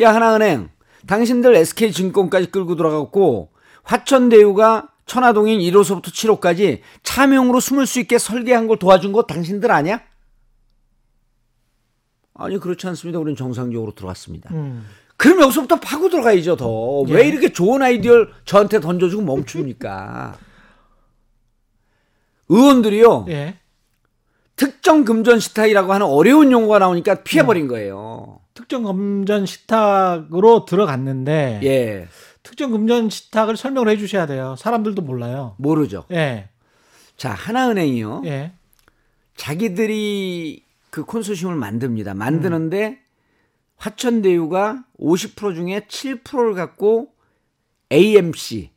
야 0.00 0.14
하나은행 0.14 0.68
당신들 1.06 1.56
SK증권까지 1.56 2.50
끌고 2.50 2.76
들어갔고 2.76 3.50
화천대유가 3.84 4.88
천화동인 5.06 5.58
1호소부터 5.60 6.04
7호까지 6.04 6.80
차명으로 7.02 7.58
숨을 7.58 7.86
수 7.86 7.98
있게 8.00 8.18
설계한 8.18 8.68
걸 8.68 8.78
도와준 8.78 9.10
거 9.12 9.22
당신들 9.22 9.72
아니야? 9.72 10.02
아니 12.40 12.58
그렇지 12.58 12.86
않습니다. 12.88 13.18
우리는 13.18 13.36
정상적으로 13.36 13.94
들어갔습니다. 13.94 14.50
음. 14.52 14.86
그럼 15.16 15.42
여기서부터 15.42 15.76
파고 15.76 16.08
들어가야죠, 16.08 16.56
더. 16.56 17.04
예. 17.08 17.12
왜 17.12 17.28
이렇게 17.28 17.52
좋은 17.52 17.82
아이디어를 17.82 18.30
저한테 18.46 18.80
던져주고 18.80 19.22
멈춥니까? 19.22 20.38
의원들이요, 22.48 23.26
예. 23.28 23.56
특정 24.56 25.04
금전 25.04 25.40
시타이라고 25.40 25.92
하는 25.92 26.06
어려운 26.06 26.50
용어가 26.52 26.78
나오니까 26.78 27.22
피해버린 27.22 27.68
거예요. 27.68 28.40
특정 28.54 28.82
금전 28.82 29.46
식탁으로 29.46 30.64
들어갔는데 30.64 31.60
예, 31.62 32.08
특정 32.42 32.70
금전 32.70 33.10
식탁을 33.10 33.56
설명을 33.56 33.88
해 33.88 33.96
주셔야 33.96 34.26
돼요. 34.26 34.56
사람들도 34.58 35.02
몰라요. 35.02 35.54
모르죠. 35.58 36.04
예. 36.12 36.48
자, 37.16 37.30
하나은행이요, 37.30 38.22
예. 38.24 38.52
자기들이 39.36 40.64
그 40.90 41.04
콘소시엄을 41.04 41.56
만듭니다. 41.56 42.14
만드는데 42.14 42.98
화천대유가 43.76 44.84
50% 44.98 45.54
중에 45.54 45.80
7%를 45.88 46.54
갖고 46.54 47.08
AMC 47.92 48.70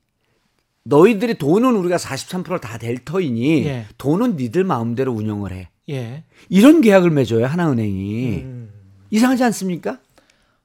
너희들이 0.83 1.35
돈은 1.35 1.75
우리가 1.75 1.97
43%다 1.97 2.77
될 2.77 3.03
터이니 3.03 3.65
예. 3.65 3.85
돈은 3.97 4.35
니들 4.35 4.63
마음대로 4.63 5.13
운영을 5.13 5.51
해. 5.51 5.69
예. 5.89 6.23
이런 6.49 6.81
계약을 6.81 7.09
맺어요 7.09 7.45
하나은행이 7.45 8.41
음. 8.43 8.69
이상하지 9.11 9.43
않습니까? 9.45 9.99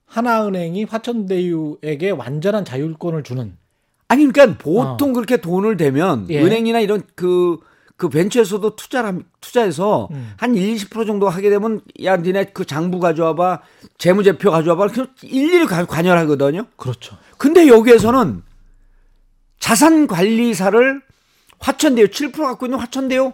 하나은행이 0.07 0.85
화천대유에게 0.85 2.11
완전한 2.11 2.65
자율권을 2.65 3.23
주는 3.25 3.57
아니 4.09 4.27
그러니까 4.27 4.59
보통 4.59 5.13
그렇게 5.13 5.37
돈을 5.39 5.77
대면 5.77 6.21
어. 6.21 6.27
예. 6.31 6.43
은행이나 6.43 6.81
이런 6.81 7.03
그, 7.15 7.59
그 7.99 8.09
벤처에서도 8.09 8.77
투자를 8.77 9.23
투자해서 9.41 10.07
음. 10.13 10.33
한 10.37 10.55
1, 10.55 10.77
20% 10.77 11.05
정도 11.05 11.29
하게 11.29 11.51
되면 11.51 11.81
야 12.05 12.17
니네 12.17 12.53
그 12.55 12.65
장부 12.65 13.01
가져와 13.01 13.35
봐 13.35 13.61
재무제표 13.99 14.53
가져와 14.53 14.77
봐 14.77 14.87
그 14.87 15.09
일일이 15.23 15.67
관- 15.67 15.85
관여하거든요. 15.87 16.67
그렇죠. 16.77 17.17
근데 17.39 17.67
여기에서는 17.67 18.43
자산 19.59 20.07
관리사를 20.07 21.03
화천대유 21.59 22.07
7% 22.11 22.37
갖고 22.37 22.67
있는 22.67 22.79
화천대유 22.79 23.33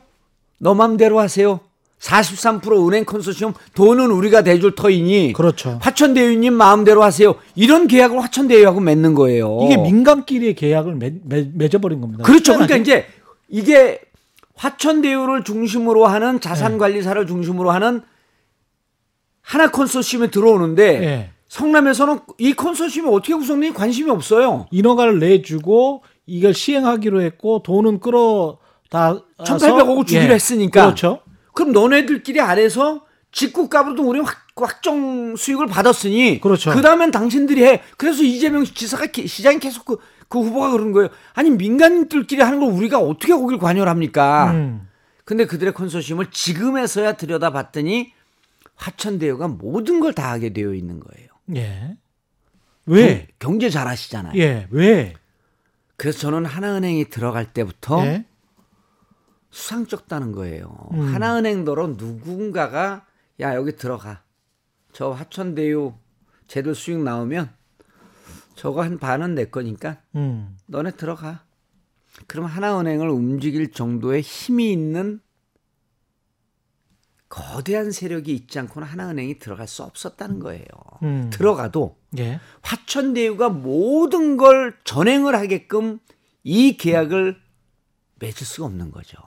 너 0.60 0.74
맘대로 0.74 1.20
하세요. 1.20 1.60
43% 2.00 2.88
은행 2.88 3.04
컨소시엄 3.04 3.52
돈은 3.74 4.10
우리가 4.10 4.42
대줄 4.42 4.74
터이니 4.74 5.34
그렇죠. 5.34 5.78
화천대유님 5.82 6.54
마음대로 6.54 7.02
하세요. 7.02 7.34
이런 7.54 7.86
계약을 7.86 8.18
화천대유하고 8.22 8.80
맺는 8.80 9.14
거예요. 9.14 9.60
이게 9.64 9.76
민간끼리의 9.76 10.54
계약을 10.54 10.94
맺, 10.94 11.14
맺, 11.24 11.50
맺어버린 11.54 12.00
겁니다. 12.00 12.24
그렇죠. 12.24 12.54
그러니까. 12.54 12.76
이제 12.76 13.06
이게 13.48 14.00
화천대유를 14.56 15.44
중심으로 15.44 16.06
하는 16.06 16.40
자산관리사를 16.40 17.26
중심으로 17.26 17.70
하는 17.70 18.02
하나 19.42 19.70
컨소시엄에 19.70 20.30
들어오는데 20.30 21.04
예. 21.04 21.30
성남에서는 21.48 22.20
이 22.38 22.54
컨소시엄이 22.54 23.08
어떻게 23.14 23.34
구성되니 23.34 23.74
관심이 23.74 24.10
없어요. 24.10 24.66
인허가를 24.70 25.18
내주고 25.18 26.02
이걸 26.26 26.54
시행하기로 26.54 27.20
했고 27.22 27.62
돈은 27.62 28.00
끌어다 28.00 29.20
1,800억 29.38 30.06
주기로 30.06 30.32
했으니까. 30.34 30.84
그렇죠. 30.86 31.20
그럼 31.52 31.72
너네들끼리 31.72 32.40
안에서 32.40 33.02
직구값으로도 33.32 34.02
우리 34.02 34.20
확, 34.20 34.36
확정 34.56 35.36
수익을 35.36 35.66
받았으니 35.66 36.40
그렇죠. 36.40 36.70
그다음엔 36.72 37.10
당신들이 37.10 37.64
해. 37.64 37.82
그래서 37.96 38.22
이재명 38.22 38.64
지사가 38.64 39.06
기- 39.06 39.26
시장이 39.26 39.58
계속 39.58 39.84
그, 39.84 39.98
그 40.34 40.40
후보가 40.40 40.70
그런 40.72 40.90
거예요. 40.92 41.08
아니 41.34 41.50
민간인들끼리 41.50 42.42
하는 42.42 42.58
걸 42.60 42.70
우리가 42.72 42.98
어떻게 42.98 43.32
거길 43.32 43.58
관여를 43.58 43.88
합니까? 43.90 44.50
음. 44.52 44.88
근데 45.24 45.46
그들의 45.46 45.72
컨소시엄을 45.74 46.30
지금에서야 46.32 47.12
들여다봤더니 47.14 48.12
화천대유가 48.74 49.46
모든 49.48 50.00
걸 50.00 50.12
다 50.12 50.30
하게 50.32 50.52
되어 50.52 50.74
있는 50.74 50.98
거예요. 51.00 51.28
예. 51.56 51.96
왜? 52.86 53.28
경- 53.38 53.52
경제 53.52 53.70
잘하시잖아요. 53.70 54.38
예. 54.40 54.66
왜? 54.70 55.14
그래서 55.96 56.18
저는 56.18 56.44
하나은행이 56.44 57.08
들어갈 57.10 57.52
때부터 57.52 58.04
예. 58.06 58.24
수상쩍다는 59.50 60.32
거예요. 60.32 60.76
음. 60.92 61.14
하나은행더러 61.14 61.88
누군가가 61.96 63.06
야 63.40 63.54
여기 63.54 63.76
들어가. 63.76 64.22
저 64.92 65.10
화천대유 65.10 65.94
제도 66.48 66.74
수익 66.74 66.98
나오면 66.98 67.50
저거 68.64 68.82
한 68.82 68.98
반은 68.98 69.34
내 69.34 69.44
거니까 69.44 69.98
음. 70.14 70.56
너네 70.64 70.92
들어가. 70.92 71.44
그럼 72.26 72.46
하나은행을 72.46 73.10
움직일 73.10 73.70
정도의 73.70 74.22
힘이 74.22 74.72
있는 74.72 75.20
거대한 77.28 77.90
세력이 77.90 78.32
있지 78.32 78.58
않고는 78.58 78.88
하나은행이 78.88 79.38
들어갈 79.38 79.68
수 79.68 79.82
없었다는 79.82 80.38
거예요. 80.38 80.64
음. 81.02 81.28
들어가도 81.28 81.98
예. 82.16 82.40
화천대유가 82.62 83.50
모든 83.50 84.38
걸 84.38 84.74
전행을 84.84 85.34
하게끔 85.34 85.98
이 86.42 86.78
계약을 86.78 87.36
맺을 88.18 88.46
수가 88.46 88.64
없는 88.64 88.92
거죠. 88.92 89.18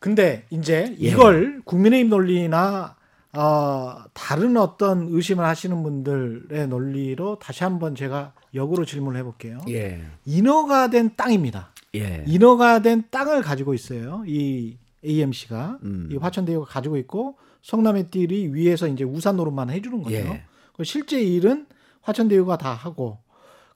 근데 0.00 0.44
이제 0.50 0.94
예. 1.00 1.08
이걸 1.08 1.62
국민의힘 1.64 2.10
논리나 2.10 2.95
어, 3.36 4.04
다른 4.14 4.56
어떤 4.56 5.08
의심을 5.10 5.44
하시는 5.44 5.82
분들의 5.82 6.68
논리로 6.68 7.38
다시 7.38 7.64
한번 7.64 7.94
제가 7.94 8.32
역으로 8.54 8.84
질문을 8.84 9.18
해볼게요. 9.20 9.58
예. 9.68 10.02
인허가 10.24 10.88
된 10.88 11.10
땅입니다. 11.16 11.72
예. 11.94 12.24
인허가 12.26 12.80
된 12.80 13.04
땅을 13.10 13.42
가지고 13.42 13.74
있어요. 13.74 14.24
이 14.26 14.76
AMC가 15.04 15.78
음. 15.82 16.08
이 16.10 16.16
화천대유가 16.16 16.66
가지고 16.66 16.96
있고 16.96 17.36
성남의 17.62 18.10
띠리 18.10 18.54
위에서 18.54 18.88
이제 18.88 19.04
우산 19.04 19.36
노릇만 19.36 19.70
해주는 19.70 20.02
거죠. 20.02 20.16
예. 20.16 20.44
그 20.74 20.84
실제 20.84 21.20
일은 21.20 21.66
화천대유가 22.02 22.56
다 22.56 22.72
하고 22.72 23.18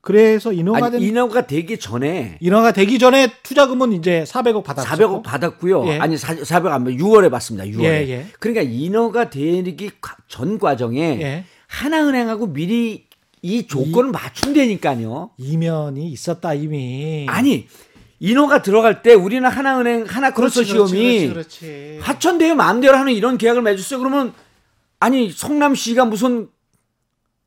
그래서 0.03 0.53
인허가 0.53 0.87
아니, 0.87 0.93
된 0.93 1.03
인허가 1.03 1.47
되기 1.47 1.79
전에 1.79 2.39
인허가 2.41 2.73
되기 2.73 2.99
전에 2.99 3.29
투자금은 3.43 3.93
이제 3.93 4.25
400억 4.27 4.65
받았죠. 4.65 4.89
400억 4.89 5.23
받았고요. 5.23 5.87
예. 5.89 5.99
아니 5.99 6.17
400억 6.17 6.67
안 6.69 6.85
받, 6.85 6.91
6월에 6.95 7.31
받습니다. 7.31 7.67
6월에. 7.67 7.85
예, 7.85 8.09
예. 8.09 8.27
그러니까 8.39 8.63
인허가 8.63 9.29
되기 9.29 9.91
과- 10.01 10.17
전 10.27 10.59
과정에 10.59 11.19
예. 11.21 11.45
하나은행하고 11.67 12.53
미리 12.53 13.07
이 13.43 13.67
조건을 13.67 14.11
맞춘다니까요. 14.11 15.31
이면이 15.37 16.09
있었다 16.11 16.55
이미. 16.55 17.27
아니 17.29 17.67
인허가 18.19 18.63
들어갈 18.63 19.03
때 19.03 19.15
우리는 19.15 19.49
하나은행 19.49 20.05
하나 20.07 20.31
그렇지, 20.33 20.57
컨소시엄이 20.65 21.29
그렇지, 21.29 21.29
그렇지. 21.29 21.99
화천대유 22.03 22.55
마음대로 22.55 22.97
하는 22.97 23.13
이런 23.13 23.39
계약을 23.39 23.63
맺었어요. 23.63 23.99
그러면 23.99 24.33
아니 24.99 25.31
성남시가 25.31 26.05
무슨 26.07 26.49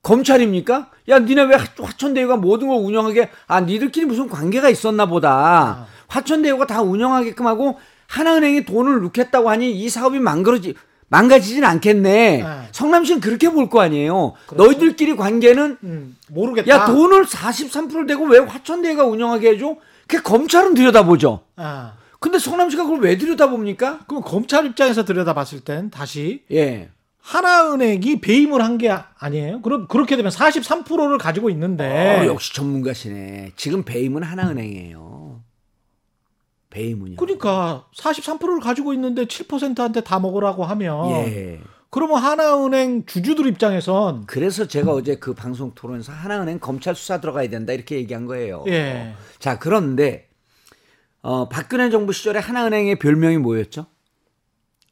검찰입니까? 0.04 0.90
야, 1.10 1.20
니네 1.20 1.44
왜 1.44 1.56
화- 1.56 1.66
화천대유가 1.80 2.36
모든 2.38 2.68
걸 2.68 2.78
운영하게 2.78 3.30
아, 3.48 3.62
니들끼리 3.62 4.06
무슨 4.06 4.28
관계가 4.30 4.70
있었나 4.70 5.06
보다. 5.06 5.88
화천대유가 6.08 6.68
다 6.68 6.82
운영하게끔 6.82 7.48
하고 7.48 7.80
하나은행이 8.08 8.66
돈을 8.66 9.02
넣겠다고 9.04 9.50
하니 9.50 9.72
이 9.72 9.90
사업이 9.90 10.20
망가지 10.20 10.76
망가지진 11.08 11.64
않겠네. 11.64 12.44
네. 12.44 12.68
성남시는 12.72 13.22
그렇게 13.22 13.50
볼 13.50 13.70
거 13.70 13.82
아니에요. 13.82 14.34
너희들끼리 14.54 15.16
관계는 15.16 15.78
음, 15.84 16.18
모르겠다. 16.30 16.70
야, 16.70 16.86
돈을 16.86 17.26
43% 17.26 18.08
대고 18.08 18.26
왜 18.26 18.40
화천대유가 18.40 19.06
운영하게 19.06 19.52
해줘? 19.52 19.76
그 20.08 20.22
검찰은 20.22 20.74
들여다보죠. 20.74 21.42
아, 21.56 21.94
근데 22.20 22.40
성남시가 22.40 22.84
그걸 22.84 23.00
왜 23.02 23.18
들여다봅니까? 23.18 24.00
그럼 24.08 24.22
검찰 24.24 24.66
입장에서 24.66 25.06
들여다봤을 25.06 25.62
땐 25.62 25.90
다시 25.90 26.44
예. 26.52 26.90
하나은행이 27.24 28.20
배임을 28.20 28.62
한 28.62 28.78
게 28.78 28.90
아니에요? 29.18 29.62
그럼 29.62 29.88
그렇게 29.88 30.18
되면 30.18 30.30
43%를 30.32 31.18
가지고 31.18 31.50
있는데 31.52 32.20
어, 32.20 32.26
역시 32.26 32.54
전문가시네. 32.54 33.54
지금 33.56 33.84
배임은 33.84 34.24
하나은행이에요. 34.24 35.42
배임은요. 36.70 37.16
그러니까 37.18 37.86
43%를 37.96 38.60
가지고 38.60 38.94
있는데 38.94 39.26
7%한테 39.26 40.02
다 40.02 40.20
먹으라고 40.20 40.66
하면 40.66 41.12
예. 41.28 41.60
그러면 41.92 42.18
하나은행 42.18 43.06
주주들 43.06 43.46
입장에선 43.48 44.26
그래서 44.26 44.68
제가 44.68 44.92
어제 44.92 45.16
그 45.16 45.34
방송 45.36 45.72
토론에서 45.76 46.12
하나은행 46.12 46.60
검찰 46.60 46.96
수사 46.96 47.22
들어가야 47.22 47.48
된다 47.50 47.72
이렇게 47.74 47.96
얘기한 47.98 48.26
거예요. 48.26 48.66
예. 48.68 49.14
자 49.40 49.60
그런데 49.60 50.28
어, 51.22 51.48
박근혜 51.48 51.90
정부 51.90 52.12
시절에 52.12 52.40
하나은행의 52.40 52.98
별명이 53.00 53.38
뭐였죠? 53.38 53.86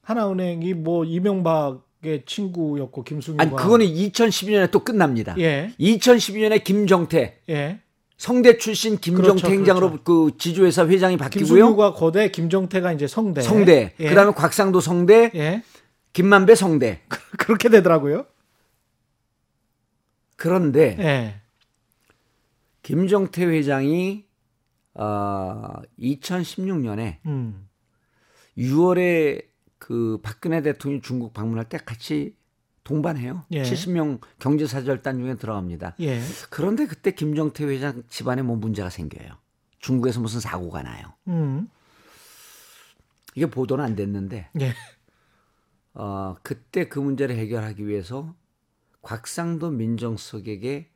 하나은행이 0.04 0.76
뭐 0.76 1.04
이명박 1.04 1.82
의 2.04 2.24
친구였고 2.26 3.04
김승유가 3.04 3.44
아니 3.44 3.52
그거는 3.52 3.86
2012년에 3.86 4.72
또 4.72 4.84
끝납니다. 4.84 5.36
예. 5.38 5.72
2012년에 5.80 6.64
김정태 6.64 7.42
예. 7.50 7.80
성대 8.18 8.58
출신 8.58 8.98
김정태 8.98 9.42
그렇죠, 9.42 9.48
행장으로 9.48 9.90
그렇죠. 9.90 10.04
그 10.04 10.32
지주회사 10.38 10.88
회장이 10.88 11.18
바뀌고요. 11.18 11.48
김승유가 11.48 11.94
거대 11.94 12.32
김정태가 12.32 12.94
이제 12.94 13.06
성대 13.06 13.42
성대. 13.42 13.94
예. 14.00 14.10
그다음에 14.10 14.32
곽상도 14.32 14.80
성대, 14.80 15.32
예. 15.36 15.64
김만배 16.14 16.56
성대. 16.56 17.02
그렇게 17.38 17.70
되더라고요. 17.70 18.26
그런데 20.38 20.98
예. 21.00 21.36
김정태 22.82 23.46
회장이 23.46 24.26
어, 24.96 25.82
2016년에 26.00 27.18
음. 27.28 27.68
6월에 28.58 29.51
그 29.92 30.20
박근혜 30.24 30.62
대통령이 30.62 31.02
중국 31.02 31.34
방문할 31.34 31.68
때 31.68 31.78
같이 31.78 32.38
동반해요. 32.86 33.44
예. 33.52 33.64
70명 33.64 34.22
경제사절단 34.40 35.20
중에 35.20 35.36
들어갑니다. 35.36 35.96
예. 36.00 36.22
그런데 36.50 36.86
그때 36.86 37.12
김정태 37.12 37.66
회장 37.66 38.02
집안에 38.08 38.42
뭐 38.42 38.56
문제가 38.56 38.90
생겨요. 38.90 39.34
중국에서 39.80 40.22
무슨 40.22 40.40
사고가 40.40 40.82
나요. 40.82 41.08
음. 41.28 41.68
이게 43.36 43.48
보도는 43.48 43.84
안 43.84 43.98
됐는데 43.98 44.50
예. 44.62 44.74
어, 45.94 46.38
그때 46.42 46.88
그 46.88 47.00
문제를 47.00 47.36
해결하기 47.36 47.86
위해서 47.86 48.34
곽상도 49.02 49.72
민정수석에게 49.72 50.90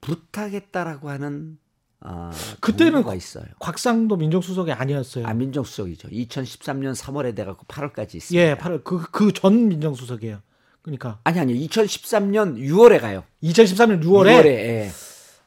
부탁했다라고 0.00 1.10
하는 1.10 1.58
어, 2.04 2.30
그때는 2.60 3.02
있어요. 3.16 3.44
곽상도 3.58 4.16
민정수석이 4.16 4.72
아니었어요. 4.72 5.26
아 5.26 5.32
민정수석이죠. 5.32 6.08
2013년 6.08 6.94
3월에 6.94 7.34
돼갖고 7.34 7.64
8월까지 7.66 8.16
있습니다. 8.16 8.46
예, 8.46 8.54
바로 8.56 8.82
그그 8.82 9.32
전 9.32 9.68
민정수석이에요. 9.68 10.40
그러니까 10.82 11.18
아니 11.24 11.40
아니요. 11.40 11.66
2013년 11.66 12.58
6월에 12.58 13.00
가요. 13.00 13.24
2013년 13.42 14.02
6월에 14.02 14.42
6월에. 14.42 14.46
예. 14.46 14.90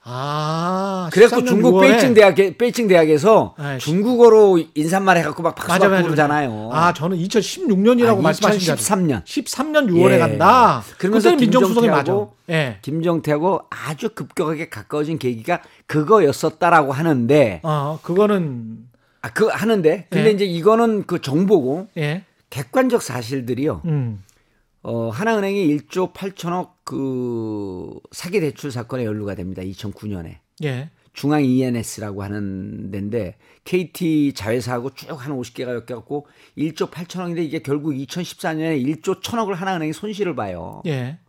아 0.09 1.09
그래서 1.11 1.35
13년 1.35 1.47
중국 1.47 1.73
6월에. 1.73 1.81
베이징 1.81 2.13
대학 2.13 2.35
베이징 2.57 2.87
대학에서 2.87 3.55
아, 3.57 3.77
중국어로 3.77 4.57
인사말 4.73 5.17
해갖고 5.17 5.43
막 5.43 5.53
박수 5.53 5.69
맞아 5.69 5.89
맞아 5.89 6.03
그러잖아요. 6.03 6.69
아 6.71 6.93
저는 6.93 7.17
2016년이라고 7.17 8.19
아, 8.19 8.21
말씀하신 8.21 8.59
줄 8.61 8.71
알았어요. 8.71 9.05
2013년. 9.05 9.23
13년 9.25 9.89
6월에 9.89 10.13
예. 10.13 10.17
간다. 10.19 10.81
그러면서 10.97 11.35
민정수석이 11.35 11.89
맞아. 11.89 12.27
예. 12.49 12.77
김정태하고 12.83 13.63
아주 13.69 14.09
급격하게 14.15 14.69
가까워진 14.69 15.19
계기가 15.19 15.61
그거였었다라고 15.87 16.93
하는데 16.93 17.59
어 17.63 17.99
그거는 18.01 18.77
아, 19.21 19.29
그 19.33 19.47
하는데 19.47 20.05
근데 20.09 20.29
예. 20.29 20.31
이제 20.31 20.45
이거는 20.45 21.03
그 21.05 21.21
정보고 21.21 21.89
예. 21.97 22.23
객관적 22.49 23.01
사실들이요. 23.01 23.81
음. 23.85 24.23
어, 24.87 25.09
하나은행이 25.09 25.67
1조 25.67 26.13
8천억 26.13 26.75
그 26.85 27.99
사기 28.13 28.39
대출 28.39 28.71
사건에 28.71 29.03
연루가 29.03 29.35
됩니다. 29.35 29.61
2009년에. 29.61 30.37
예. 30.63 30.91
중앙 31.11 31.43
ENS라고 31.43 32.23
하는 32.23 32.89
데인데 32.89 33.37
KT 33.65 34.31
자회사하고 34.33 34.91
쭉 34.93 35.09
한 35.11 35.33
50개가 35.33 35.73
엮여갖고 35.73 36.27
1조 36.57 36.89
8천억인데 36.89 37.43
이게 37.43 37.59
결국 37.61 37.91
2014년에 37.91 38.81
1조 39.01 39.21
1천억을 39.21 39.55
하나은행이 39.55 39.91
손실을 39.91 40.35
봐요. 40.35 40.81
예. 40.85 41.19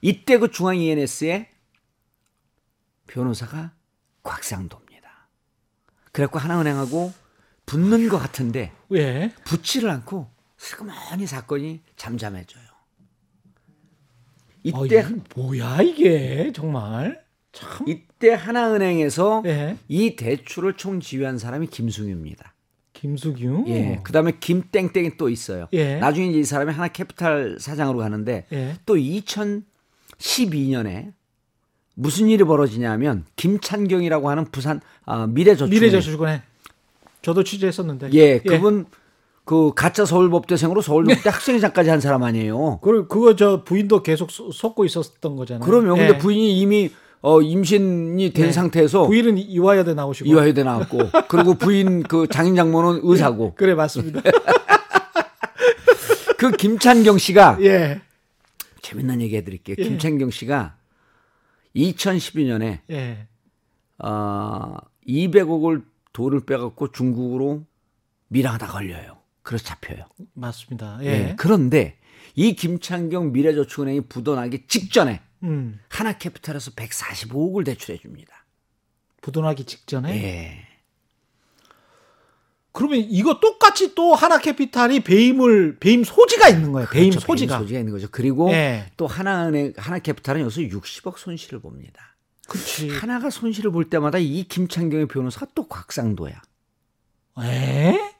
이때 0.00 0.38
그 0.38 0.50
중앙 0.50 0.78
ENS의 0.78 1.50
변호사가 3.08 3.72
곽상도입니다. 4.22 5.28
그래갖고 6.12 6.38
하나은행하고 6.38 7.12
붙는 7.66 8.08
것 8.08 8.16
같은데 8.16 8.72
예. 8.94 9.34
붙지를 9.44 9.90
않고 9.90 10.30
슬그머니 10.56 11.26
사건이 11.26 11.82
잠잠해져요. 11.96 12.65
어, 14.74 14.86
이때 14.86 15.00
이게 15.00 15.14
뭐야 15.34 15.82
이게 15.82 16.52
정말 16.54 17.20
참. 17.52 17.86
이때 17.88 18.32
하나은행에서 18.32 19.42
예. 19.46 19.76
이 19.88 20.16
대출을 20.16 20.74
총 20.74 21.00
지휘한 21.00 21.38
사람이 21.38 21.68
김승유입니다. 21.68 22.52
김수규. 22.92 23.64
예. 23.68 24.00
그다음에 24.02 24.32
김땡땡이 24.40 25.16
또 25.18 25.28
있어요. 25.28 25.68
예. 25.72 25.98
나중에 25.98 26.28
이제 26.28 26.38
이 26.38 26.44
사람이 26.44 26.72
하나 26.72 26.88
캐피탈 26.88 27.58
사장으로 27.60 27.98
가는데 27.98 28.46
예. 28.52 28.74
또 28.86 28.96
2012년에 28.96 31.12
무슨 31.94 32.28
일이 32.28 32.44
벌어지냐면 32.44 33.24
김찬경이라고 33.36 34.30
하는 34.30 34.44
부산 34.50 34.80
아, 35.04 35.26
미래저축 35.26 35.70
미래저축은행. 35.70 36.40
저도 37.22 37.42
취재했었는데. 37.42 38.10
예, 38.12 38.38
그분 38.38 38.86
그 39.46 39.70
가짜 39.76 40.04
서울법대생으로 40.04 40.82
서울대 40.82 41.14
학생회장까지 41.14 41.88
한 41.88 42.00
사람 42.00 42.24
아니에요. 42.24 42.80
그 42.82 43.06
그거 43.06 43.36
저 43.36 43.62
부인도 43.62 44.02
계속 44.02 44.32
쏟- 44.32 44.52
쏟고 44.52 44.84
있었던 44.84 45.36
거잖아요. 45.36 45.64
그러면 45.64 45.96
예. 45.98 46.06
근데 46.08 46.18
부인이 46.18 46.58
이미 46.60 46.90
어 47.22 47.40
임신이 47.40 48.32
된 48.32 48.46
네. 48.46 48.52
상태에서 48.52 49.06
부인은 49.06 49.38
이화여대 49.38 49.94
나오시고. 49.94 50.28
이화여대 50.28 50.64
나왔고 50.64 50.98
그리고 51.28 51.54
부인 51.54 52.02
그 52.02 52.26
장인 52.26 52.56
장모는 52.56 53.02
의사고 53.04 53.54
그래 53.54 53.74
맞습니다. 53.74 54.20
그 56.38 56.50
김찬경 56.50 57.18
씨가 57.18 57.58
예. 57.60 58.00
재밌는 58.82 59.20
얘기 59.20 59.36
해드릴게요. 59.36 59.76
예. 59.78 59.82
김찬경 59.82 60.30
씨가 60.30 60.74
2012년에 61.76 62.80
예. 62.90 63.28
어, 64.02 64.74
200억을 65.08 65.84
돈을 66.12 66.40
빼갖고 66.46 66.90
중국으로 66.90 67.62
밀항하다 68.28 68.66
걸려요. 68.66 69.18
그래서 69.46 69.64
잡혀요. 69.64 70.06
맞습니다. 70.34 70.98
예. 71.02 71.06
예. 71.06 71.34
그런데 71.38 71.96
이 72.34 72.56
김창경 72.56 73.30
미래저축은행이 73.30 74.02
부도나기 74.08 74.66
직전에 74.66 75.22
음. 75.44 75.78
하나캐피탈에서 75.88 76.72
145억을 76.72 77.64
대출해 77.64 77.96
줍니다. 77.96 78.44
부도나기 79.22 79.64
직전에. 79.64 80.10
예. 80.20 80.66
그러면 82.72 82.98
이거 82.98 83.38
똑같이 83.38 83.94
또 83.94 84.16
하나캐피탈이 84.16 85.00
배임을 85.00 85.78
배임 85.78 86.02
소지가 86.02 86.48
있는 86.48 86.72
거예요. 86.72 86.88
배임 86.88 87.10
그렇죠. 87.10 87.24
소지가. 87.24 87.60
소지가 87.60 87.78
있는 87.78 87.92
거죠. 87.92 88.08
그리고 88.10 88.50
예. 88.50 88.90
또 88.96 89.06
하나은행 89.06 89.74
하나캐피탈은 89.76 90.40
여기서 90.40 90.62
60억 90.62 91.18
손실을 91.18 91.60
봅니다. 91.60 92.16
그렇지. 92.48 92.90
하나가 92.90 93.30
손실을 93.30 93.70
볼 93.70 93.88
때마다 93.88 94.18
이 94.18 94.42
김창경의 94.42 95.06
변호사가 95.06 95.46
또 95.54 95.68
곽상도야. 95.68 96.42
에? 97.44 98.15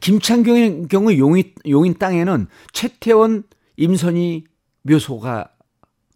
김창경의 0.00 0.88
경우 0.88 1.16
용인, 1.16 1.52
용인 1.68 1.94
땅에는 1.98 2.46
최태원, 2.72 3.44
임선희 3.76 4.44
묘소가 4.82 5.48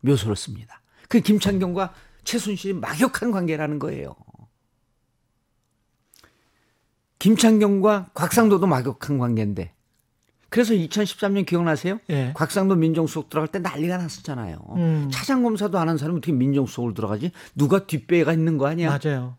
묘소를 0.03 0.37
씁니다. 0.37 0.81
그 1.09 1.21
김창경과 1.21 1.93
최순실이 2.25 2.75
막역한 2.75 3.31
관계라는 3.33 3.79
거예요. 3.79 4.15
김창경과 7.19 8.11
곽상도도 8.15 8.67
막역한 8.67 9.19
관계인데. 9.19 9.75
그래서 10.49 10.73
2013년 10.75 11.47
기억나세요? 11.47 12.01
예. 12.11 12.33
곽상도 12.35 12.75
민정수석 12.75 13.29
들어갈 13.31 13.49
때 13.49 13.59
난리가 13.61 13.99
났었잖아요. 13.99 14.59
음. 14.77 15.09
차장검사도 15.13 15.79
안 15.79 15.89
한 15.89 15.97
사람이 15.97 16.19
어떻게 16.19 16.33
민정수석을 16.33 16.95
들어가지? 16.95 17.31
누가 17.55 17.87
뒷배가 17.87 18.33
있는 18.33 18.59
거 18.59 18.67
아니야? 18.67 18.99
맞아요. 19.03 19.37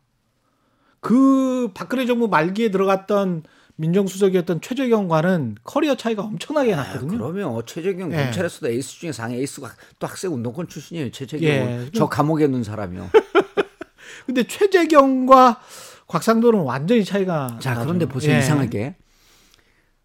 그 1.02 1.72
박근혜 1.74 2.06
정부 2.06 2.28
말기에 2.28 2.72
들어갔던 2.72 3.44
민정수석이었던 3.76 4.62
최재경과는 4.62 5.58
커리어 5.64 5.96
차이가 5.96 6.24
엄청나게 6.24 6.74
아, 6.74 6.78
났거든요. 6.78 7.18
그러면 7.18 7.62
최재경 7.66 8.12
예. 8.14 8.24
검찰에서도 8.24 8.70
에이스 8.70 9.00
중에 9.00 9.12
상위 9.12 9.38
에이스가 9.38 9.70
또 10.00 10.08
학생 10.08 10.34
운동권 10.34 10.68
출신이에요. 10.68 11.12
최재경은 11.12 11.86
예. 11.88 11.92
저 11.94 12.08
감옥에 12.08 12.48
넣은 12.48 12.64
사람이요. 12.64 13.10
근데 14.26 14.44
최재경과 14.44 15.62
곽상도는 16.08 16.60
완전히 16.62 17.06
차이가 17.06 17.58
자 17.60 17.72
나죠. 17.72 17.86
그런데 17.86 18.06
보세요 18.06 18.36
예. 18.36 18.40
이상하게 18.40 18.96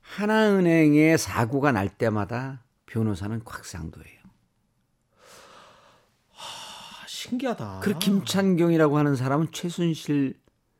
하나은행의 0.00 1.18
사고가 1.18 1.72
날 1.72 1.88
때마다 1.88 2.62
변호사는 2.86 3.42
곽상도예요. 3.44 4.16
아, 6.32 7.06
신기하다. 7.06 7.80
그리고 7.82 7.98
김찬경이라고 7.98 8.96
하는 8.96 9.16
사람은 9.16 9.48
최순실 9.52 10.34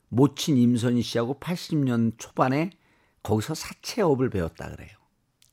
모친 0.08 0.56
임선희 0.56 1.02
씨하고 1.02 1.38
80년 1.40 2.12
초반에 2.18 2.70
거기서 3.22 3.54
사채업을 3.54 4.30
배웠다 4.30 4.70
그래요. 4.70 4.90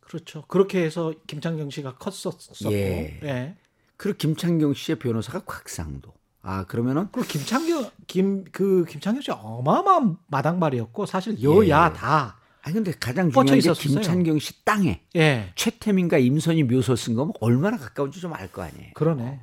그렇죠. 0.02 0.44
그렇게 0.48 0.84
해서 0.84 1.14
김창경 1.28 1.70
씨가 1.72 1.96
컸었었고. 1.98 2.72
예. 2.74 3.20
예. 3.24 3.56
그리고 3.98 4.18
김창경 4.18 4.74
씨의 4.74 5.00
변호사가 5.00 5.40
곽상도. 5.46 6.14
아 6.42 6.66
그러면은 6.66 7.08
그리고 7.12 7.28
김창경 7.30 7.90
김 8.06 8.44
그 8.52 8.86
김창경 8.88 9.22
씨 9.22 9.32
어마어마한 9.32 10.18
마당발이었고 10.28 11.06
사실 11.06 11.42
여야 11.42 11.90
예. 11.94 11.98
다 11.98 12.38
아니 12.62 12.74
근데 12.76 12.92
가장 12.92 13.32
중요한 13.32 13.60
게. 13.60 13.72
김창경 13.74 14.40
씨 14.40 14.64
땅에 14.66 15.02
예. 15.16 15.52
최태민과 15.56 16.18
임선희 16.18 16.64
묘소 16.64 16.96
쓴 16.98 17.16
거면 17.16 17.34
얼마나 17.40 17.78
가까운지 17.78 18.20
좀 18.22 18.34
알 18.34 18.52
거 18.52 18.62
아니에요. 18.62 18.92
그러네. 18.94 19.40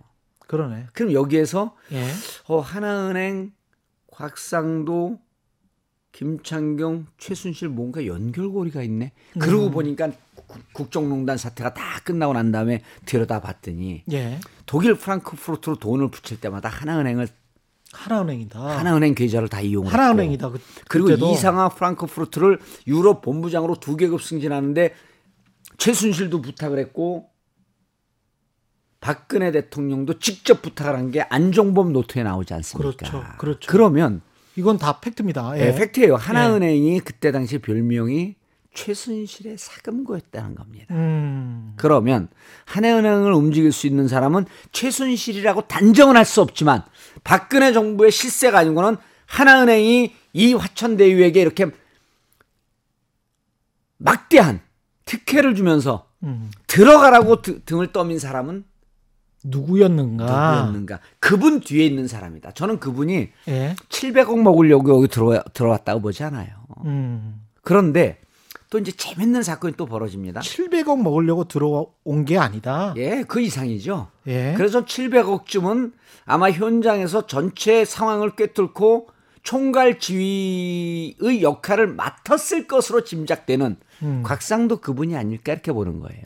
그러네. 0.47 0.87
그럼 0.93 1.13
여기에서 1.13 1.75
예. 1.93 2.07
어, 2.47 2.61
하나은행, 2.61 3.53
곽상도, 4.11 5.19
김창경, 6.13 7.07
최순실 7.19 7.69
뭔가 7.69 8.05
연결고리가 8.07 8.83
있네. 8.83 9.13
그러고 9.39 9.67
음. 9.67 9.71
보니까 9.71 10.11
국- 10.47 10.73
국정농단 10.73 11.37
사태가 11.37 11.75
다 11.75 11.83
끝나고 12.05 12.33
난 12.33 12.51
다음에 12.51 12.83
들여다봤더니 13.07 14.03
예. 14.13 14.41
독일 14.67 14.95
프랑크푸르트로 14.97 15.77
돈을 15.77 16.11
붙일 16.11 16.41
때마다 16.41 16.69
하나은행을 16.69 17.29
하나은행이다. 17.93 18.61
하나은행 18.79 19.15
계좌를 19.15 19.49
다 19.49 19.61
이용했고 19.61 19.93
하나은행이다. 19.97 20.51
그, 20.51 20.61
그리고. 20.89 21.33
이상하 21.33 21.69
프랑크푸르트를 21.69 22.59
유럽 22.87 23.21
본부장으로 23.23 23.77
두 23.81 23.97
계급 23.97 24.23
승진하는데 24.23 24.95
최순실도 25.79 26.41
부탁을 26.43 26.79
했고 26.79 27.30
박근혜 29.01 29.51
대통령도 29.51 30.18
직접 30.18 30.61
부탁을 30.62 30.94
한 30.94 31.11
게 31.11 31.22
안종범 31.22 31.92
노트에 31.92 32.22
나오지 32.22 32.55
않습니까? 32.55 32.96
그렇죠. 32.96 33.24
그렇죠. 33.38 33.70
그러면 33.70 34.20
이건 34.57 34.78
다 34.78 35.01
팩트입니다. 35.01 35.59
예, 35.59 35.68
예. 35.68 35.74
팩트예요. 35.74 36.16
하나은행이 36.16 37.01
그때 37.01 37.32
당시 37.32 37.59
별명이 37.59 38.34
최순실의 38.74 39.57
사금고였다는 39.59 40.55
겁니다. 40.55 40.94
음. 40.94 41.72
그러면 41.76 42.28
하나은행을 42.66 43.32
움직일 43.32 43.72
수 43.72 43.86
있는 43.86 44.07
사람은 44.07 44.44
최순실이라고 44.72 45.62
단정은 45.62 46.16
할 46.16 46.24
수 46.24 46.40
없지만 46.42 46.84
박근혜 47.24 47.72
정부의 47.72 48.12
실세가 48.12 48.59
아니고는 48.59 48.96
하나은행이 49.26 50.14
이 50.34 50.55
화천대유에게 50.55 51.40
이렇게 51.40 51.66
막대한 53.96 54.61
특혜를 55.05 55.55
주면서 55.55 56.07
음. 56.22 56.51
들어가라고 56.66 57.42
드- 57.42 57.62
등을 57.64 57.92
떠민 57.92 58.18
사람은 58.18 58.64
누구였는가? 59.45 60.24
누구였는가? 60.24 61.01
그분 61.18 61.61
뒤에 61.61 61.86
있는 61.86 62.07
사람이다. 62.07 62.53
저는 62.53 62.80
그분이 62.80 63.28
예. 63.49 63.74
700억 63.88 64.41
먹으려고 64.41 64.97
여기 64.97 65.09
들어, 65.09 65.43
들어왔다고 65.53 66.01
보지 66.01 66.22
않아요. 66.24 66.49
음. 66.84 67.43
그런데 67.62 68.20
또 68.70 68.78
이제 68.78 68.93
재밌는 68.93 69.43
사건이 69.43 69.74
또 69.76 69.86
벌어집니다. 69.86 70.41
700억 70.41 71.03
먹으려고 71.03 71.45
들어온 71.45 72.24
게 72.24 72.38
아니다. 72.38 72.95
예, 72.97 73.24
그 73.26 73.41
이상이죠. 73.41 74.09
예. 74.28 74.55
그래서 74.57 74.84
700억쯤은 74.84 75.93
아마 76.24 76.51
현장에서 76.51 77.26
전체 77.26 77.84
상황을 77.84 78.36
꿰뚫고 78.36 79.09
총괄 79.43 79.99
지휘의 79.99 81.43
역할을 81.43 81.88
맡았을 81.88 82.68
것으로 82.68 83.03
짐작되는 83.03 83.76
음. 84.03 84.22
곽상도 84.24 84.80
그분이 84.80 85.16
아닐까 85.16 85.53
이렇게 85.53 85.72
보는 85.72 85.99
거예요. 86.01 86.22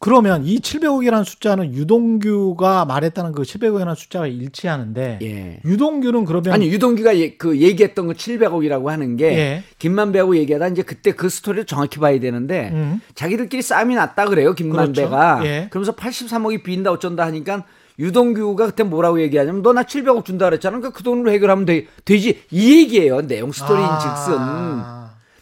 그러면 0.00 0.44
이 0.44 0.60
700억이라는 0.60 1.24
숫자는 1.24 1.74
유동규가 1.74 2.84
말했다는 2.84 3.32
그 3.32 3.42
700억이라는 3.42 3.96
숫자가 3.96 4.28
일치하는데 4.28 5.18
예. 5.22 5.60
유동규는 5.64 6.24
그러면 6.24 6.52
아니 6.52 6.68
유동규가 6.68 7.16
예- 7.18 7.36
그 7.36 7.58
얘기했던 7.58 8.06
거 8.06 8.12
700억이라고 8.12 8.86
하는 8.86 9.16
게 9.16 9.24
예. 9.36 9.62
김만배하고 9.80 10.36
얘기하다 10.36 10.68
이제 10.68 10.82
그때 10.82 11.10
그 11.12 11.28
스토리를 11.28 11.66
정확히 11.66 11.98
봐야 11.98 12.18
되는데 12.20 12.70
음. 12.72 13.00
자기들끼리 13.16 13.60
싸움이 13.60 13.96
났다 13.96 14.26
그래요 14.26 14.54
김만배가 14.54 15.38
그렇죠. 15.38 15.46
예. 15.48 15.66
그러면서 15.70 15.92
83억이 15.96 16.62
빈다 16.62 16.92
어쩐다 16.92 17.24
하니까 17.26 17.64
유동규가 17.98 18.66
그때 18.66 18.84
뭐라고 18.84 19.20
얘기하냐면 19.20 19.62
너 19.62 19.72
나 19.72 19.82
700억 19.82 20.24
준다 20.24 20.44
그랬잖아 20.48 20.76
그러니까 20.78 20.96
그 20.96 21.02
돈으로 21.02 21.32
해결하면 21.32 21.64
돼, 21.66 21.86
되지 22.04 22.42
이 22.52 22.78
얘기예요 22.78 23.22
내용 23.26 23.50
스토리인 23.50 23.84
아. 23.84 23.98
즉슨 23.98 24.97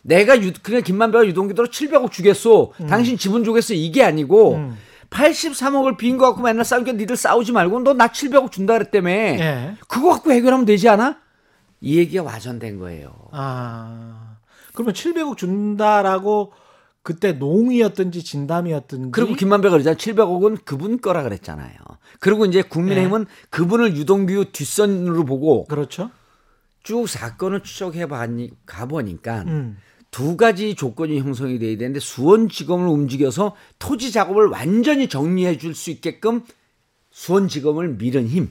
내가 0.07 0.41
유, 0.41 0.53
그냥 0.63 0.83
김만배가 0.83 1.27
유동규대로 1.27 1.69
700억 1.69 2.13
주겠소 2.13 2.73
당신 2.89 3.19
지분 3.19 3.43
주겠어 3.45 3.75
이게 3.75 4.03
아니고 4.05 4.55
음. 4.55 4.77
83억을 5.11 5.97
빈 5.97 6.17
거 6.17 6.27
갖고 6.27 6.43
맨날 6.43 6.65
싸우니까 6.65 6.93
니들 6.93 7.17
싸우지 7.17 7.53
말고 7.53 7.81
너 7.81 7.93
나 7.95 8.09
700억 8.09 8.51
준다 8.53 8.75
그랬다며 8.75 9.11
예. 9.11 9.75
그거 9.89 10.11
갖고 10.11 10.31
해결하면 10.33 10.65
되지 10.67 10.89
않아? 10.89 11.19
이 11.81 11.99
얘기가 11.99 12.23
와전된 12.23 12.79
거예요. 12.79 13.13
아. 13.33 14.37
그러면 14.75 14.95
700억 14.95 15.37
준다라고 15.37 16.53
그때 17.03 17.33
농이었든지 17.33 18.23
진담이었든지 18.25 19.11
그리고 19.13 19.35
김만배가 19.35 19.73
그러잖아. 19.73 19.97
700억은 19.97 20.65
그분 20.65 21.01
거라 21.01 21.23
그랬잖아요. 21.23 21.73
그리고 22.21 22.45
이제 22.47 22.63
국민의힘은 22.63 23.27
그분을 23.51 23.97
유동규 23.97 24.47
뒷선으로 24.53 25.25
보고 25.25 25.65
그렇죠. 25.67 26.11
쭉 26.83 27.09
사건을 27.09 27.63
추적해 27.63 28.07
봐니 28.07 28.51
가보니까 28.67 29.43
음. 29.47 29.79
두 30.11 30.37
가지 30.37 30.75
조건이 30.75 31.19
형성이 31.19 31.59
돼야 31.59 31.77
되는데 31.77 32.01
수원지검을 32.01 32.87
움직여서 32.89 33.55
토지 33.79 34.13
작업을 34.13 34.47
완전히 34.49 35.09
정리해 35.09 35.59
줄 35.59 35.75
수 35.75 35.91
있게끔 35.91 36.43
수원지검을 37.11 37.97
밀은 37.97 38.27
힘. 38.29 38.51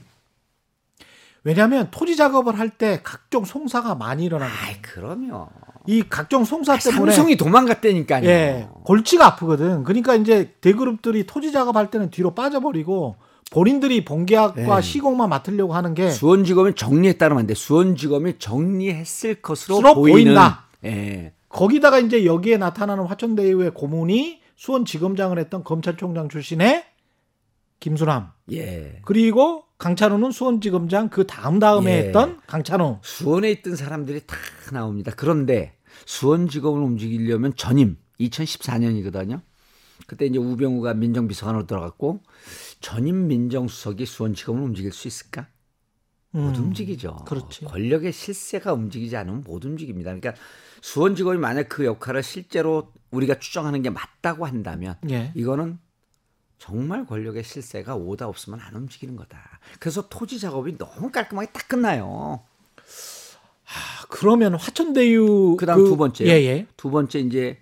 왜냐하면 1.44 1.88
토지 1.92 2.16
작업을 2.16 2.58
할 2.58 2.70
때 2.70 3.00
각종 3.04 3.44
송사가 3.44 3.94
많이 3.94 4.24
일어나거든요. 4.24 4.60
아이 4.66 4.82
그럼요. 4.82 5.48
이 5.86 6.02
각종 6.08 6.44
송사 6.44 6.76
때문에 6.76 7.12
삼성이 7.12 7.36
도망갔다니까요. 7.36 8.28
예, 8.28 8.68
골치가 8.84 9.26
아프거든. 9.26 9.84
그러니까 9.84 10.16
이제 10.16 10.52
대그룹들이 10.60 11.24
토지 11.26 11.52
작업할 11.52 11.92
때는 11.92 12.10
뒤로 12.10 12.34
빠져버리고 12.34 13.14
본인들이 13.52 14.04
본계약과 14.04 14.78
예. 14.78 14.82
시공만 14.82 15.28
맡으려고 15.28 15.74
하는 15.74 15.94
게 15.94 16.10
수원지검이 16.10 16.74
정리했다는 16.74 17.34
말인데 17.36 17.54
수원지검이 17.54 18.40
정리했을 18.40 19.36
것으로 19.36 19.94
보이는 19.94 20.24
보인다. 20.34 20.64
예. 20.84 21.32
거기다가 21.56 21.98
이제 21.98 22.24
여기에 22.26 22.58
나타나는 22.58 23.04
화천대유의 23.04 23.72
고문이 23.72 24.42
수원지검장을 24.56 25.38
했던 25.38 25.64
검찰총장 25.64 26.28
출신의 26.28 26.84
김수남 27.80 28.30
예. 28.52 29.00
그리고 29.04 29.64
강찬호는 29.78 30.30
수원지검장 30.32 31.08
그 31.08 31.26
다음 31.26 31.58
다음에 31.58 31.92
예. 31.92 31.98
했던 32.06 32.40
강찬호. 32.46 33.00
수원에 33.02 33.50
있던 33.50 33.76
사람들이 33.76 34.20
다 34.26 34.36
나옵니다. 34.72 35.12
그런데 35.16 35.76
수원지검을 36.04 36.82
움직이려면 36.82 37.54
전임 37.56 37.96
2014년이거든요. 38.20 39.40
그때 40.06 40.26
이제 40.26 40.38
우병우가 40.38 40.94
민정비서관으로 40.94 41.66
들어갔고 41.66 42.20
전임 42.80 43.28
민정수석이 43.28 44.06
수원지검을 44.06 44.62
움직일 44.62 44.92
수 44.92 45.08
있을까? 45.08 45.48
못 46.30 46.58
음, 46.58 46.64
움직이죠. 46.66 47.16
그렇지. 47.26 47.64
권력의 47.64 48.12
실세가 48.12 48.74
움직이지 48.74 49.16
않으면 49.16 49.42
못 49.42 49.64
움직입니다. 49.64 50.14
그러니까 50.14 50.34
수원지검이 50.80 51.38
만약 51.38 51.68
그 51.68 51.84
역할을 51.84 52.22
실제로 52.22 52.92
우리가 53.10 53.38
추정하는 53.38 53.82
게 53.82 53.90
맞다고 53.90 54.46
한다면 54.46 54.96
예. 55.10 55.32
이거는 55.34 55.78
정말 56.58 57.04
권력의 57.06 57.44
실세가 57.44 57.94
오다 57.96 58.26
없으면 58.28 58.60
안 58.60 58.74
움직이는 58.74 59.16
거다. 59.16 59.38
그래서 59.78 60.08
토지 60.08 60.38
작업이 60.40 60.78
너무 60.78 61.10
깔끔하게 61.10 61.50
딱 61.52 61.68
끝나요. 61.68 62.42
아, 63.66 64.06
그러면 64.08 64.54
화천대유 64.54 65.56
그다음 65.58 65.84
두 65.84 65.96
번째요. 65.96 66.28
예, 66.28 66.34
예. 66.44 66.66
두 66.76 66.90
번째 66.90 67.18
이제 67.20 67.58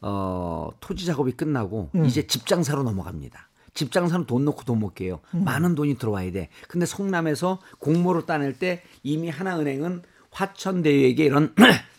어, 0.00 0.70
토지 0.80 1.06
작업이 1.06 1.32
끝나고 1.32 1.90
음. 1.94 2.04
이제 2.04 2.26
집장사로 2.26 2.82
넘어갑니다. 2.82 3.48
집장사는 3.72 4.26
돈 4.26 4.44
넣고 4.44 4.62
돈 4.64 4.78
못 4.78 4.94
깨요. 4.94 5.20
음. 5.34 5.44
많은 5.44 5.74
돈이 5.74 5.96
들어와야 5.96 6.30
돼. 6.32 6.48
근데 6.68 6.86
성남에서 6.86 7.60
공모를 7.78 8.26
따낼 8.26 8.58
때 8.58 8.82
이미 9.02 9.30
하나은행은 9.30 10.02
화천대유에게 10.30 11.24
이런 11.24 11.54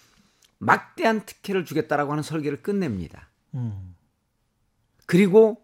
막대한 0.57 1.25
특혜를 1.25 1.65
주겠다라고 1.65 2.11
하는 2.11 2.23
설계를 2.23 2.61
끝냅니다. 2.61 3.29
음. 3.53 3.95
그리고 5.05 5.61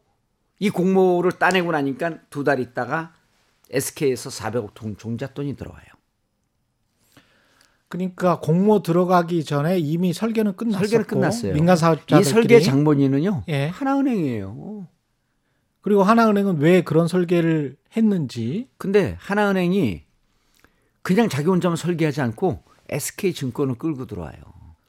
이 0.60 0.70
공모를 0.70 1.34
따내고 1.34 1.72
나니까 1.72 2.20
두 2.30 2.44
달 2.44 2.60
있다가 2.60 3.14
SK에서 3.72 4.30
400억 4.30 4.74
돈 4.74 4.98
종잣돈이 4.98 5.56
들어와요. 5.56 5.86
그러니까 7.88 8.39
공모 8.39 8.82
들어가기 8.82 9.44
전에 9.44 9.78
이미 9.80 10.14
설계는 10.14 10.56
끝났었고 10.56 10.86
설계는 10.86 11.06
끝났어요. 11.06 11.54
민간 11.54 11.76
사업자들끼리 11.76 12.22
이 12.22 12.24
설계 12.24 12.60
장본인은요. 12.62 13.44
예. 13.50 13.66
하나은행이에요. 13.68 14.88
그리고 15.82 16.04
하나은행은 16.04 16.60
왜 16.60 16.84
그런 16.84 17.08
설계를 17.08 17.76
했는지 17.98 18.70
근데 18.78 19.18
하나은행이 19.20 20.04
그냥 21.02 21.28
자기 21.28 21.48
혼자만 21.48 21.76
설계하지 21.76 22.22
않고 22.22 22.64
SK증권을 22.89 23.76
끌고 23.76 24.06
들어와요. 24.06 24.36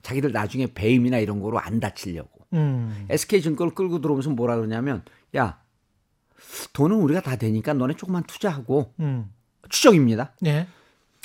자기들 0.03 0.33
나중에 0.33 0.67
배임이나 0.73 1.19
이런 1.19 1.41
거로 1.41 1.59
안 1.59 1.81
다치려고. 1.81 2.47
음. 2.55 3.07
SK증권을 3.09 3.75
끌고 3.75 4.01
들어오면서 4.01 4.31
뭐라 4.31 4.57
그러냐면 4.57 5.03
야 5.37 5.59
돈은 6.73 6.97
우리가 6.97 7.21
다 7.23 7.37
되니까 7.37 7.73
너네 7.73 7.95
조금만 7.95 8.25
투자하고 8.25 8.93
음. 9.01 9.31
추정입니다. 9.69 10.33
예. 10.47 10.67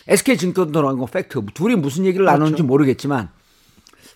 SK증권 0.08 0.72
들어간 0.72 0.98
거 0.98 1.06
팩트. 1.06 1.42
둘이 1.54 1.76
무슨 1.76 2.06
얘기를 2.06 2.26
그렇죠. 2.26 2.38
나누는지 2.40 2.64
모르겠지만 2.64 3.30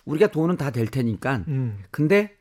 우리가 0.06 0.28
돈은 0.28 0.56
다 0.56 0.70
될 0.70 0.86
테니까 0.86 1.44
음. 1.48 1.82
근데 1.90 2.34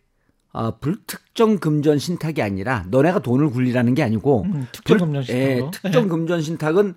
어, 0.54 0.78
불특정 0.80 1.58
금전 1.60 1.98
신탁이 1.98 2.42
아니라 2.42 2.86
너네가 2.90 3.20
돈을 3.20 3.50
굴리라는 3.52 3.94
게 3.94 4.04
아니고 4.04 4.44
음, 4.44 4.68
특정 4.72 4.98
불- 4.98 5.08
금전 5.08 5.22
예, 5.24 5.26
신탁으로. 5.56 5.72
특정 5.72 6.08
금전 6.08 6.42
신탁은 6.42 6.96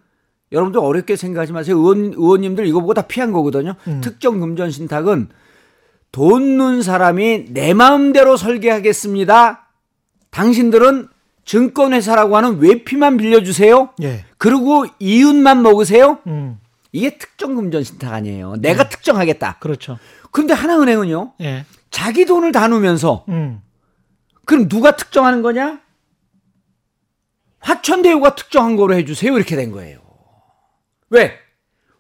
여러분들 0.55 0.81
어렵게 0.81 1.17
생각하지 1.17 1.53
마세요. 1.53 1.77
의원, 1.77 2.15
의원님들 2.15 2.67
이거 2.67 2.81
보고 2.81 2.95
다 2.95 3.03
피한 3.03 3.33
거거든요. 3.33 3.75
음. 3.89 4.01
특정 4.01 4.41
금전 4.41 4.71
신탁은 4.71 5.29
돈 6.13 6.57
넣은 6.57 6.83
사람이 6.83 7.47
내 7.51 7.75
마음대로 7.75 8.37
설계하겠습니다. 8.37 9.69
당신들은 10.31 11.09
증권회사라고 11.45 12.37
하는 12.37 12.59
외피만 12.61 13.17
빌려주세요. 13.17 13.91
예. 14.03 14.25
그리고 14.39 14.87
이윤만 14.99 15.63
먹으세요. 15.63 16.19
음. 16.27 16.59
이게 16.93 17.19
특정 17.19 17.57
금전 17.57 17.83
신탁 17.83 18.13
아니에요. 18.13 18.55
내가 18.61 18.89
특정하겠다. 18.89 19.59
그렇죠. 19.59 19.99
근데 20.31 20.55
하나은행은요. 20.55 21.33
예. 21.43 21.67
자기 21.91 22.25
돈을 22.25 22.53
다 22.53 22.69
놓으면서 22.69 23.25
음. 23.29 23.61
그럼 24.47 24.69
누가 24.69 24.97
특정하는 24.97 25.43
거냐? 25.43 25.81
화천대유가 27.59 28.35
특정한 28.35 28.77
거로 28.77 28.95
해주세요. 28.95 29.35
이렇게 29.37 29.57
된 29.57 29.73
거예요. 29.73 29.99
왜? 31.15 31.39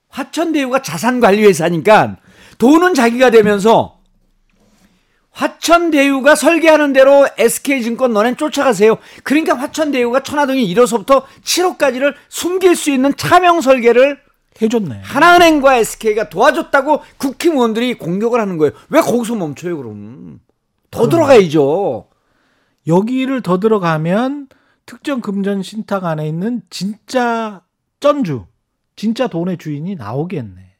화천대유가 0.08 0.82
자산관리회사니까 0.82 2.16
돈은 2.58 2.94
자기가 2.94 3.30
되면서 3.30 4.00
화천대유가 5.30 6.36
설계하는 6.36 6.92
대로 6.92 7.26
SK증권 7.36 8.12
너넨 8.12 8.36
쫓아가세요. 8.36 8.98
그러니까 9.24 9.54
화천대유가 9.54 10.22
천화동이 10.22 10.72
1호서부터 10.74 11.24
7호까지를 11.42 12.14
숨길 12.28 12.76
수 12.76 12.90
있는 12.90 13.16
차명 13.16 13.60
설계를 13.60 14.20
해줬네. 14.62 15.00
하나은행과 15.02 15.78
SK가 15.78 16.28
도와줬다고 16.28 17.02
국힘의원들이 17.18 17.98
공격을 17.98 18.40
하는 18.40 18.58
거예요. 18.58 18.72
왜 18.90 19.00
거기서 19.00 19.34
멈춰요, 19.34 19.76
그럼? 19.76 20.38
더 20.92 21.08
들어가야죠. 21.08 22.08
여기를 22.86 23.42
더 23.42 23.58
들어가면 23.58 24.48
특정 24.86 25.20
금전 25.20 25.64
신탁 25.64 26.04
안에 26.04 26.28
있는 26.28 26.62
진짜 26.70 27.62
쩐주, 27.98 28.46
진짜 28.96 29.26
돈의 29.26 29.58
주인이 29.58 29.94
나오겠네. 29.96 30.74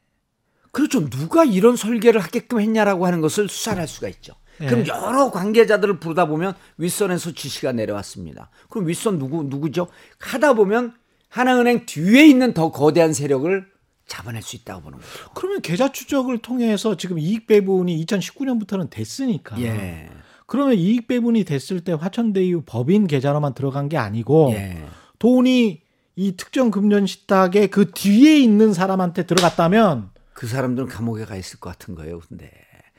그렇죠. 0.70 1.08
누가 1.08 1.44
이런 1.44 1.76
설계를 1.76 2.20
하게끔 2.20 2.60
했냐라고 2.60 3.06
하는 3.06 3.20
것을 3.20 3.48
수사를 3.48 3.78
할 3.78 3.86
수가 3.86 4.08
있죠. 4.08 4.34
그럼 4.58 4.80
예. 4.80 4.86
여러 4.88 5.30
관계자들을 5.30 5.98
부르다 5.98 6.26
보면 6.26 6.54
윗선에서 6.78 7.32
지시가 7.32 7.72
내려왔습니다. 7.72 8.50
그럼 8.68 8.88
윗선 8.88 9.18
누구 9.18 9.42
누구죠? 9.44 9.88
하다 10.18 10.54
보면 10.54 10.94
하나은행 11.28 11.86
뒤에 11.86 12.26
있는 12.26 12.54
더 12.54 12.70
거대한 12.70 13.12
세력을 13.12 13.66
잡아낼 14.06 14.42
수 14.42 14.54
있다고 14.56 14.82
보는 14.82 14.98
거죠. 14.98 15.10
그러면 15.34 15.62
계좌 15.62 15.90
추적을 15.90 16.38
통해서 16.38 16.96
지금 16.96 17.18
이익 17.18 17.46
배분이 17.46 18.04
2019년부터는 18.04 18.90
됐으니까. 18.90 19.60
예. 19.60 20.10
그러면 20.46 20.74
이익 20.74 21.08
배분이 21.08 21.44
됐을 21.44 21.80
때 21.80 21.92
화천대유 21.92 22.62
법인 22.66 23.06
계좌로만 23.06 23.54
들어간 23.54 23.88
게 23.88 23.96
아니고 23.96 24.52
예. 24.54 24.84
돈이 25.18 25.83
이 26.16 26.36
특정 26.36 26.70
금전 26.70 27.06
식탁의 27.06 27.68
그 27.68 27.90
뒤에 27.90 28.38
있는 28.38 28.72
사람한테 28.72 29.24
들어갔다면 29.26 30.10
그 30.32 30.46
사람들은 30.46 30.88
감옥에 30.88 31.24
가 31.24 31.36
있을 31.36 31.58
것 31.60 31.70
같은 31.70 31.94
거예요. 31.94 32.20
근데 32.28 32.50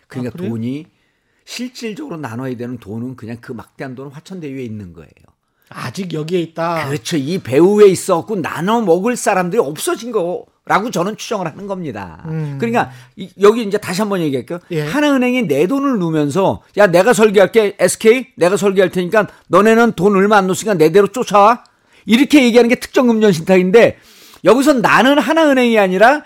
그러니까 0.07 0.33
아? 0.35 0.47
돈이 0.47 0.87
실질적으로 1.45 2.17
나눠야 2.17 2.55
되는 2.57 2.77
돈은 2.77 3.15
그냥 3.15 3.37
그 3.39 3.51
막대한 3.51 3.95
돈은 3.95 4.11
화천대유에 4.11 4.63
있는 4.63 4.93
거예요. 4.93 5.09
아직 5.69 6.13
여기에 6.13 6.41
있다. 6.41 6.87
그렇죠. 6.87 7.17
이 7.17 7.39
배후에 7.39 7.87
있었고 7.87 8.35
나눠 8.41 8.81
먹을 8.81 9.15
사람들이 9.15 9.59
없어진 9.61 10.11
거라고 10.11 10.91
저는 10.91 11.17
추정을 11.17 11.47
하는 11.47 11.65
겁니다. 11.67 12.23
음. 12.27 12.57
그러니까 12.59 12.91
이- 13.15 13.31
여기 13.41 13.63
이제 13.63 13.77
다시 13.77 14.01
한번 14.01 14.19
얘기할게요. 14.21 14.59
예. 14.71 14.81
하나은행이 14.85 15.47
내 15.47 15.65
돈을 15.67 15.97
넣으면서 15.99 16.61
야 16.77 16.87
내가 16.87 17.13
설계할게 17.13 17.77
SK 17.79 18.33
내가 18.37 18.57
설계할 18.57 18.89
테니까 18.91 19.27
너네는 19.47 19.93
돈 19.93 20.15
얼마 20.15 20.37
안 20.37 20.47
넣었으니까 20.47 20.75
내대로 20.75 21.07
쫓아와 21.07 21.63
이렇게 22.05 22.43
얘기하는 22.43 22.69
게 22.69 22.75
특정 22.75 23.07
금전 23.07 23.31
신탁인데 23.31 23.97
여기서 24.43 24.73
나는 24.73 25.17
하나은행이 25.19 25.77
아니라 25.79 26.23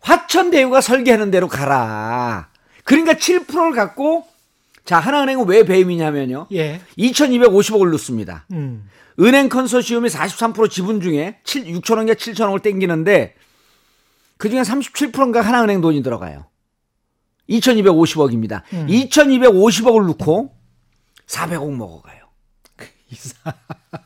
화천대유가 0.00 0.80
설계하는 0.80 1.30
대로 1.30 1.48
가라. 1.48 2.48
그러니까 2.84 3.14
7%를 3.14 3.72
갖고 3.72 4.26
자 4.84 4.98
하나은행은 4.98 5.46
왜 5.46 5.64
배임이냐면요. 5.64 6.48
예. 6.52 6.80
2,250억을 6.98 7.90
넣습니다. 7.92 8.46
음. 8.52 8.88
은행 9.20 9.48
컨소시엄이 9.48 10.08
43% 10.08 10.70
지분 10.70 11.00
중에 11.00 11.38
7, 11.44 11.64
6천 11.64 11.92
원인가 11.92 12.14
7천 12.14 12.46
원을 12.46 12.60
땡기는데 12.60 13.34
그 14.38 14.50
중에 14.50 14.62
37%인가 14.62 15.40
하나은행 15.40 15.80
돈이 15.80 16.02
들어가요. 16.02 16.46
2,250억입니다. 17.48 18.62
음. 18.72 18.86
2,250억을 18.88 20.06
넣고 20.08 20.52
400억 21.26 21.70
먹어가요. 21.70 22.22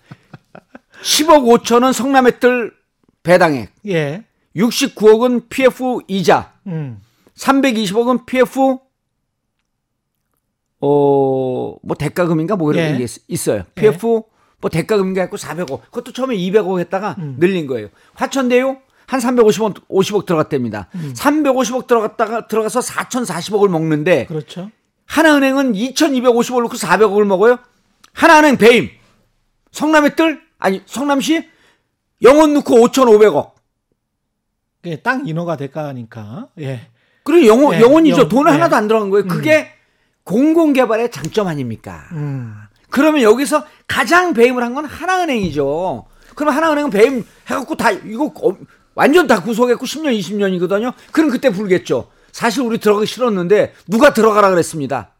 이사. 1.07 1.25
10억 1.27 1.63
5천은 1.63 1.93
성남의 1.93 2.41
뜰 2.41 2.73
배당액, 3.23 3.71
예. 3.89 4.25
69억은 4.57 5.49
PF 5.49 6.01
이자, 6.09 6.53
음. 6.67 7.01
320억은 7.37 8.25
PF 8.27 8.79
어, 10.81 11.77
뭐 11.83 11.97
대가금인가 11.99 12.57
뭐 12.57 12.73
이런 12.73 12.95
예. 12.95 12.99
게 12.99 13.05
있- 13.05 13.23
있어요. 13.29 13.65
PF 13.75 14.23
뭐 14.61 14.71
대가금인가 14.71 15.23
했고 15.23 15.37
400억. 15.37 15.83
그것도 15.87 16.13
처음에 16.13 16.37
200억 16.37 16.79
했다가 16.81 17.17
음. 17.19 17.37
늘린 17.39 17.67
거예요. 17.67 17.89
화천대유 18.15 18.77
한 19.07 19.21
350억 19.21 19.87
50억 19.89 20.27
들어갔답니다. 20.27 20.89
음. 20.95 21.13
350억 21.17 21.87
들어갔다가 21.87 22.47
들어가서 22.47 22.81
4,040억을 22.81 23.69
먹는데 23.69 24.27
그렇죠. 24.27 24.71
하나은행은 25.07 25.73
2,250을 25.75 26.63
넣고 26.63 26.75
400억을 26.77 27.25
먹어요. 27.25 27.59
하나은행 28.13 28.57
배임. 28.57 28.91
성남의 29.73 30.17
뜰 30.17 30.41
아니 30.59 30.83
성남시 30.87 31.49
영원 32.23 32.55
넣고 32.55 32.75
5,500억. 32.77 33.53
그게 34.83 35.01
땅 35.03 35.27
인허가 35.27 35.57
대가니까. 35.57 36.49
예. 36.61 36.89
그리고 37.25 37.47
영원 37.47 37.75
예, 37.77 37.81
영원이죠. 37.81 38.23
영- 38.23 38.29
돈은 38.29 38.51
예. 38.53 38.55
하나도 38.55 38.77
안 38.77 38.89
들어간 38.89 39.11
거예요. 39.11 39.27
그게 39.27 39.69
공공 40.25 40.73
개발의 40.73 41.11
장점 41.11 41.49
아닙니까? 41.49 42.05
음. 42.13 42.55
그러면 42.91 43.23
여기서 43.23 43.65
가장 43.87 44.33
배임을 44.33 44.63
한 44.63 44.75
건 44.75 44.85
하나은행이죠. 44.85 46.07
그럼 46.35 46.55
하나은행은 46.55 46.91
배임 46.91 47.25
해갖고 47.49 47.77
다 47.77 47.91
이거 47.91 48.33
어- 48.43 48.57
완전 48.95 49.27
다 49.27 49.43
구속했고 49.43 49.85
10년 49.85 50.19
20년이거든요. 50.19 50.93
그럼 51.13 51.31
그때 51.31 51.51
불겠죠. 51.51 52.11
사실 52.33 52.63
우리 52.63 52.79
들어가기 52.79 53.07
싫었는데 53.07 53.75
누가 53.89 54.13
들어가라 54.15 54.51
그랬습니다. 54.51 55.13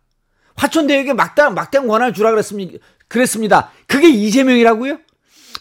화천대유에게 0.57 1.13
막대 1.13 1.43
막대한 1.49 1.87
권한을 1.89 2.15
주라 2.15 2.31
그랬습니다. 2.31 2.79
그랬습니다. 3.09 3.71
그게 3.87 4.09
이재명이라고요? 4.09 4.99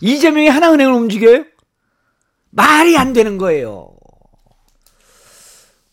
이재명이 0.02 0.48
하나은행을 0.50 0.94
움직여요? 0.94 1.44
말이 2.52 2.98
안 2.98 3.14
되는 3.14 3.38
거예요. 3.38 3.92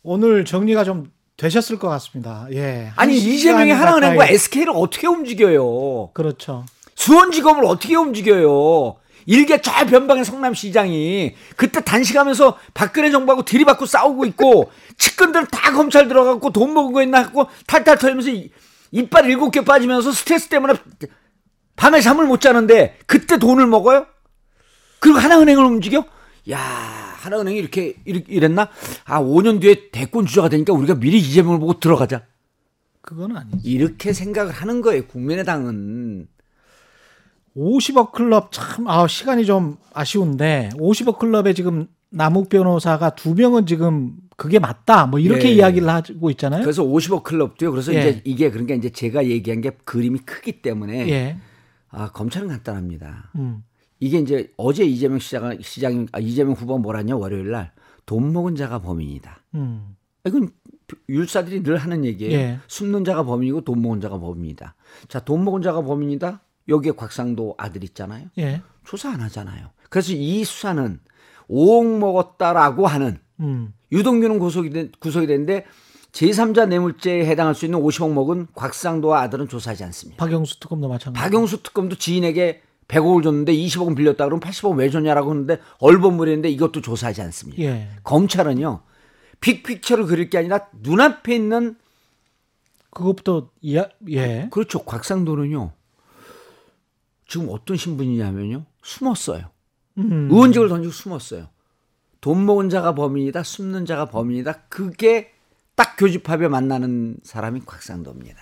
오늘 0.03 0.45
정리가 0.45 0.85
좀 0.85 1.13
되셨을 1.37 1.79
것 1.79 1.89
같습니다. 1.89 2.47
예. 2.53 2.93
아니 2.97 3.19
한 3.19 3.29
이재명이 3.29 3.71
하나은행과 3.73 4.27
SK를 4.29 4.73
어떻게 4.75 5.07
움직여요? 5.07 6.11
그렇죠. 6.13 6.65
수원지검을 6.95 7.65
어떻게 7.65 7.97
움직여요? 7.97 8.97
일개 9.27 9.61
저 9.61 9.87
변방의 9.87 10.25
성남시장이 10.25 11.35
그때 11.57 11.81
단식하면서 11.81 12.59
박근혜 12.75 13.11
정부하고 13.11 13.45
들이받고 13.45 13.87
싸우고 13.87 14.25
있고 14.27 14.71
측근들은 14.99 15.47
다 15.51 15.73
검찰 15.73 16.09
들어가고 16.09 16.51
돈 16.51 16.75
먹은 16.75 16.93
거 16.93 17.03
있나 17.03 17.23
하고 17.23 17.47
탈탈 17.69 17.99
털면서 17.99 18.31
이- 18.31 18.51
이빨 18.91 19.27
일곱 19.27 19.53
개 19.53 19.65
빠지면서 19.65 20.11
스트레스 20.13 20.49
때문에 20.49 20.75
밤에 21.83 22.01
잠을 22.01 22.29
못 22.29 22.41
자는데 22.41 22.97
그때 23.07 23.39
돈을 23.39 23.67
먹어요? 23.67 24.07
그리고 25.01 25.19
하나은행을 25.19 25.65
움직여? 25.65 26.05
야 26.49 26.57
하나은행이 26.57 27.59
이렇게 27.59 27.97
이랬나? 28.05 28.69
아 29.05 29.21
5년 29.21 29.61
뒤에 29.61 29.91
대권 29.91 30.25
주자가 30.25 30.49
되니까 30.49 30.73
우리가 30.73 30.95
미리 30.95 31.19
이재명을 31.19 31.59
보고 31.59 31.81
들어가자. 31.81 32.23
그건 33.01 33.37
아니지. 33.37 33.69
이렇게 33.69 34.13
생각을 34.13 34.53
하는 34.53 34.81
거예요. 34.81 35.09
국민의당은. 35.09 36.29
50억 37.57 38.13
클럽 38.13 38.53
참, 38.53 38.87
아, 38.87 39.09
시간이 39.09 39.45
좀 39.45 39.77
아쉬운데, 39.93 40.71
50억 40.75 41.19
클럽에 41.19 41.53
지금 41.53 41.89
남욱 42.11 42.49
변호사가 42.49 43.17
두 43.17 43.35
명은 43.35 43.67
지금 43.67 44.15
그게 44.37 44.61
맞다. 44.61 45.07
뭐 45.07 45.19
이렇게 45.19 45.49
예. 45.49 45.55
이야기를 45.55 45.89
하고 45.89 46.31
있잖아요. 46.31 46.63
그래서 46.63 46.85
50억 46.85 47.25
클럽도요. 47.25 47.73
그래서 47.73 47.93
예. 47.93 47.99
이제 47.99 48.23
이게 48.25 48.51
그러니까 48.53 48.75
이제 48.77 48.89
제가 48.89 49.27
얘기한 49.27 49.61
게 49.61 49.73
그림이 49.85 50.21
크기 50.21 50.63
때문에 50.63 51.09
예. 51.09 51.37
아 51.93 52.11
검찰은 52.11 52.49
간단합니다. 52.49 53.31
음. 53.37 53.63
이게 54.01 54.19
이제 54.19 54.53
어제 54.57 54.85
이재명 54.85 55.21
시장 55.21 55.57
시장 55.61 56.07
아, 56.11 56.19
이재명 56.19 56.55
후보 56.55 56.77
뭐라냐 56.79 57.17
월요일 57.17 57.53
날 57.53 57.73
돈 58.07 58.33
먹은 58.33 58.57
자가 58.57 58.81
범인이다. 58.81 59.45
음. 59.55 59.97
이건 60.25 60.51
율사들이 61.09 61.63
늘 61.63 61.77
하는 61.79 62.05
얘기예요. 62.05 62.33
예. 62.39 62.59
숨는 62.67 63.05
자가 63.05 63.25
범인이고 63.25 63.63
돈 63.63 63.81
먹은 63.83 64.01
자가 64.01 64.19
범인이다. 64.19 64.75
자, 65.09 65.21
돈 65.21 65.45
먹은 65.45 65.63
자가 65.63 65.83
범인이다. 65.83 66.43
여기에 66.69 66.93
곽상도 66.93 67.55
아들 67.59 67.83
있잖아요. 67.85 68.29
예. 68.39 68.63
조사 68.85 69.11
안 69.11 69.21
하잖아요. 69.23 69.71
그래서 69.89 70.13
이 70.13 70.45
수사는 70.45 71.01
5억 71.49 71.99
먹었다라고 71.99 72.87
하는 72.87 73.19
음. 73.41 73.73
유동규는 73.91 74.39
구속이, 74.39 74.71
된, 74.71 74.93
구속이 75.01 75.27
됐는데 75.27 75.67
제3자 76.13 76.69
뇌물죄에 76.69 77.27
해당할 77.27 77.55
수 77.55 77.65
있는 77.65 77.81
50억 77.81 78.13
먹은 78.13 78.49
곽상도와 78.55 79.23
아들은 79.23 79.49
조사하지 79.49 79.85
않습니다. 79.85 80.25
박영수 80.25 80.61
특검도 80.61 80.89
마찬가지. 80.89 81.23
박영수 81.23 81.63
특검도 81.63 81.97
지인에게 81.97 82.63
100억을 82.89 83.23
줬는데 83.23 83.55
20억은 83.55 83.97
빌렸다 83.97 84.27
그러면 84.27 84.41
80억 84.41 84.77
왜 84.77 84.91
줬냐라고 84.91 85.31
하는데 85.31 85.59
얼버무리는데 85.79 86.51
이것도 86.51 86.83
조사하지 86.83 87.23
않습니다. 87.23 87.63
예. 87.63 87.89
검찰은요. 88.05 88.83
빅픽처를 89.41 90.05
그릴 90.07 90.29
게 90.29 90.39
아니라 90.39 90.69
눈앞에 90.83 91.35
있는 91.35 91.77
그것부터 92.91 93.49
이야, 93.63 93.89
예. 94.11 94.49
그렇죠. 94.51 94.85
곽상도는요. 94.85 95.73
지금 97.27 97.49
어떤 97.51 97.79
신분이냐면요. 97.79 98.67
숨었어요. 98.83 99.47
음. 99.97 100.29
의원직을 100.31 100.69
던지고 100.69 100.93
숨었어요. 100.93 101.49
돈 102.21 102.45
먹은 102.45 102.69
자가 102.69 102.95
범인이다. 102.95 103.43
숨는 103.43 103.87
자가 103.87 104.11
범인이다. 104.11 104.65
그게 104.69 105.32
딱 105.83 105.97
교집합에 105.99 106.47
만나는 106.47 107.17
사람이 107.25 107.63
곽상도입니다. 107.67 108.39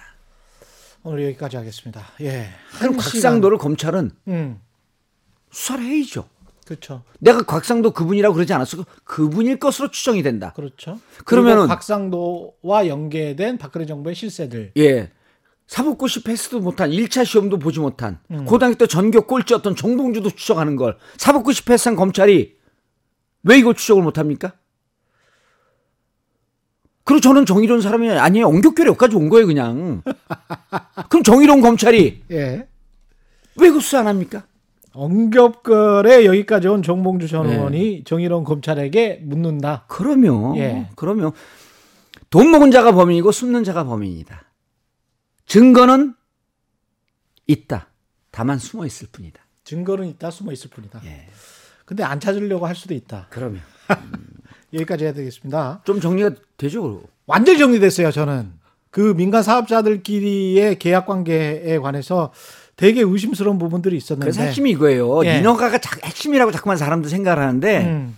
오늘 1.05 1.25
여기까지 1.29 1.57
하겠습니다. 1.57 2.03
예. 2.21 2.51
그럼 2.79 2.93
한 2.93 2.97
곽상도를 2.99 3.57
검찰은. 3.57 4.11
음. 4.29 4.61
수사를 5.51 5.83
해야죠. 5.83 6.29
그렇죠. 6.67 7.03
내가 7.19 7.43
곽상도 7.45 7.93
그분이라고 7.93 8.35
그러지 8.35 8.53
않았어. 8.53 8.85
그분일 9.05 9.59
것으로 9.59 9.91
추정이 9.91 10.23
된다. 10.23 10.53
그렇죠. 10.55 11.01
그러면은- 11.25 11.67
박상도와 11.67 12.87
연계된 12.89 13.57
박근혜 13.57 13.87
정부의 13.87 14.15
실세들. 14.15 14.73
예. 14.77 15.11
사법고시 15.67 16.23
패스도 16.23 16.61
못한 16.61 16.91
1차 16.91 17.25
시험도 17.25 17.59
보지 17.59 17.81
못한 17.81 18.19
음. 18.33 18.45
고등학교 18.45 18.77
때 18.77 18.87
전교 18.87 19.27
꼴찌였던 19.27 19.77
정봉주도 19.77 20.29
추적하는 20.31 20.77
걸 20.77 20.99
사법고시 21.17 21.65
패스한 21.65 21.97
검찰이 21.97 22.59
왜 23.45 23.59
이걸 23.59 23.75
추적을 23.75 24.03
못합니까? 24.03 24.53
그리고 27.11 27.21
저는 27.21 27.45
정의로운 27.45 27.81
사람이 27.81 28.09
아니에요. 28.09 28.47
엉격결에 28.47 28.87
여기까지 28.91 29.17
온 29.17 29.29
거예요 29.31 29.49
그냥. 29.49 30.01
그럼 31.11 31.25
정의로운 31.25 31.61
검찰이 31.61 32.23
예. 32.31 32.69
왜 33.57 33.71
수사 33.73 33.99
안 33.99 34.07
합니까? 34.07 34.45
엉겹거래 34.93 36.25
여기까지 36.25 36.69
온 36.69 36.85
정봉주 36.85 37.27
전 37.27 37.49
예. 37.49 37.55
의원이 37.55 38.05
정의로운 38.05 38.45
검찰에게 38.45 39.23
묻는다. 39.25 39.87
그러면 39.89 40.57
예. 40.59 40.89
그러면 40.95 41.33
돈 42.31 42.53
먹은 42.53 42.71
자가 42.71 42.93
범인이고 42.93 43.33
숨는 43.33 43.65
자가 43.65 43.83
범인이다. 43.83 44.45
증거는 45.47 46.15
있다. 47.49 47.89
다만 48.31 48.61
숨어 48.61 48.87
있을 48.87 49.09
뿐이다. 49.11 49.45
증거는 49.65 50.07
있다 50.07 50.31
숨어 50.31 50.53
있을 50.53 50.71
뿐이다. 50.71 51.01
예. 51.07 51.27
근데 51.85 52.05
안 52.05 52.21
찾으려고 52.21 52.69
할 52.69 52.77
수도 52.77 52.95
있다. 52.95 53.27
그러면 53.31 53.63
여기까지 54.75 55.05
해야 55.05 55.13
되겠습니다. 55.13 55.81
좀 55.85 56.01
정리가 56.01 56.31
되죠. 56.57 57.03
완전히 57.27 57.59
정리됐어요, 57.59 58.11
저는. 58.13 58.53
그 58.91 59.15
민간 59.17 59.43
사업자들끼리의 59.43 60.79
계약 60.79 61.07
관계에 61.07 61.79
관해서 61.79 62.33
되게 62.77 63.03
의심스러운 63.03 63.59
부분들이 63.59 63.97
있었는데. 63.97 64.25
그래서 64.25 64.43
핵심이 64.43 64.71
이거예요. 64.71 65.25
예. 65.27 65.39
인허가가 65.39 65.79
자- 65.79 65.99
핵심이라고 66.03 66.51
자꾸만 66.51 66.77
사람들 66.77 67.11
생각을 67.11 67.43
하는데 67.43 67.79
음. 67.85 68.17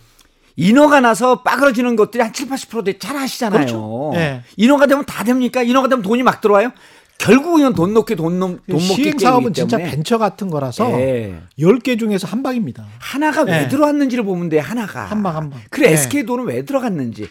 인허가 0.56 1.00
나서 1.00 1.42
빠그러지는 1.42 1.96
것들이 1.96 2.22
한 2.22 2.32
7, 2.32 2.48
80%대 2.48 2.98
잘 2.98 3.16
하시잖아요. 3.16 3.58
그렇죠. 3.58 4.12
예. 4.14 4.42
인허가 4.56 4.86
되면 4.86 5.04
다 5.04 5.24
됩니까? 5.24 5.62
인허가 5.62 5.88
되면 5.88 6.02
돈이 6.02 6.22
막 6.22 6.40
들어와요? 6.40 6.70
결국은 7.18 7.72
돈 7.74 7.94
넣기 7.94 8.16
돈, 8.16 8.40
넣, 8.40 8.46
돈 8.48 8.58
먹기 8.66 8.80
시행 8.80 9.18
사업은 9.18 9.52
진짜. 9.52 9.76
벤처 9.78 10.18
같은 10.18 10.50
거라서 10.50 10.90
예. 11.00 11.40
10개 11.58 11.98
중에서 11.98 12.26
한 12.26 12.42
방입니다. 12.42 12.84
하나가 12.98 13.42
왜 13.42 13.62
예. 13.64 13.68
들어왔는지를 13.68 14.24
보면 14.24 14.48
돼 14.48 14.58
하나가 14.58 15.04
한 15.04 15.22
방, 15.22 15.36
한 15.36 15.50
방. 15.50 15.60
그래 15.70 15.88
예. 15.90 15.92
SK 15.92 16.24
돈은 16.24 16.46
왜 16.46 16.64
들어갔는지 16.64 17.28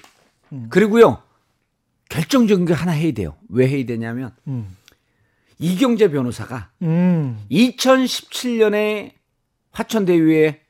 그리고요 0.70 1.22
결정적인 2.10 2.66
거 2.66 2.74
하나 2.74 2.92
해야 2.92 3.12
돼요 3.14 3.36
왜 3.50 3.68
해야 3.68 3.86
되냐면 3.86 4.34
음. 4.48 4.76
이경재 5.60 6.10
변호사가 6.12 6.72
음. 6.82 7.40
2017년에 7.52 9.12
화천대유에 9.72 10.62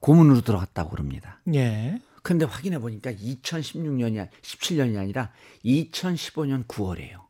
고문으로 0.00 0.40
들어갔다고 0.40 0.90
그럽니다 0.90 1.40
예. 1.54 2.00
근데 2.22 2.44
확인해 2.44 2.78
보니까 2.78 3.12
2016년이 3.12 4.28
17년이 4.42 4.98
아니라 4.98 5.30
2015년 5.64 6.66
9월이에요 6.66 7.21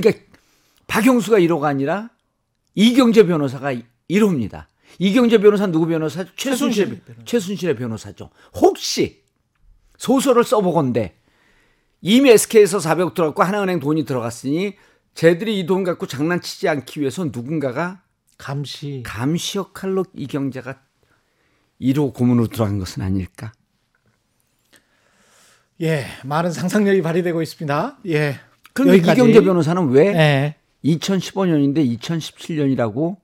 그러니까 0.00 0.24
박영수가 0.86 1.38
1호가 1.40 1.64
아니라 1.64 2.08
이경재 2.74 3.26
변호사가 3.26 3.74
1호입니다. 4.08 4.64
이경재 4.98 5.38
변호사 5.38 5.66
누구 5.66 5.86
변호사? 5.86 6.24
최순실 6.36 6.86
최순실 6.86 7.00
변호사. 7.04 7.24
최순실의 7.24 7.76
변호사죠. 7.76 8.30
혹시 8.54 9.22
소설을 9.98 10.44
써보건데 10.44 11.18
이미 12.00 12.30
SK에서 12.30 12.78
400억 12.78 13.14
들어갔고 13.14 13.42
하나은행 13.42 13.80
돈이 13.80 14.04
들어갔으니 14.06 14.76
쟤들이 15.14 15.58
이 15.60 15.66
돈 15.66 15.84
갖고 15.84 16.06
장난치지 16.06 16.68
않기 16.70 17.00
위해서 17.00 17.24
누군가가 17.24 18.02
감시. 18.38 19.02
감시 19.04 19.58
역할로 19.58 20.06
이경재가 20.14 20.80
1호 21.82 22.14
고문으로 22.14 22.46
들어간 22.48 22.78
것은 22.78 23.02
아닐까? 23.02 23.52
예. 25.82 26.06
많은 26.24 26.50
상상력이 26.50 27.02
발휘되고 27.02 27.42
있습니다. 27.42 27.98
예. 28.06 28.40
그런데. 28.72 28.96
이경재 28.98 29.40
변호사는 29.42 29.88
왜 29.90 30.06
예. 30.06 30.54
2015년인데 30.84 31.98
2017년이라고 31.98 33.16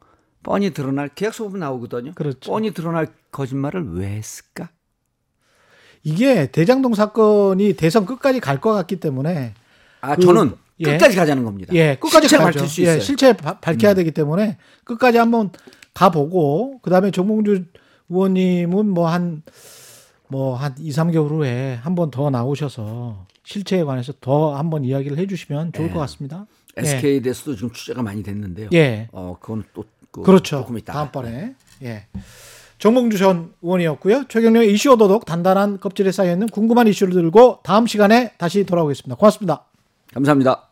뻔히 0.43 0.71
드러날 0.73 1.09
계약서 1.09 1.45
보면 1.45 1.61
나오거든요. 1.61 2.13
그렇죠. 2.15 2.51
뻔히 2.51 2.73
드러날 2.73 3.09
거짓말을 3.33 3.95
왜 3.95 4.07
했을까? 4.09 4.71
이게 6.05 6.47
대장동 6.51 6.95
사건이 6.95 7.75
대선 7.75 8.07
끝까지 8.07 8.41
갈 8.41 8.61
것 8.61 8.73
같기 8.73 9.01
때문에 9.01 9.55
아 10.01 10.15
그- 10.17 10.23
저는 10.23 10.55
예. 10.81 10.85
끝까지 10.93 11.17
가자는 11.17 11.45
겁니다. 11.45 11.75
예, 11.75 11.97
끝까지 11.97 12.29
실체 12.29 12.37
가죠. 12.45 12.59
밝힐 12.61 12.69
수 12.69 12.81
예, 12.81 12.85
있어요. 12.85 12.97
음. 12.97 13.01
실체 13.01 13.33
바- 13.33 13.59
밝혀야 13.59 13.95
되기 13.95 14.13
때문에 14.13 14.59
끝까지 14.85 15.19
한번 15.19 15.51
가보고 15.95 16.79
그다음에 16.83 17.11
정몽주 17.11 17.65
의원님은 18.09 18.89
뭐한 18.91 19.43
뭐 20.29 20.55
한 20.57 20.75
2, 20.79 20.91
3개월 20.91 21.31
후에 21.31 21.75
한 21.83 21.95
번 21.97 22.11
더 22.11 22.31
나오셔서 22.31 23.27
실체에 23.49 23.83
관해서 23.83 24.13
더 24.21 24.55
한번 24.55 24.85
이야기를 24.85 25.17
해 25.17 25.27
주시면 25.27 25.73
좋을 25.73 25.89
예. 25.89 25.93
것 25.93 26.01
같습니다. 26.01 26.47
SK에 26.77 27.21
대해서도 27.21 27.57
지금 27.57 27.73
취재가 27.73 28.03
많이 28.03 28.23
됐는데요. 28.23 28.69
예. 28.75 29.09
어 29.11 29.37
그건 29.41 29.65
또 29.73 29.85
그, 30.11 30.23
그렇죠. 30.23 30.59
조금 30.59 30.77
있다. 30.77 30.93
다음번에. 30.93 31.55
예. 31.83 32.07
정몽주 32.79 33.17
전 33.17 33.55
의원이었고요. 33.63 34.27
최경영의 34.29 34.73
이슈 34.73 34.93
오도독 34.93 35.25
단단한 35.25 35.81
껍질에 35.81 36.13
쌓여 36.13 36.33
있는 36.33 36.47
궁금한 36.47 36.87
이슈를 36.87 37.15
들고 37.15 37.61
다음 37.65 37.87
시간에 37.87 38.33
다시 38.37 38.65
돌아오겠습니다. 38.65 39.17
고맙습니다. 39.17 39.65
감사합니다. 40.13 40.68